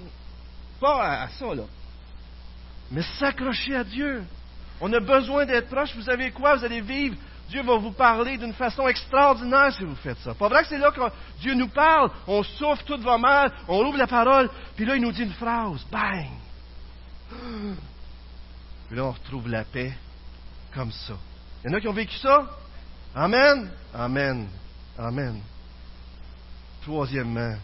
Pas 0.81 1.23
à 1.23 1.29
ça, 1.31 1.55
là. 1.55 1.65
Mais 2.93 3.03
s'accrocher 3.03 3.75
à 3.75 3.85
Dieu. 3.85 4.23
On 4.81 4.93
a 4.93 5.01
besoin 5.01 5.45
d'être 5.45 5.69
proche. 5.69 5.95
Vous 5.97 6.03
savez 6.03 6.31
quoi? 6.31 6.57
Vous 6.57 6.65
allez 6.65 6.81
vivre 6.81 7.17
Dieu 7.49 7.63
va 7.63 7.77
vous 7.77 7.93
parler 7.93 8.37
d'une 8.37 8.53
façon 8.53 8.87
extraordinaire 8.89 9.73
si 9.75 9.85
vous 9.85 9.97
faites 9.97 10.19
ça. 10.19 10.35
Pas 10.35 10.49
vrai 10.49 10.63
que 10.63 10.69
c'est 10.69 10.79
là 10.79 10.91
que 10.91 11.01
Dieu 11.41 11.55
nous 11.55 11.69
parle, 11.69 12.11
on 12.27 12.43
souffre, 12.43 12.85
tout 12.85 13.01
va 13.01 13.17
mal, 13.17 13.53
on 13.67 13.87
ouvre 13.87 13.97
la 13.97 14.07
parole, 14.07 14.51
puis 14.77 14.85
là, 14.85 14.97
il 14.97 15.03
nous 15.03 15.13
dit 15.13 15.23
une 15.23 15.33
phrase, 15.33 15.85
bang! 15.91 16.29
Puis 18.89 18.97
là, 18.97 19.05
on 19.05 19.13
retrouve 19.13 19.49
la 19.49 19.65
paix 19.65 19.93
comme 20.75 20.93
ça. 20.93 21.15
Il 21.65 21.71
y 21.71 21.75
en 21.75 21.77
a 21.77 21.81
qui 21.81 21.89
ont 21.89 21.93
vécu 21.93 22.17
ça? 22.19 22.47
Amen? 23.15 23.71
Amen. 23.95 24.49
Amen. 24.99 25.41
Troisièmement, 26.83 27.55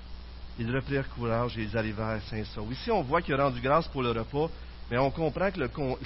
ils 0.58 0.74
reprirent 0.74 1.08
courage 1.10 1.58
et 1.58 1.62
ils 1.62 1.76
arrivèrent 1.76 2.06
à 2.06 2.20
Saint-Saul. 2.20 2.72
Ici, 2.72 2.90
on 2.90 3.02
voit 3.02 3.22
qu'il 3.22 3.34
a 3.34 3.44
rendu 3.44 3.60
grâce 3.60 3.88
pour 3.88 4.02
le 4.02 4.10
repas, 4.10 4.48
mais 4.90 4.98
on 4.98 5.10
comprend 5.10 5.50
que 5.50 5.60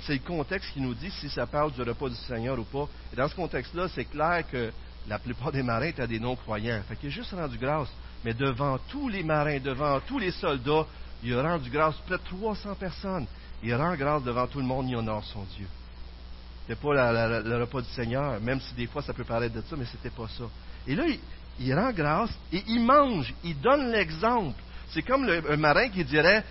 c'est 0.06 0.14
le 0.14 0.18
contexte 0.20 0.72
qui 0.72 0.80
nous 0.80 0.94
dit 0.94 1.10
si 1.10 1.28
ça 1.30 1.46
parle 1.46 1.72
du 1.72 1.82
repas 1.82 2.08
du 2.08 2.14
Seigneur 2.14 2.58
ou 2.58 2.64
pas. 2.64 2.88
Et 3.12 3.16
dans 3.16 3.28
ce 3.28 3.34
contexte-là, 3.34 3.88
c'est 3.94 4.04
clair 4.04 4.44
que 4.50 4.70
la 5.08 5.18
plupart 5.18 5.52
des 5.52 5.62
marins 5.62 5.86
étaient 5.86 6.06
des 6.06 6.20
non-croyants. 6.20 6.80
Fait 6.88 6.96
qu'il 6.96 7.08
a 7.08 7.12
juste 7.12 7.32
rendu 7.32 7.58
grâce. 7.58 7.88
Mais 8.24 8.34
devant 8.34 8.78
tous 8.88 9.08
les 9.08 9.22
marins, 9.22 9.58
devant 9.58 10.00
tous 10.00 10.18
les 10.18 10.30
soldats, 10.30 10.86
il 11.22 11.34
a 11.34 11.42
rendu 11.42 11.70
grâce 11.70 11.96
près 12.06 12.18
de 12.18 12.22
300 12.22 12.74
personnes. 12.76 13.26
Il 13.62 13.74
rend 13.74 13.96
grâce 13.96 14.22
devant 14.22 14.46
tout 14.46 14.58
le 14.58 14.66
monde, 14.66 14.88
il 14.88 14.96
honore 14.96 15.24
son 15.24 15.42
Dieu. 15.56 15.66
C'était 16.62 16.80
pas 16.80 17.12
le 17.12 17.60
repas 17.60 17.80
du 17.80 17.88
Seigneur, 17.90 18.40
même 18.40 18.60
si 18.60 18.74
des 18.74 18.86
fois 18.86 19.02
ça 19.02 19.12
peut 19.12 19.24
paraître 19.24 19.54
de 19.54 19.62
ça, 19.62 19.74
mais 19.76 19.86
c'était 19.86 20.10
pas 20.10 20.28
ça. 20.28 20.44
Et 20.86 20.94
là, 20.94 21.04
il, 21.58 21.74
rend 21.74 21.92
grâce 21.92 22.30
et 22.52 22.62
il 22.68 22.80
mange, 22.80 23.34
il 23.42 23.58
donne 23.60 23.90
l'exemple. 23.90 24.60
C'est 24.90 25.02
comme 25.02 25.28
un 25.28 25.56
marin 25.56 25.88
qui 25.88 26.04
dirait 26.04 26.44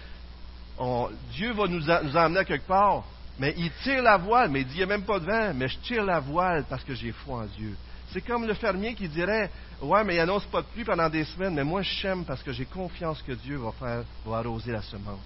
Dieu 1.31 1.53
va 1.53 1.67
nous, 1.67 1.89
emmener 1.89 2.45
quelque 2.45 2.67
part, 2.67 3.03
mais 3.39 3.53
il 3.57 3.71
tire 3.83 4.01
la 4.01 4.17
voile, 4.17 4.49
mais 4.49 4.61
il 4.61 4.67
dit, 4.67 4.75
il 4.75 4.77
n'y 4.77 4.83
a 4.83 4.87
même 4.87 5.05
pas 5.05 5.19
de 5.19 5.25
vent, 5.25 5.53
mais 5.55 5.67
je 5.67 5.77
tire 5.79 6.03
la 6.03 6.19
voile 6.19 6.65
parce 6.69 6.83
que 6.83 6.93
j'ai 6.93 7.11
foi 7.11 7.43
en 7.43 7.45
Dieu. 7.45 7.75
C'est 8.11 8.21
comme 8.21 8.45
le 8.47 8.53
fermier 8.53 8.93
qui 8.93 9.07
dirait, 9.07 9.49
ouais, 9.81 10.03
mais 10.03 10.15
il 10.15 10.19
annonce 10.19 10.45
pas 10.45 10.61
de 10.61 10.67
pluie 10.67 10.83
pendant 10.83 11.09
des 11.09 11.23
semaines, 11.25 11.53
mais 11.53 11.63
moi 11.63 11.81
je 11.81 12.01
t'aime 12.01 12.25
parce 12.25 12.41
que 12.41 12.51
j'ai 12.51 12.65
confiance 12.65 13.21
que 13.21 13.33
Dieu 13.33 13.57
va 13.57 13.71
faire, 13.73 14.03
va 14.25 14.37
arroser 14.37 14.71
la 14.71 14.81
semence. 14.81 15.19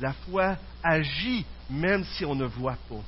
La 0.00 0.12
foi 0.12 0.56
agit 0.82 1.46
même 1.70 2.04
si 2.04 2.24
on 2.24 2.34
ne 2.34 2.46
voit 2.46 2.76
pas. 2.88 3.02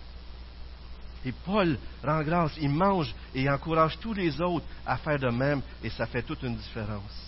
Et 1.25 1.33
Paul 1.45 1.79
rend 2.05 2.23
grâce, 2.23 2.53
il 2.61 2.71
mange 2.71 3.15
et 3.35 3.43
il 3.43 3.51
encourage 3.51 3.99
tous 3.99 4.15
les 4.15 4.41
autres 4.41 4.67
à 4.87 4.97
faire 4.97 5.19
de 5.19 5.29
même, 5.29 5.63
et 5.83 5.91
ça 5.91 6.07
fait 6.07 6.23
toute 6.23 6.43
une 6.43 6.57
différence. 6.57 7.28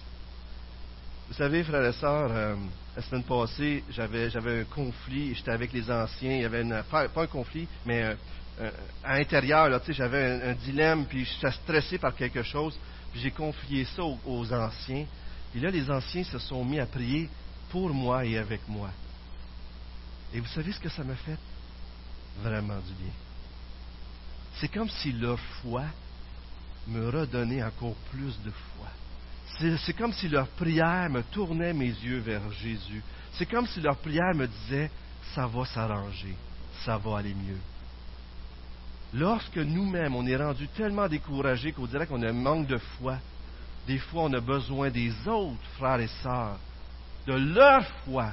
Vous 1.31 1.37
savez, 1.37 1.63
frères 1.63 1.85
et 1.85 1.93
sœurs, 1.93 2.33
euh, 2.33 2.57
la 2.97 3.03
semaine 3.03 3.23
passée, 3.23 3.85
j'avais, 3.91 4.35
un 4.35 4.65
conflit, 4.65 5.33
j'étais 5.33 5.53
avec 5.53 5.73
les 5.73 5.89
anciens, 5.89 6.33
il 6.33 6.43
y 6.43 6.45
avait 6.45 6.63
une, 6.63 6.83
pas, 6.91 7.09
un 7.15 7.27
conflit, 7.29 7.69
mais 7.87 8.03
euh, 8.03 8.15
euh, 8.63 8.71
à 9.05 9.17
l'intérieur, 9.17 9.81
j'avais 9.91 10.43
un, 10.43 10.55
dilemme, 10.55 11.07
puis 11.07 11.25
j'étais 11.25 11.53
stressé 11.53 11.99
par 11.99 12.17
quelque 12.17 12.43
chose, 12.43 12.77
puis 13.13 13.21
j'ai 13.21 13.31
confié 13.31 13.85
ça 13.85 14.03
aux, 14.03 14.53
anciens. 14.53 15.07
Et 15.55 15.61
là, 15.61 15.71
les 15.71 15.89
anciens 15.89 16.25
se 16.25 16.41
sont 16.41 16.65
mis 16.65 16.81
à 16.81 16.87
prier 16.87 17.29
pour 17.71 17.91
moi 17.91 18.27
et 18.27 18.37
avec 18.37 18.67
moi. 18.67 18.91
Et 20.35 20.41
vous 20.41 20.49
savez 20.49 20.73
ce 20.73 20.81
que 20.81 20.89
ça 20.89 21.05
m'a 21.05 21.15
fait? 21.15 21.39
Vraiment 22.43 22.79
du 22.79 22.93
bien. 22.95 23.13
C'est 24.55 24.69
comme 24.69 24.91
si 24.91 25.13
leur 25.13 25.39
foi 25.63 25.85
me 26.89 27.09
redonnait 27.09 27.63
encore 27.63 27.95
plus 28.11 28.37
de 28.43 28.51
foi. 28.51 28.89
C'est 29.85 29.93
comme 29.93 30.13
si 30.13 30.29
leur 30.29 30.49
prière 30.49 31.11
me 31.11 31.23
tournait 31.23 31.75
mes 31.75 31.87
yeux 31.87 32.19
vers 32.19 32.51
Jésus. 32.53 33.03
C'est 33.33 33.47
comme 33.47 33.67
si 33.67 33.81
leur 33.81 33.97
prière 33.97 34.35
me 34.35 34.47
disait, 34.47 34.91
ça 35.35 35.47
va 35.47 35.65
s'arranger, 35.67 36.35
ça 36.85 36.97
va 36.97 37.19
aller 37.19 37.35
mieux. 37.35 37.59
Lorsque 39.13 39.59
nous-mêmes, 39.59 40.15
on 40.15 40.27
est 40.27 40.37
rendu 40.37 40.67
tellement 40.69 41.09
découragés 41.09 41.73
qu'on 41.73 41.87
dirait 41.87 42.07
qu'on 42.07 42.23
a 42.23 42.31
un 42.31 42.33
manque 42.33 42.69
de 42.69 42.79
foi, 42.79 43.19
des 43.87 43.99
fois 43.99 44.25
on 44.25 44.33
a 44.33 44.41
besoin 44.41 44.91
des 44.91 45.13
autres 45.27 45.59
frères 45.77 46.01
et 46.01 46.09
sœurs, 46.23 46.59
de 47.27 47.35
leur 47.35 47.85
foi, 48.05 48.33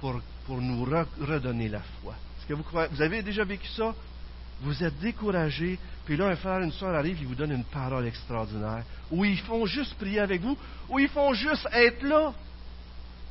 pour, 0.00 0.20
pour 0.46 0.60
nous 0.60 0.84
redonner 0.84 1.68
la 1.68 1.80
foi. 2.00 2.14
Est-ce 2.38 2.46
que 2.46 2.54
vous, 2.54 2.64
vous 2.90 3.02
avez 3.02 3.22
déjà 3.22 3.44
vécu 3.44 3.66
ça? 3.68 3.94
Vous 4.60 4.82
êtes 4.82 4.98
découragé, 4.98 5.78
puis 6.04 6.16
là, 6.16 6.28
un 6.28 6.36
frère, 6.36 6.60
une 6.60 6.72
soeur 6.72 6.94
arrive, 6.94 7.18
il 7.20 7.26
vous 7.26 7.34
donne 7.34 7.52
une 7.52 7.64
parole 7.64 8.06
extraordinaire, 8.06 8.84
ou 9.10 9.24
ils 9.24 9.40
font 9.40 9.66
juste 9.66 9.94
prier 9.94 10.20
avec 10.20 10.40
vous, 10.40 10.56
ou 10.88 10.98
ils 10.98 11.08
font 11.08 11.34
juste 11.34 11.68
être 11.72 12.02
là. 12.02 12.32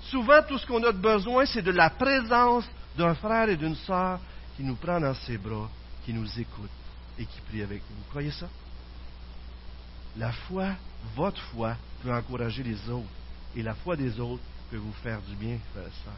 Souvent, 0.04 0.42
tout 0.48 0.58
ce 0.58 0.66
qu'on 0.68 0.84
a 0.84 0.92
de 0.92 0.98
besoin, 0.98 1.46
c'est 1.46 1.64
de 1.64 1.72
la 1.72 1.90
présence 1.90 2.66
d'un 2.98 3.16
frère 3.16 3.50
et 3.50 3.58
d'une 3.58 3.76
sœur 3.76 4.20
qui 4.56 4.64
nous 4.64 4.76
prend 4.76 5.00
dans 5.00 5.16
ses 5.16 5.38
bras, 5.38 5.70
qui 6.06 6.14
nous 6.14 6.40
écoute 6.40 6.70
et 7.18 7.26
qui 7.26 7.42
prie 7.42 7.64
avec 7.64 7.82
nous. 7.90 7.96
Vous 7.98 8.10
croyez 8.10 8.32
ça? 8.32 8.48
La 10.18 10.32
foi, 10.32 10.68
votre 11.16 11.42
foi, 11.42 11.76
peut 12.04 12.14
encourager 12.14 12.64
les 12.64 12.90
autres, 12.90 13.08
et 13.56 13.64
la 13.64 13.74
foi 13.74 13.96
des 13.96 14.20
autres 14.20 14.44
peut 14.70 14.78
vous 14.78 14.94
faire 15.02 15.22
du 15.22 15.36
bien, 15.36 15.58
frère 15.74 15.88
et 15.88 16.04
sœur. 16.04 16.14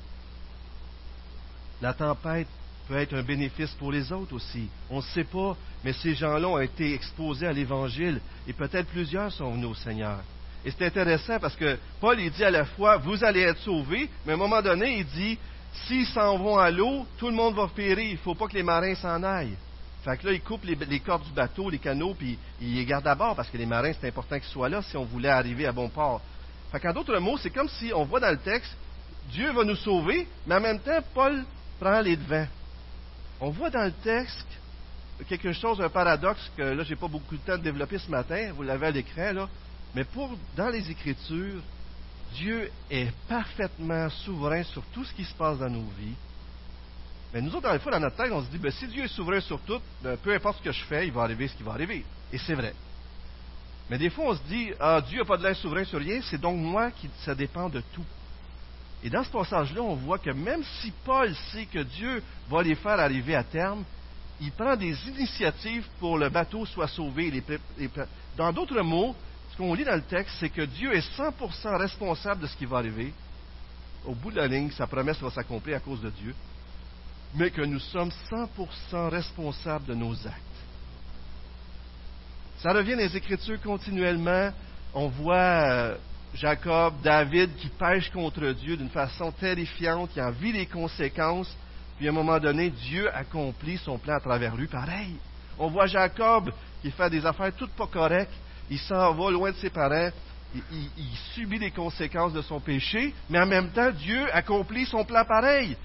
La 1.81 1.93
tempête 1.93 2.47
peut 2.87 2.97
être 2.97 3.13
un 3.13 3.23
bénéfice 3.23 3.71
pour 3.71 3.91
les 3.91 4.11
autres 4.11 4.33
aussi. 4.33 4.69
On 4.89 4.97
ne 4.97 5.01
sait 5.01 5.23
pas, 5.23 5.55
mais 5.83 5.93
ces 5.93 6.15
gens-là 6.15 6.47
ont 6.47 6.59
été 6.59 6.93
exposés 6.93 7.47
à 7.47 7.53
l'Évangile 7.53 8.21
et 8.47 8.53
peut-être 8.53 8.87
plusieurs 8.87 9.31
sont 9.31 9.51
venus 9.51 9.67
au 9.67 9.75
Seigneur. 9.75 10.19
Et 10.65 10.71
c'est 10.71 10.85
intéressant 10.85 11.39
parce 11.39 11.55
que 11.55 11.77
Paul, 11.99 12.19
il 12.19 12.31
dit 12.31 12.43
à 12.43 12.51
la 12.51 12.65
fois, 12.65 12.97
vous 12.97 13.23
allez 13.23 13.41
être 13.41 13.59
sauvés, 13.59 14.09
mais 14.25 14.33
à 14.33 14.35
un 14.35 14.39
moment 14.39 14.61
donné, 14.61 14.99
il 14.99 15.05
dit, 15.05 15.37
s'ils 15.85 16.07
s'en 16.07 16.37
vont 16.37 16.57
à 16.57 16.71
l'eau, 16.71 17.05
tout 17.17 17.27
le 17.27 17.33
monde 17.33 17.55
va 17.55 17.67
périr. 17.67 18.09
Il 18.09 18.13
ne 18.13 18.17
faut 18.17 18.35
pas 18.35 18.47
que 18.47 18.55
les 18.55 18.63
marins 18.63 18.95
s'en 18.95 19.21
aillent. 19.23 19.57
Fait 20.03 20.17
que 20.17 20.27
là, 20.27 20.33
il 20.33 20.41
coupe 20.41 20.63
les, 20.63 20.99
cordes 20.99 21.23
du 21.23 21.31
bateau, 21.31 21.69
les 21.69 21.79
canaux, 21.79 22.15
puis 22.17 22.37
il 22.61 22.75
les 22.75 22.85
garde 22.85 23.07
à 23.07 23.15
bord 23.15 23.35
parce 23.35 23.49
que 23.49 23.57
les 23.57 23.65
marins, 23.65 23.91
c'est 23.99 24.07
important 24.07 24.37
qu'ils 24.39 24.49
soient 24.49 24.69
là 24.69 24.81
si 24.81 24.95
on 24.95 25.03
voulait 25.03 25.29
arriver 25.29 25.65
à 25.65 25.71
bon 25.71 25.89
port. 25.89 26.21
Fait 26.71 26.79
qu'en 26.79 26.93
d'autres 26.93 27.17
mots, 27.19 27.37
c'est 27.37 27.49
comme 27.49 27.69
si 27.69 27.91
on 27.93 28.05
voit 28.05 28.19
dans 28.19 28.31
le 28.31 28.37
texte, 28.37 28.75
Dieu 29.31 29.51
va 29.51 29.63
nous 29.63 29.75
sauver, 29.75 30.27
mais 30.45 30.55
en 30.55 30.61
même 30.61 30.79
temps, 30.79 30.99
Paul 31.13 31.43
prend 31.79 31.99
les 32.01 32.15
devants. 32.15 32.47
On 33.39 33.49
voit 33.51 33.69
dans 33.69 33.83
le 33.83 33.91
texte 33.91 34.47
quelque 35.27 35.51
chose, 35.53 35.81
un 35.81 35.89
paradoxe 35.89 36.51
que 36.55 36.61
là, 36.61 36.83
j'ai 36.83 36.95
pas 36.95 37.07
beaucoup 37.07 37.35
de 37.35 37.41
temps 37.41 37.57
de 37.57 37.63
développer 37.63 37.97
ce 37.97 38.09
matin, 38.09 38.51
vous 38.55 38.63
l'avez 38.63 38.87
à 38.87 38.91
l'écran, 38.91 39.33
là. 39.33 39.49
Mais 39.95 40.03
pour, 40.03 40.37
dans 40.55 40.69
les 40.69 40.89
Écritures, 40.91 41.61
Dieu 42.33 42.69
est 42.89 43.11
parfaitement 43.27 44.09
souverain 44.09 44.63
sur 44.63 44.83
tout 44.93 45.03
ce 45.03 45.13
qui 45.13 45.23
se 45.23 45.33
passe 45.33 45.57
dans 45.59 45.69
nos 45.69 45.85
vies. 45.97 46.15
Mais 47.33 47.41
nous 47.41 47.53
autres, 47.55 47.69
dans 47.71 47.79
fois, 47.79 47.91
dans 47.91 47.99
notre 47.99 48.15
tête, 48.15 48.31
on 48.31 48.43
se 48.43 48.49
dit, 48.49 48.57
ben, 48.57 48.71
si 48.71 48.87
Dieu 48.87 49.03
est 49.03 49.07
souverain 49.07 49.39
sur 49.39 49.59
tout, 49.61 49.79
ben, 50.01 50.17
peu 50.17 50.33
importe 50.33 50.59
ce 50.59 50.63
que 50.63 50.71
je 50.71 50.83
fais, 50.85 51.07
il 51.07 51.13
va 51.13 51.23
arriver 51.23 51.47
ce 51.47 51.55
qui 51.55 51.63
va 51.63 51.71
arriver. 51.71 52.05
Et 52.31 52.37
c'est 52.37 52.55
vrai. 52.55 52.73
Mais 53.89 53.97
des 53.97 54.09
fois, 54.09 54.25
on 54.29 54.35
se 54.35 54.43
dit, 54.43 54.71
ah, 54.79 55.01
Dieu 55.01 55.19
n'a 55.19 55.25
pas 55.25 55.37
de 55.37 55.43
l'air 55.43 55.55
souverain 55.55 55.83
sur 55.85 55.99
rien, 55.99 56.21
c'est 56.29 56.39
donc 56.39 56.57
moi 56.57 56.91
qui, 56.91 57.09
ça 57.23 57.35
dépend 57.35 57.69
de 57.69 57.81
tout. 57.93 58.05
Et 59.03 59.09
dans 59.09 59.23
ce 59.23 59.29
passage-là, 59.29 59.81
on 59.81 59.95
voit 59.95 60.17
que 60.17 60.31
même 60.31 60.63
si 60.81 60.91
Paul 61.05 61.33
sait 61.51 61.65
que 61.65 61.79
Dieu 61.79 62.23
va 62.49 62.63
les 62.63 62.75
faire 62.75 62.99
arriver 62.99 63.35
à 63.35 63.43
terme, 63.43 63.83
il 64.39 64.51
prend 64.51 64.75
des 64.75 64.95
initiatives 65.07 65.87
pour 65.99 66.15
que 66.15 66.23
le 66.23 66.29
bateau 66.29 66.65
soit 66.65 66.87
sauvé. 66.87 67.43
Dans 68.35 68.51
d'autres 68.51 68.81
mots, 68.81 69.15
ce 69.51 69.57
qu'on 69.57 69.73
lit 69.73 69.83
dans 69.83 69.95
le 69.95 70.03
texte, 70.03 70.35
c'est 70.39 70.49
que 70.49 70.63
Dieu 70.63 70.93
est 70.93 71.17
100% 71.17 71.77
responsable 71.77 72.41
de 72.41 72.47
ce 72.47 72.55
qui 72.55 72.65
va 72.65 72.77
arriver. 72.77 73.13
Au 74.05 74.13
bout 74.13 74.31
de 74.31 74.37
la 74.37 74.47
ligne, 74.47 74.71
sa 74.71 74.87
promesse 74.87 75.19
va 75.19 75.31
s'accomplir 75.31 75.77
à 75.77 75.79
cause 75.79 76.01
de 76.01 76.09
Dieu, 76.09 76.35
mais 77.33 77.49
que 77.49 77.61
nous 77.61 77.79
sommes 77.79 78.11
100% 78.31 79.09
responsables 79.09 79.85
de 79.85 79.95
nos 79.95 80.13
actes. 80.27 80.41
Ça 82.59 82.71
revient 82.71 82.93
dans 82.93 82.99
les 82.99 83.17
Écritures 83.17 83.61
continuellement. 83.61 84.51
On 84.93 85.07
voit 85.09 85.35
euh, 85.35 85.97
Jacob, 86.39 86.93
David 87.03 87.55
qui 87.55 87.67
pêche 87.69 88.11
contre 88.11 88.51
Dieu 88.51 88.77
d'une 88.77 88.89
façon 88.89 89.31
terrifiante, 89.31 90.11
qui 90.11 90.21
en 90.21 90.31
vit 90.31 90.51
les 90.51 90.67
conséquences, 90.67 91.55
puis 91.97 92.07
à 92.07 92.11
un 92.11 92.13
moment 92.13 92.39
donné, 92.39 92.69
Dieu 92.69 93.09
accomplit 93.15 93.77
son 93.77 93.97
plan 93.97 94.15
à 94.15 94.19
travers 94.19 94.55
lui. 94.55 94.67
Pareil. 94.67 95.15
On 95.57 95.69
voit 95.69 95.87
Jacob 95.87 96.53
qui 96.81 96.91
fait 96.91 97.09
des 97.09 97.25
affaires 97.25 97.51
toutes 97.57 97.71
pas 97.71 97.87
correctes, 97.87 98.33
il 98.69 98.77
s'en 98.77 99.13
va 99.13 99.31
loin 99.31 99.51
de 99.51 99.55
ses 99.55 99.71
parents, 99.71 100.11
il, 100.53 101.17
subit 101.33 101.57
les 101.57 101.71
conséquences 101.71 102.33
de 102.33 102.41
son 102.43 102.59
péché, 102.59 103.13
mais 103.29 103.39
en 103.39 103.47
même 103.47 103.69
temps, 103.69 103.91
Dieu 103.91 104.27
accomplit 104.31 104.85
son 104.85 105.03
plan 105.03 105.25
pareil. 105.25 105.75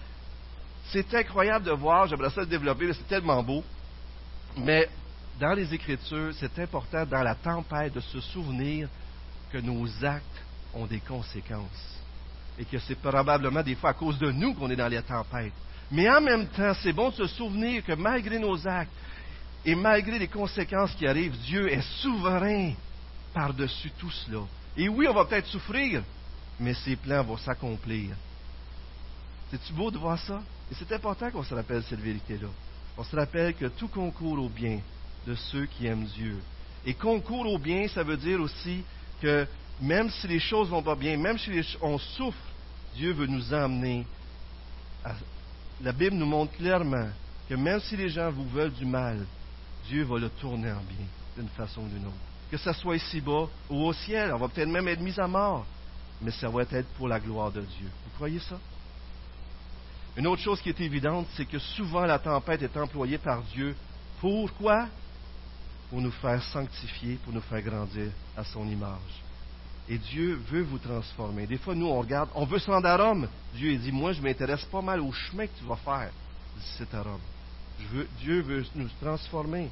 C'est 0.90 1.14
incroyable 1.14 1.64
de 1.64 1.72
voir, 1.72 2.06
j'aimerais 2.08 2.30
ça 2.30 2.42
le 2.42 2.46
développer, 2.46 2.92
c'est 2.92 3.08
tellement 3.08 3.42
beau. 3.42 3.64
Mais 4.58 4.88
dans 5.40 5.54
les 5.54 5.72
Écritures, 5.72 6.32
c'est 6.34 6.58
important 6.58 7.06
dans 7.06 7.22
la 7.22 7.34
tempête 7.34 7.94
de 7.94 8.00
se 8.00 8.20
souvenir 8.20 8.88
que 9.52 9.58
nos 9.58 9.86
actes 10.04 10.42
ont 10.74 10.86
des 10.86 11.00
conséquences 11.00 11.98
et 12.58 12.64
que 12.64 12.78
c'est 12.78 12.98
probablement 13.00 13.62
des 13.62 13.74
fois 13.74 13.90
à 13.90 13.94
cause 13.94 14.18
de 14.18 14.30
nous 14.30 14.54
qu'on 14.54 14.70
est 14.70 14.76
dans 14.76 14.88
les 14.88 15.02
tempêtes. 15.02 15.52
Mais 15.90 16.08
en 16.10 16.20
même 16.20 16.46
temps, 16.48 16.72
c'est 16.82 16.92
bon 16.92 17.10
de 17.10 17.16
se 17.16 17.26
souvenir 17.26 17.84
que 17.84 17.92
malgré 17.92 18.38
nos 18.38 18.66
actes 18.66 18.92
et 19.64 19.74
malgré 19.74 20.18
les 20.18 20.28
conséquences 20.28 20.94
qui 20.94 21.06
arrivent, 21.06 21.36
Dieu 21.38 21.70
est 21.70 21.82
souverain 22.00 22.72
par-dessus 23.34 23.90
tout 23.98 24.10
cela. 24.10 24.40
Et 24.76 24.88
oui, 24.88 25.06
on 25.08 25.14
va 25.14 25.26
peut-être 25.26 25.48
souffrir, 25.48 26.02
mais 26.58 26.74
ses 26.74 26.96
plans 26.96 27.22
vont 27.22 27.36
s'accomplir. 27.36 28.16
C'est-tu 29.50 29.72
beau 29.74 29.90
de 29.90 29.98
voir 29.98 30.18
ça? 30.18 30.42
Et 30.70 30.74
c'est 30.74 30.92
important 30.92 31.30
qu'on 31.30 31.42
se 31.44 31.54
rappelle 31.54 31.82
cette 31.82 32.00
vérité-là. 32.00 32.48
On 32.96 33.04
se 33.04 33.14
rappelle 33.14 33.54
que 33.54 33.66
tout 33.66 33.88
concourt 33.88 34.38
au 34.38 34.48
bien 34.48 34.80
de 35.26 35.34
ceux 35.34 35.66
qui 35.66 35.86
aiment 35.86 36.06
Dieu. 36.06 36.38
Et 36.86 36.94
concourt 36.94 37.46
au 37.46 37.58
bien, 37.58 37.86
ça 37.88 38.02
veut 38.02 38.16
dire 38.16 38.40
aussi 38.40 38.82
que 39.22 39.46
même 39.80 40.10
si 40.10 40.26
les 40.26 40.40
choses 40.40 40.68
vont 40.68 40.82
pas 40.82 40.96
bien, 40.96 41.16
même 41.16 41.38
si 41.38 41.50
on 41.80 41.96
souffre, 41.96 42.38
Dieu 42.94 43.12
veut 43.12 43.26
nous 43.26 43.54
emmener. 43.54 44.04
la 45.80 45.92
Bible 45.92 46.16
nous 46.16 46.26
montre 46.26 46.52
clairement 46.56 47.08
que 47.48 47.54
même 47.54 47.80
si 47.80 47.96
les 47.96 48.08
gens 48.08 48.30
vous 48.30 48.48
veulent 48.48 48.72
du 48.72 48.84
mal, 48.84 49.24
Dieu 49.86 50.04
va 50.04 50.18
le 50.18 50.28
tourner 50.28 50.70
en 50.70 50.82
bien, 50.82 51.06
d'une 51.36 51.48
façon 51.48 51.82
ou 51.82 51.88
d'une 51.88 52.06
autre. 52.06 52.16
Que 52.50 52.56
ce 52.56 52.72
soit 52.72 52.96
ici-bas 52.96 53.48
ou 53.70 53.86
au 53.86 53.92
ciel, 53.92 54.32
on 54.34 54.38
va 54.38 54.48
peut-être 54.48 54.68
même 54.68 54.88
être 54.88 55.00
mis 55.00 55.18
à 55.18 55.26
mort, 55.26 55.64
mais 56.20 56.30
ça 56.32 56.48
va 56.48 56.62
être 56.62 56.88
pour 56.98 57.08
la 57.08 57.18
gloire 57.18 57.50
de 57.50 57.62
Dieu. 57.62 57.88
Vous 58.04 58.10
croyez 58.14 58.40
ça? 58.40 58.58
Une 60.16 60.26
autre 60.26 60.42
chose 60.42 60.60
qui 60.60 60.68
est 60.68 60.80
évidente, 60.80 61.26
c'est 61.34 61.46
que 61.46 61.58
souvent 61.58 62.04
la 62.04 62.18
tempête 62.18 62.62
est 62.62 62.76
employée 62.76 63.18
par 63.18 63.42
Dieu. 63.42 63.74
Pourquoi? 64.20 64.88
Pour 65.92 66.00
nous 66.00 66.10
faire 66.10 66.42
sanctifier, 66.44 67.18
pour 67.22 67.34
nous 67.34 67.42
faire 67.42 67.60
grandir 67.60 68.10
à 68.34 68.42
son 68.44 68.66
image. 68.66 69.22
Et 69.90 69.98
Dieu 69.98 70.40
veut 70.50 70.62
vous 70.62 70.78
transformer. 70.78 71.46
Des 71.46 71.58
fois, 71.58 71.74
nous, 71.74 71.84
on 71.84 72.00
regarde, 72.00 72.30
on 72.34 72.46
veut 72.46 72.58
se 72.58 72.70
rendre 72.70 72.88
à 72.88 72.96
Rome. 72.96 73.28
Dieu 73.54 73.76
dit, 73.76 73.92
moi, 73.92 74.14
je 74.14 74.22
m'intéresse 74.22 74.64
pas 74.64 74.80
mal 74.80 75.00
au 75.02 75.12
chemin 75.12 75.46
que 75.46 75.58
tu 75.58 75.64
vas 75.66 75.76
faire 75.76 76.10
d'ici 76.56 76.82
à 76.94 77.02
Rome. 77.02 77.20
Dieu 78.20 78.40
veut 78.40 78.64
nous 78.74 78.88
transformer. 79.02 79.68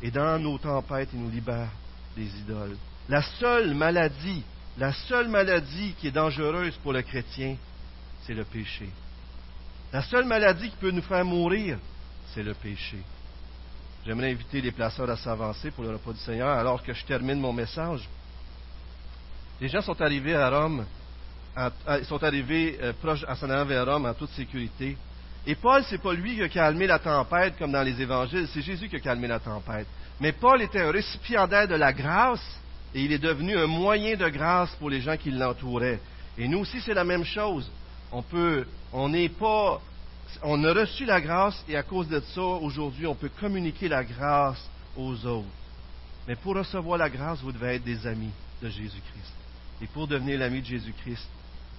Et 0.00 0.12
dans 0.12 0.38
nos 0.38 0.56
tempêtes, 0.56 1.08
il 1.12 1.20
nous 1.20 1.30
libère 1.30 1.72
des 2.16 2.28
idoles. 2.38 2.76
La 3.08 3.22
seule 3.22 3.74
maladie, 3.74 4.44
la 4.78 4.92
seule 4.92 5.26
maladie 5.26 5.94
qui 5.98 6.06
est 6.06 6.12
dangereuse 6.12 6.76
pour 6.76 6.92
le 6.92 7.02
chrétien, 7.02 7.56
c'est 8.24 8.34
le 8.34 8.44
péché. 8.44 8.88
La 9.92 10.02
seule 10.02 10.26
maladie 10.26 10.70
qui 10.70 10.76
peut 10.76 10.92
nous 10.92 11.02
faire 11.02 11.24
mourir, 11.24 11.76
c'est 12.32 12.44
le 12.44 12.54
péché. 12.54 12.98
J'aimerais 14.06 14.30
inviter 14.30 14.60
les 14.60 14.72
placeurs 14.72 15.10
à 15.10 15.16
s'avancer 15.16 15.70
pour 15.70 15.84
le 15.84 15.90
repas 15.90 16.12
du 16.12 16.20
Seigneur 16.20 16.48
alors 16.48 16.82
que 16.82 16.92
je 16.92 17.04
termine 17.04 17.38
mon 17.38 17.52
message. 17.52 18.08
Les 19.60 19.68
gens 19.68 19.82
sont 19.82 20.00
arrivés 20.00 20.34
à 20.34 20.48
Rome, 20.48 20.86
sont 22.04 22.24
arrivés 22.24 22.78
euh, 22.80 22.92
proches 22.94 23.24
à 23.28 23.34
s'en 23.34 23.64
vers 23.66 23.84
Rome 23.84 24.06
en 24.06 24.14
toute 24.14 24.30
sécurité. 24.30 24.96
Et 25.46 25.54
Paul, 25.54 25.82
c'est 25.88 26.00
pas 26.00 26.14
lui 26.14 26.34
qui 26.34 26.42
a 26.42 26.48
calmé 26.48 26.86
la 26.86 26.98
tempête 26.98 27.58
comme 27.58 27.72
dans 27.72 27.82
les 27.82 28.00
évangiles, 28.00 28.48
c'est 28.52 28.62
Jésus 28.62 28.88
qui 28.88 28.96
a 28.96 29.00
calmé 29.00 29.26
la 29.26 29.38
tempête. 29.38 29.86
Mais 30.18 30.32
Paul 30.32 30.62
était 30.62 30.80
un 30.80 30.90
récipiendaire 30.90 31.68
de 31.68 31.74
la 31.74 31.92
grâce 31.92 32.58
et 32.94 33.02
il 33.02 33.12
est 33.12 33.18
devenu 33.18 33.56
un 33.56 33.66
moyen 33.66 34.16
de 34.16 34.28
grâce 34.28 34.74
pour 34.76 34.90
les 34.90 35.00
gens 35.00 35.16
qui 35.16 35.30
l'entouraient. 35.30 36.00
Et 36.38 36.48
nous 36.48 36.58
aussi, 36.58 36.80
c'est 36.80 36.94
la 36.94 37.04
même 37.04 37.24
chose. 37.24 37.70
On 38.12 38.22
peut, 38.22 38.66
on 38.92 39.08
n'est 39.08 39.28
pas, 39.28 39.80
on 40.42 40.62
a 40.64 40.72
reçu 40.72 41.04
la 41.04 41.20
grâce 41.20 41.62
et 41.68 41.76
à 41.76 41.82
cause 41.82 42.08
de 42.08 42.20
ça, 42.20 42.42
aujourd'hui, 42.42 43.06
on 43.06 43.14
peut 43.14 43.30
communiquer 43.40 43.88
la 43.88 44.04
grâce 44.04 44.62
aux 44.96 45.26
autres. 45.26 45.48
Mais 46.28 46.36
pour 46.36 46.54
recevoir 46.54 46.98
la 46.98 47.10
grâce, 47.10 47.40
vous 47.40 47.52
devez 47.52 47.76
être 47.76 47.84
des 47.84 48.06
amis 48.06 48.30
de 48.62 48.68
Jésus-Christ. 48.68 49.34
Et 49.82 49.86
pour 49.86 50.06
devenir 50.06 50.38
l'ami 50.38 50.60
de 50.60 50.66
Jésus-Christ, 50.66 51.26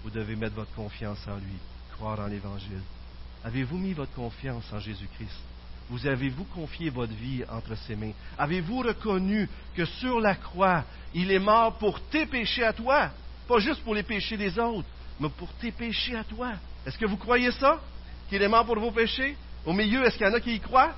vous 0.04 0.10
devez 0.10 0.36
mettre 0.36 0.56
votre 0.56 0.74
confiance 0.74 1.20
en 1.28 1.36
lui, 1.36 1.58
croire 1.95 2.20
en 2.20 2.28
l'Évangile. 2.28 2.82
Avez-vous 3.43 3.78
mis 3.78 3.93
votre 3.93 4.14
confiance 4.14 4.66
en 4.74 4.80
Jésus-Christ? 4.80 5.39
Vous 5.89 6.08
avez-vous 6.08 6.45
confié 6.45 6.89
votre 6.89 7.14
vie 7.14 7.43
entre 7.49 7.76
ses 7.76 7.95
mains? 7.95 8.14
Avez-vous 8.38 8.80
reconnu 8.80 9.49
que 9.76 9.86
sur 9.86 10.20
la 10.20 10.36
croix, 10.36 10.84
il 11.14 11.32
est 11.32 11.39
mort 11.39 11.78
pour 11.78 11.99
tes 12.10 12.26
péchés 12.26 12.64
à 12.64 12.74
toi? 12.74 13.10
Pas 13.47 13.60
juste 13.60 13.84
pour 13.84 13.93
les 13.93 14.04
péchés 14.04 14.38
des 14.38 14.58
autres, 14.58 14.88
mais 15.20 15.30
pour 15.30 15.52
tes 15.54 15.72
péchés 15.72 16.16
à 16.16 16.24
toi. 16.24 16.54
Est-ce 16.86 16.97
que 16.97 17.06
vous 17.06 17.18
croyez 17.18 17.52
ça? 17.52 17.80
Qu'il 18.32 18.42
est 18.42 18.48
mort 18.48 18.66
pour 18.66 18.80
vos 18.80 18.92
péchés? 18.92 19.36
Au 19.66 19.74
milieu, 19.74 20.06
est-ce 20.06 20.18
qu'il 20.18 20.26
y 20.26 20.30
en 20.30 20.34
a 20.34 20.40
qui 20.40 20.56
y 20.56 20.60
croient? 20.62 20.94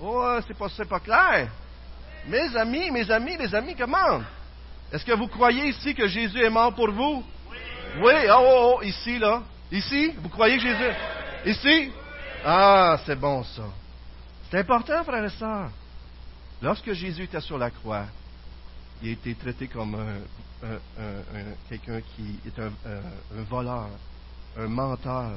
Oh, 0.00 0.38
c'est 0.46 0.56
pas, 0.56 0.68
pas 0.88 1.00
clair. 1.00 1.50
Mes 2.26 2.56
amis, 2.56 2.90
mes 2.90 3.10
amis, 3.10 3.36
mes 3.36 3.54
amis, 3.54 3.76
comment? 3.76 4.22
Est-ce 4.90 5.04
que 5.04 5.12
vous 5.12 5.28
croyez 5.28 5.68
ici 5.68 5.94
que 5.94 6.06
Jésus 6.06 6.42
est 6.42 6.48
mort 6.48 6.74
pour 6.74 6.90
vous? 6.90 7.22
Oui. 7.50 7.56
Oui, 8.02 8.12
oh, 8.30 8.40
oh, 8.40 8.76
oh, 8.78 8.82
ici, 8.82 9.18
là. 9.18 9.42
Ici, 9.70 10.14
vous 10.22 10.30
croyez 10.30 10.56
que 10.56 10.62
Jésus. 10.62 10.94
Ici? 11.44 11.92
Ah, 12.42 12.96
c'est 13.04 13.20
bon 13.20 13.42
ça. 13.44 13.64
C'est 14.50 14.60
important, 14.60 15.04
frères 15.04 15.26
et 15.26 15.28
sœurs. 15.28 15.68
Lorsque 16.62 16.94
Jésus 16.94 17.24
était 17.24 17.40
sur 17.40 17.58
la 17.58 17.68
croix, 17.68 18.06
il 19.02 19.10
a 19.10 19.12
été 19.12 19.34
traité 19.34 19.66
comme 19.66 19.98
quelqu'un 21.68 22.00
qui 22.16 22.38
est 22.46 22.58
un, 22.58 22.72
voleur, 23.50 23.90
un 24.56 24.68
menteur, 24.68 25.32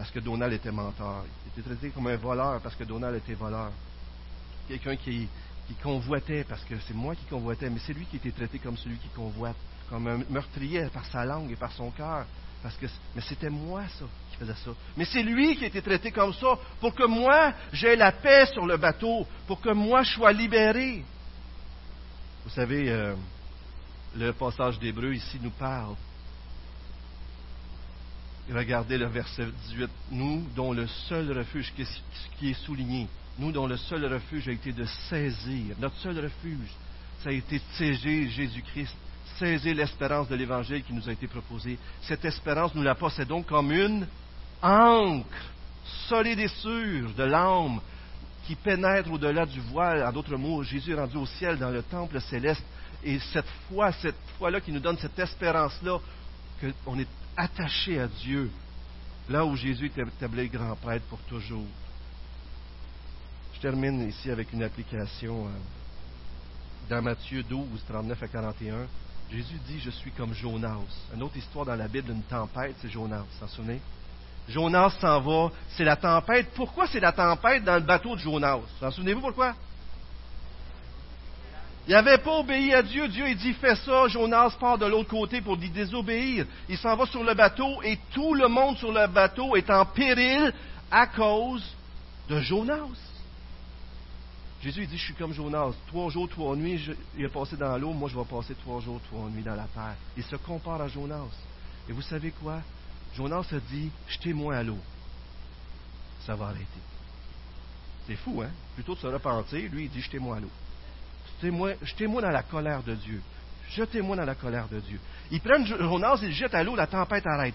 parce 0.00 0.12
que 0.12 0.20
Donald 0.20 0.50
était 0.54 0.72
menteur. 0.72 1.24
Il 1.44 1.60
était 1.60 1.68
traité 1.68 1.90
comme 1.90 2.06
un 2.06 2.16
voleur 2.16 2.58
parce 2.62 2.74
que 2.74 2.84
Donald 2.84 3.16
était 3.16 3.34
voleur. 3.34 3.70
Quelqu'un 4.66 4.96
qui, 4.96 5.28
convoitait, 5.82 6.42
parce 6.44 6.64
que 6.64 6.74
c'est 6.88 6.94
moi 6.94 7.14
qui 7.14 7.26
convoitais, 7.26 7.68
mais 7.68 7.80
c'est 7.86 7.92
lui 7.92 8.06
qui 8.06 8.16
était 8.16 8.30
traité 8.30 8.58
comme 8.58 8.78
celui 8.78 8.96
qui 8.96 9.08
convoite, 9.08 9.56
comme 9.90 10.06
un 10.06 10.22
meurtrier 10.30 10.86
par 10.86 11.04
sa 11.04 11.26
langue 11.26 11.52
et 11.52 11.56
par 11.56 11.70
son 11.72 11.90
cœur. 11.90 12.24
Parce 12.62 12.76
que, 12.76 12.86
mais 13.14 13.20
c'était 13.20 13.50
moi, 13.50 13.82
ça, 13.98 14.06
qui 14.30 14.38
faisais 14.38 14.54
ça. 14.64 14.70
Mais 14.96 15.04
c'est 15.04 15.22
lui 15.22 15.54
qui 15.54 15.66
été 15.66 15.82
traité 15.82 16.10
comme 16.10 16.32
ça 16.32 16.58
pour 16.80 16.94
que 16.94 17.06
moi, 17.06 17.52
j'aie 17.70 17.94
la 17.94 18.12
paix 18.12 18.46
sur 18.46 18.64
le 18.64 18.78
bateau, 18.78 19.26
pour 19.46 19.60
que 19.60 19.74
moi, 19.74 20.02
je 20.02 20.14
sois 20.14 20.32
libéré. 20.32 21.04
Vous 22.44 22.50
savez, 22.50 22.90
euh, 22.90 23.14
le 24.16 24.32
passage 24.32 24.78
d'Hébreu 24.78 25.12
ici 25.12 25.38
nous 25.42 25.50
parle. 25.50 25.94
Regardez 28.52 28.98
le 28.98 29.06
verset 29.06 29.46
18. 29.68 29.88
Nous, 30.10 30.44
dont 30.56 30.72
le 30.72 30.86
seul 31.08 31.30
refuge, 31.36 31.72
qui 32.38 32.50
est 32.50 32.64
souligné, 32.64 33.06
nous, 33.38 33.52
dont 33.52 33.66
le 33.66 33.76
seul 33.76 34.04
refuge 34.12 34.48
a 34.48 34.52
été 34.52 34.72
de 34.72 34.84
saisir, 35.08 35.76
notre 35.78 35.96
seul 35.98 36.18
refuge, 36.18 36.68
ça 37.22 37.30
a 37.30 37.32
été 37.32 37.58
de 37.58 37.64
saisir 37.76 38.28
Jésus-Christ, 38.30 38.94
saisir 39.38 39.74
l'espérance 39.74 40.28
de 40.28 40.34
l'Évangile 40.34 40.82
qui 40.82 40.92
nous 40.92 41.08
a 41.08 41.12
été 41.12 41.26
proposé. 41.28 41.78
Cette 42.02 42.24
espérance, 42.24 42.74
nous 42.74 42.82
la 42.82 42.94
possédons 42.94 43.42
comme 43.42 43.72
une 43.72 44.06
encre 44.62 45.24
solide 46.08 46.40
et 46.40 46.48
sûre 46.48 47.10
de 47.16 47.22
l'âme 47.22 47.80
qui 48.46 48.56
pénètre 48.56 49.12
au-delà 49.12 49.46
du 49.46 49.60
voile. 49.60 50.04
En 50.04 50.12
d'autres 50.12 50.36
mots, 50.36 50.62
Jésus 50.64 50.92
est 50.92 51.00
rendu 51.00 51.18
au 51.18 51.26
ciel 51.26 51.56
dans 51.56 51.70
le 51.70 51.82
temple 51.82 52.20
céleste. 52.20 52.64
Et 53.04 53.18
cette 53.32 53.48
foi, 53.68 53.92
cette 53.92 54.16
foi-là 54.38 54.60
qui 54.60 54.72
nous 54.72 54.80
donne 54.80 54.98
cette 54.98 55.18
espérance-là, 55.18 55.98
qu'on 56.84 56.98
est 56.98 57.08
attaché 57.36 58.00
à 58.00 58.06
Dieu, 58.06 58.50
là 59.28 59.44
où 59.44 59.56
Jésus 59.56 59.86
est 59.96 60.00
établi 60.00 60.48
grand 60.48 60.76
prêtre 60.76 61.04
pour 61.06 61.18
toujours. 61.20 61.66
Je 63.54 63.60
termine 63.60 64.08
ici 64.08 64.30
avec 64.30 64.52
une 64.52 64.62
application 64.62 65.46
euh, 65.46 65.50
dans 66.88 67.02
Matthieu 67.02 67.42
12, 67.42 67.66
39 67.88 68.22
à 68.22 68.28
41. 68.28 68.74
Jésus 69.30 69.58
dit 69.66 69.80
Je 69.80 69.90
suis 69.90 70.10
comme 70.12 70.34
Jonas. 70.34 70.78
Une 71.14 71.22
autre 71.22 71.36
histoire 71.36 71.66
dans 71.66 71.76
la 71.76 71.86
Bible, 71.86 72.10
une 72.10 72.22
tempête, 72.22 72.74
c'est 72.80 72.90
Jonas. 72.90 73.18
Vous 73.18 73.46
vous 73.46 73.52
souvenez? 73.52 73.80
Jonas 74.48 74.90
s'en 75.00 75.20
va, 75.20 75.52
c'est 75.76 75.84
la 75.84 75.96
tempête. 75.96 76.48
Pourquoi 76.54 76.86
c'est 76.86 77.00
la 77.00 77.12
tempête 77.12 77.62
dans 77.62 77.76
le 77.76 77.82
bateau 77.82 78.16
de 78.16 78.20
Jonas? 78.20 78.56
Vous 78.56 78.86
en 78.86 78.90
souvenez-vous 78.90 79.20
pourquoi? 79.20 79.54
Il 81.86 81.92
n'avait 81.92 82.18
pas 82.18 82.38
obéi 82.38 82.72
à 82.74 82.82
Dieu. 82.82 83.08
Dieu, 83.08 83.28
il 83.28 83.36
dit, 83.36 83.52
fais 83.54 83.74
ça. 83.74 84.06
Jonas 84.08 84.56
part 84.60 84.78
de 84.78 84.86
l'autre 84.86 85.08
côté 85.08 85.40
pour 85.40 85.56
lui 85.56 85.70
désobéir. 85.70 86.46
Il 86.68 86.78
s'en 86.78 86.94
va 86.96 87.06
sur 87.06 87.24
le 87.24 87.34
bateau 87.34 87.82
et 87.82 87.98
tout 88.12 88.34
le 88.34 88.48
monde 88.48 88.76
sur 88.76 88.92
le 88.92 89.06
bateau 89.06 89.56
est 89.56 89.68
en 89.70 89.84
péril 89.86 90.52
à 90.90 91.06
cause 91.06 91.64
de 92.28 92.40
Jonas. 92.40 92.86
Jésus 94.62 94.86
dit, 94.86 94.98
je 94.98 95.04
suis 95.04 95.14
comme 95.14 95.32
Jonas. 95.32 95.72
Trois 95.88 96.10
jours, 96.10 96.28
trois 96.28 96.54
nuits, 96.54 96.86
il 97.16 97.24
est 97.24 97.28
passé 97.28 97.56
dans 97.56 97.76
l'eau. 97.78 97.92
Moi, 97.92 98.10
je 98.10 98.18
vais 98.18 98.24
passer 98.24 98.54
trois 98.54 98.80
jours, 98.80 99.00
trois 99.10 99.28
nuits 99.30 99.42
dans 99.42 99.54
la 99.54 99.66
terre. 99.74 99.96
Il 100.16 100.22
se 100.22 100.36
compare 100.36 100.82
à 100.82 100.88
Jonas. 100.88 101.32
Et 101.88 101.92
vous 101.92 102.02
savez 102.02 102.30
quoi? 102.30 102.60
Jonas 103.16 103.46
a 103.52 103.58
dit, 103.72 103.90
jetez-moi 104.06 104.54
à 104.54 104.62
l'eau. 104.62 104.78
Ça 106.26 106.36
va 106.36 106.48
arrêter. 106.48 106.66
C'est 108.06 108.16
fou, 108.16 108.42
hein? 108.42 108.50
Plutôt 108.74 108.94
de 108.94 109.00
se 109.00 109.06
repentir, 109.06 109.70
lui, 109.72 109.84
il 109.84 109.90
dit, 109.90 110.02
jetez-moi 110.02 110.36
à 110.36 110.40
l'eau. 110.40 110.50
Jetez-moi 111.42 112.22
dans 112.22 112.30
la 112.30 112.42
colère 112.42 112.82
de 112.82 112.94
Dieu. 112.94 113.22
Jetez-moi 113.70 114.16
dans 114.16 114.24
la 114.24 114.34
colère 114.34 114.68
de 114.68 114.80
Dieu. 114.80 115.00
Ils 115.30 115.40
prennent 115.40 115.66
Jonas, 115.66 116.18
ils 116.22 116.28
le 116.28 116.34
jettent 116.34 116.54
à 116.54 116.62
l'eau, 116.62 116.74
la 116.76 116.86
tempête 116.86 117.26
arrête. 117.26 117.54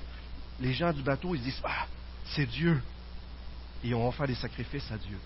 Les 0.60 0.74
gens 0.74 0.94
du 0.94 1.02
bateau, 1.02 1.36
ils 1.36 1.42
disent, 1.42 1.62
ah, 1.64 1.86
c'est 2.26 2.46
Dieu. 2.46 2.82
Et 3.84 3.94
on 3.94 4.06
va 4.06 4.12
faire 4.12 4.28
des 4.28 4.36
sacrifices 4.36 4.90
à 4.92 4.98
Dieu. 4.98 5.18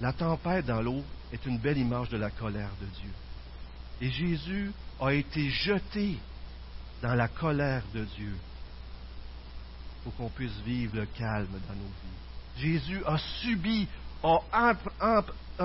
La 0.00 0.12
tempête 0.12 0.66
dans 0.66 0.80
l'eau 0.80 1.04
est 1.32 1.44
une 1.46 1.58
belle 1.58 1.78
image 1.78 2.08
de 2.08 2.16
la 2.16 2.30
colère 2.30 2.70
de 2.80 2.86
Dieu. 2.86 3.10
Et 4.00 4.10
Jésus 4.10 4.72
a 5.00 5.12
été 5.12 5.48
jeté 5.50 6.18
dans 7.02 7.14
la 7.14 7.28
colère 7.28 7.82
de 7.94 8.04
Dieu 8.04 8.34
pour 10.02 10.14
qu'on 10.16 10.28
puisse 10.28 10.56
vivre 10.64 10.96
le 10.96 11.06
calme 11.06 11.52
dans 11.68 11.74
nos 11.74 11.84
vies. 11.84 12.58
Jésus 12.58 13.02
a 13.06 13.18
subi, 13.18 13.86
a, 14.22 14.74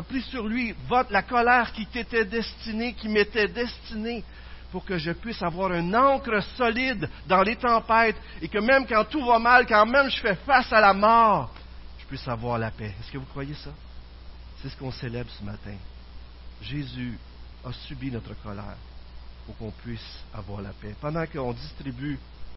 pris 0.02 0.22
sur 0.24 0.48
lui 0.48 0.76
la 1.10 1.22
colère 1.24 1.72
qui 1.72 1.86
t'était 1.86 2.26
destinée, 2.26 2.94
qui 2.94 3.08
m'était 3.08 3.48
destinée, 3.48 4.24
pour 4.72 4.84
que 4.84 4.98
je 4.98 5.12
puisse 5.12 5.42
avoir 5.42 5.72
un 5.72 5.94
encre 5.94 6.42
solide 6.58 7.10
dans 7.26 7.42
les 7.42 7.56
tempêtes 7.56 8.18
et 8.42 8.48
que 8.48 8.60
même 8.60 8.86
quand 8.86 9.06
tout 9.06 9.26
va 9.26 9.40
mal, 9.40 9.66
quand 9.66 9.86
même 9.86 10.10
je 10.10 10.20
fais 10.20 10.36
face 10.36 10.72
à 10.74 10.82
la 10.82 10.94
mort, 10.94 11.54
je 12.00 12.06
puisse 12.06 12.28
avoir 12.28 12.58
la 12.58 12.72
paix. 12.72 12.94
Est-ce 13.00 13.12
que 13.12 13.18
vous 13.18 13.26
croyez 13.26 13.54
ça? 13.56 13.72
C'est 14.62 14.70
ce 14.70 14.78
qu'on 14.78 14.92
célèbre 14.92 15.30
ce 15.32 15.44
matin. 15.44 15.76
Jésus 16.62 17.18
a 17.64 17.72
subi 17.72 18.12
notre 18.12 18.34
colère 18.42 18.76
pour 19.46 19.58
qu'on 19.58 19.72
puisse 19.72 20.24
avoir 20.34 20.62
la 20.62 20.72
paix. 20.72 20.96
Pendant 21.00 21.26
qu'on 21.26 21.54
distribue 21.54 22.20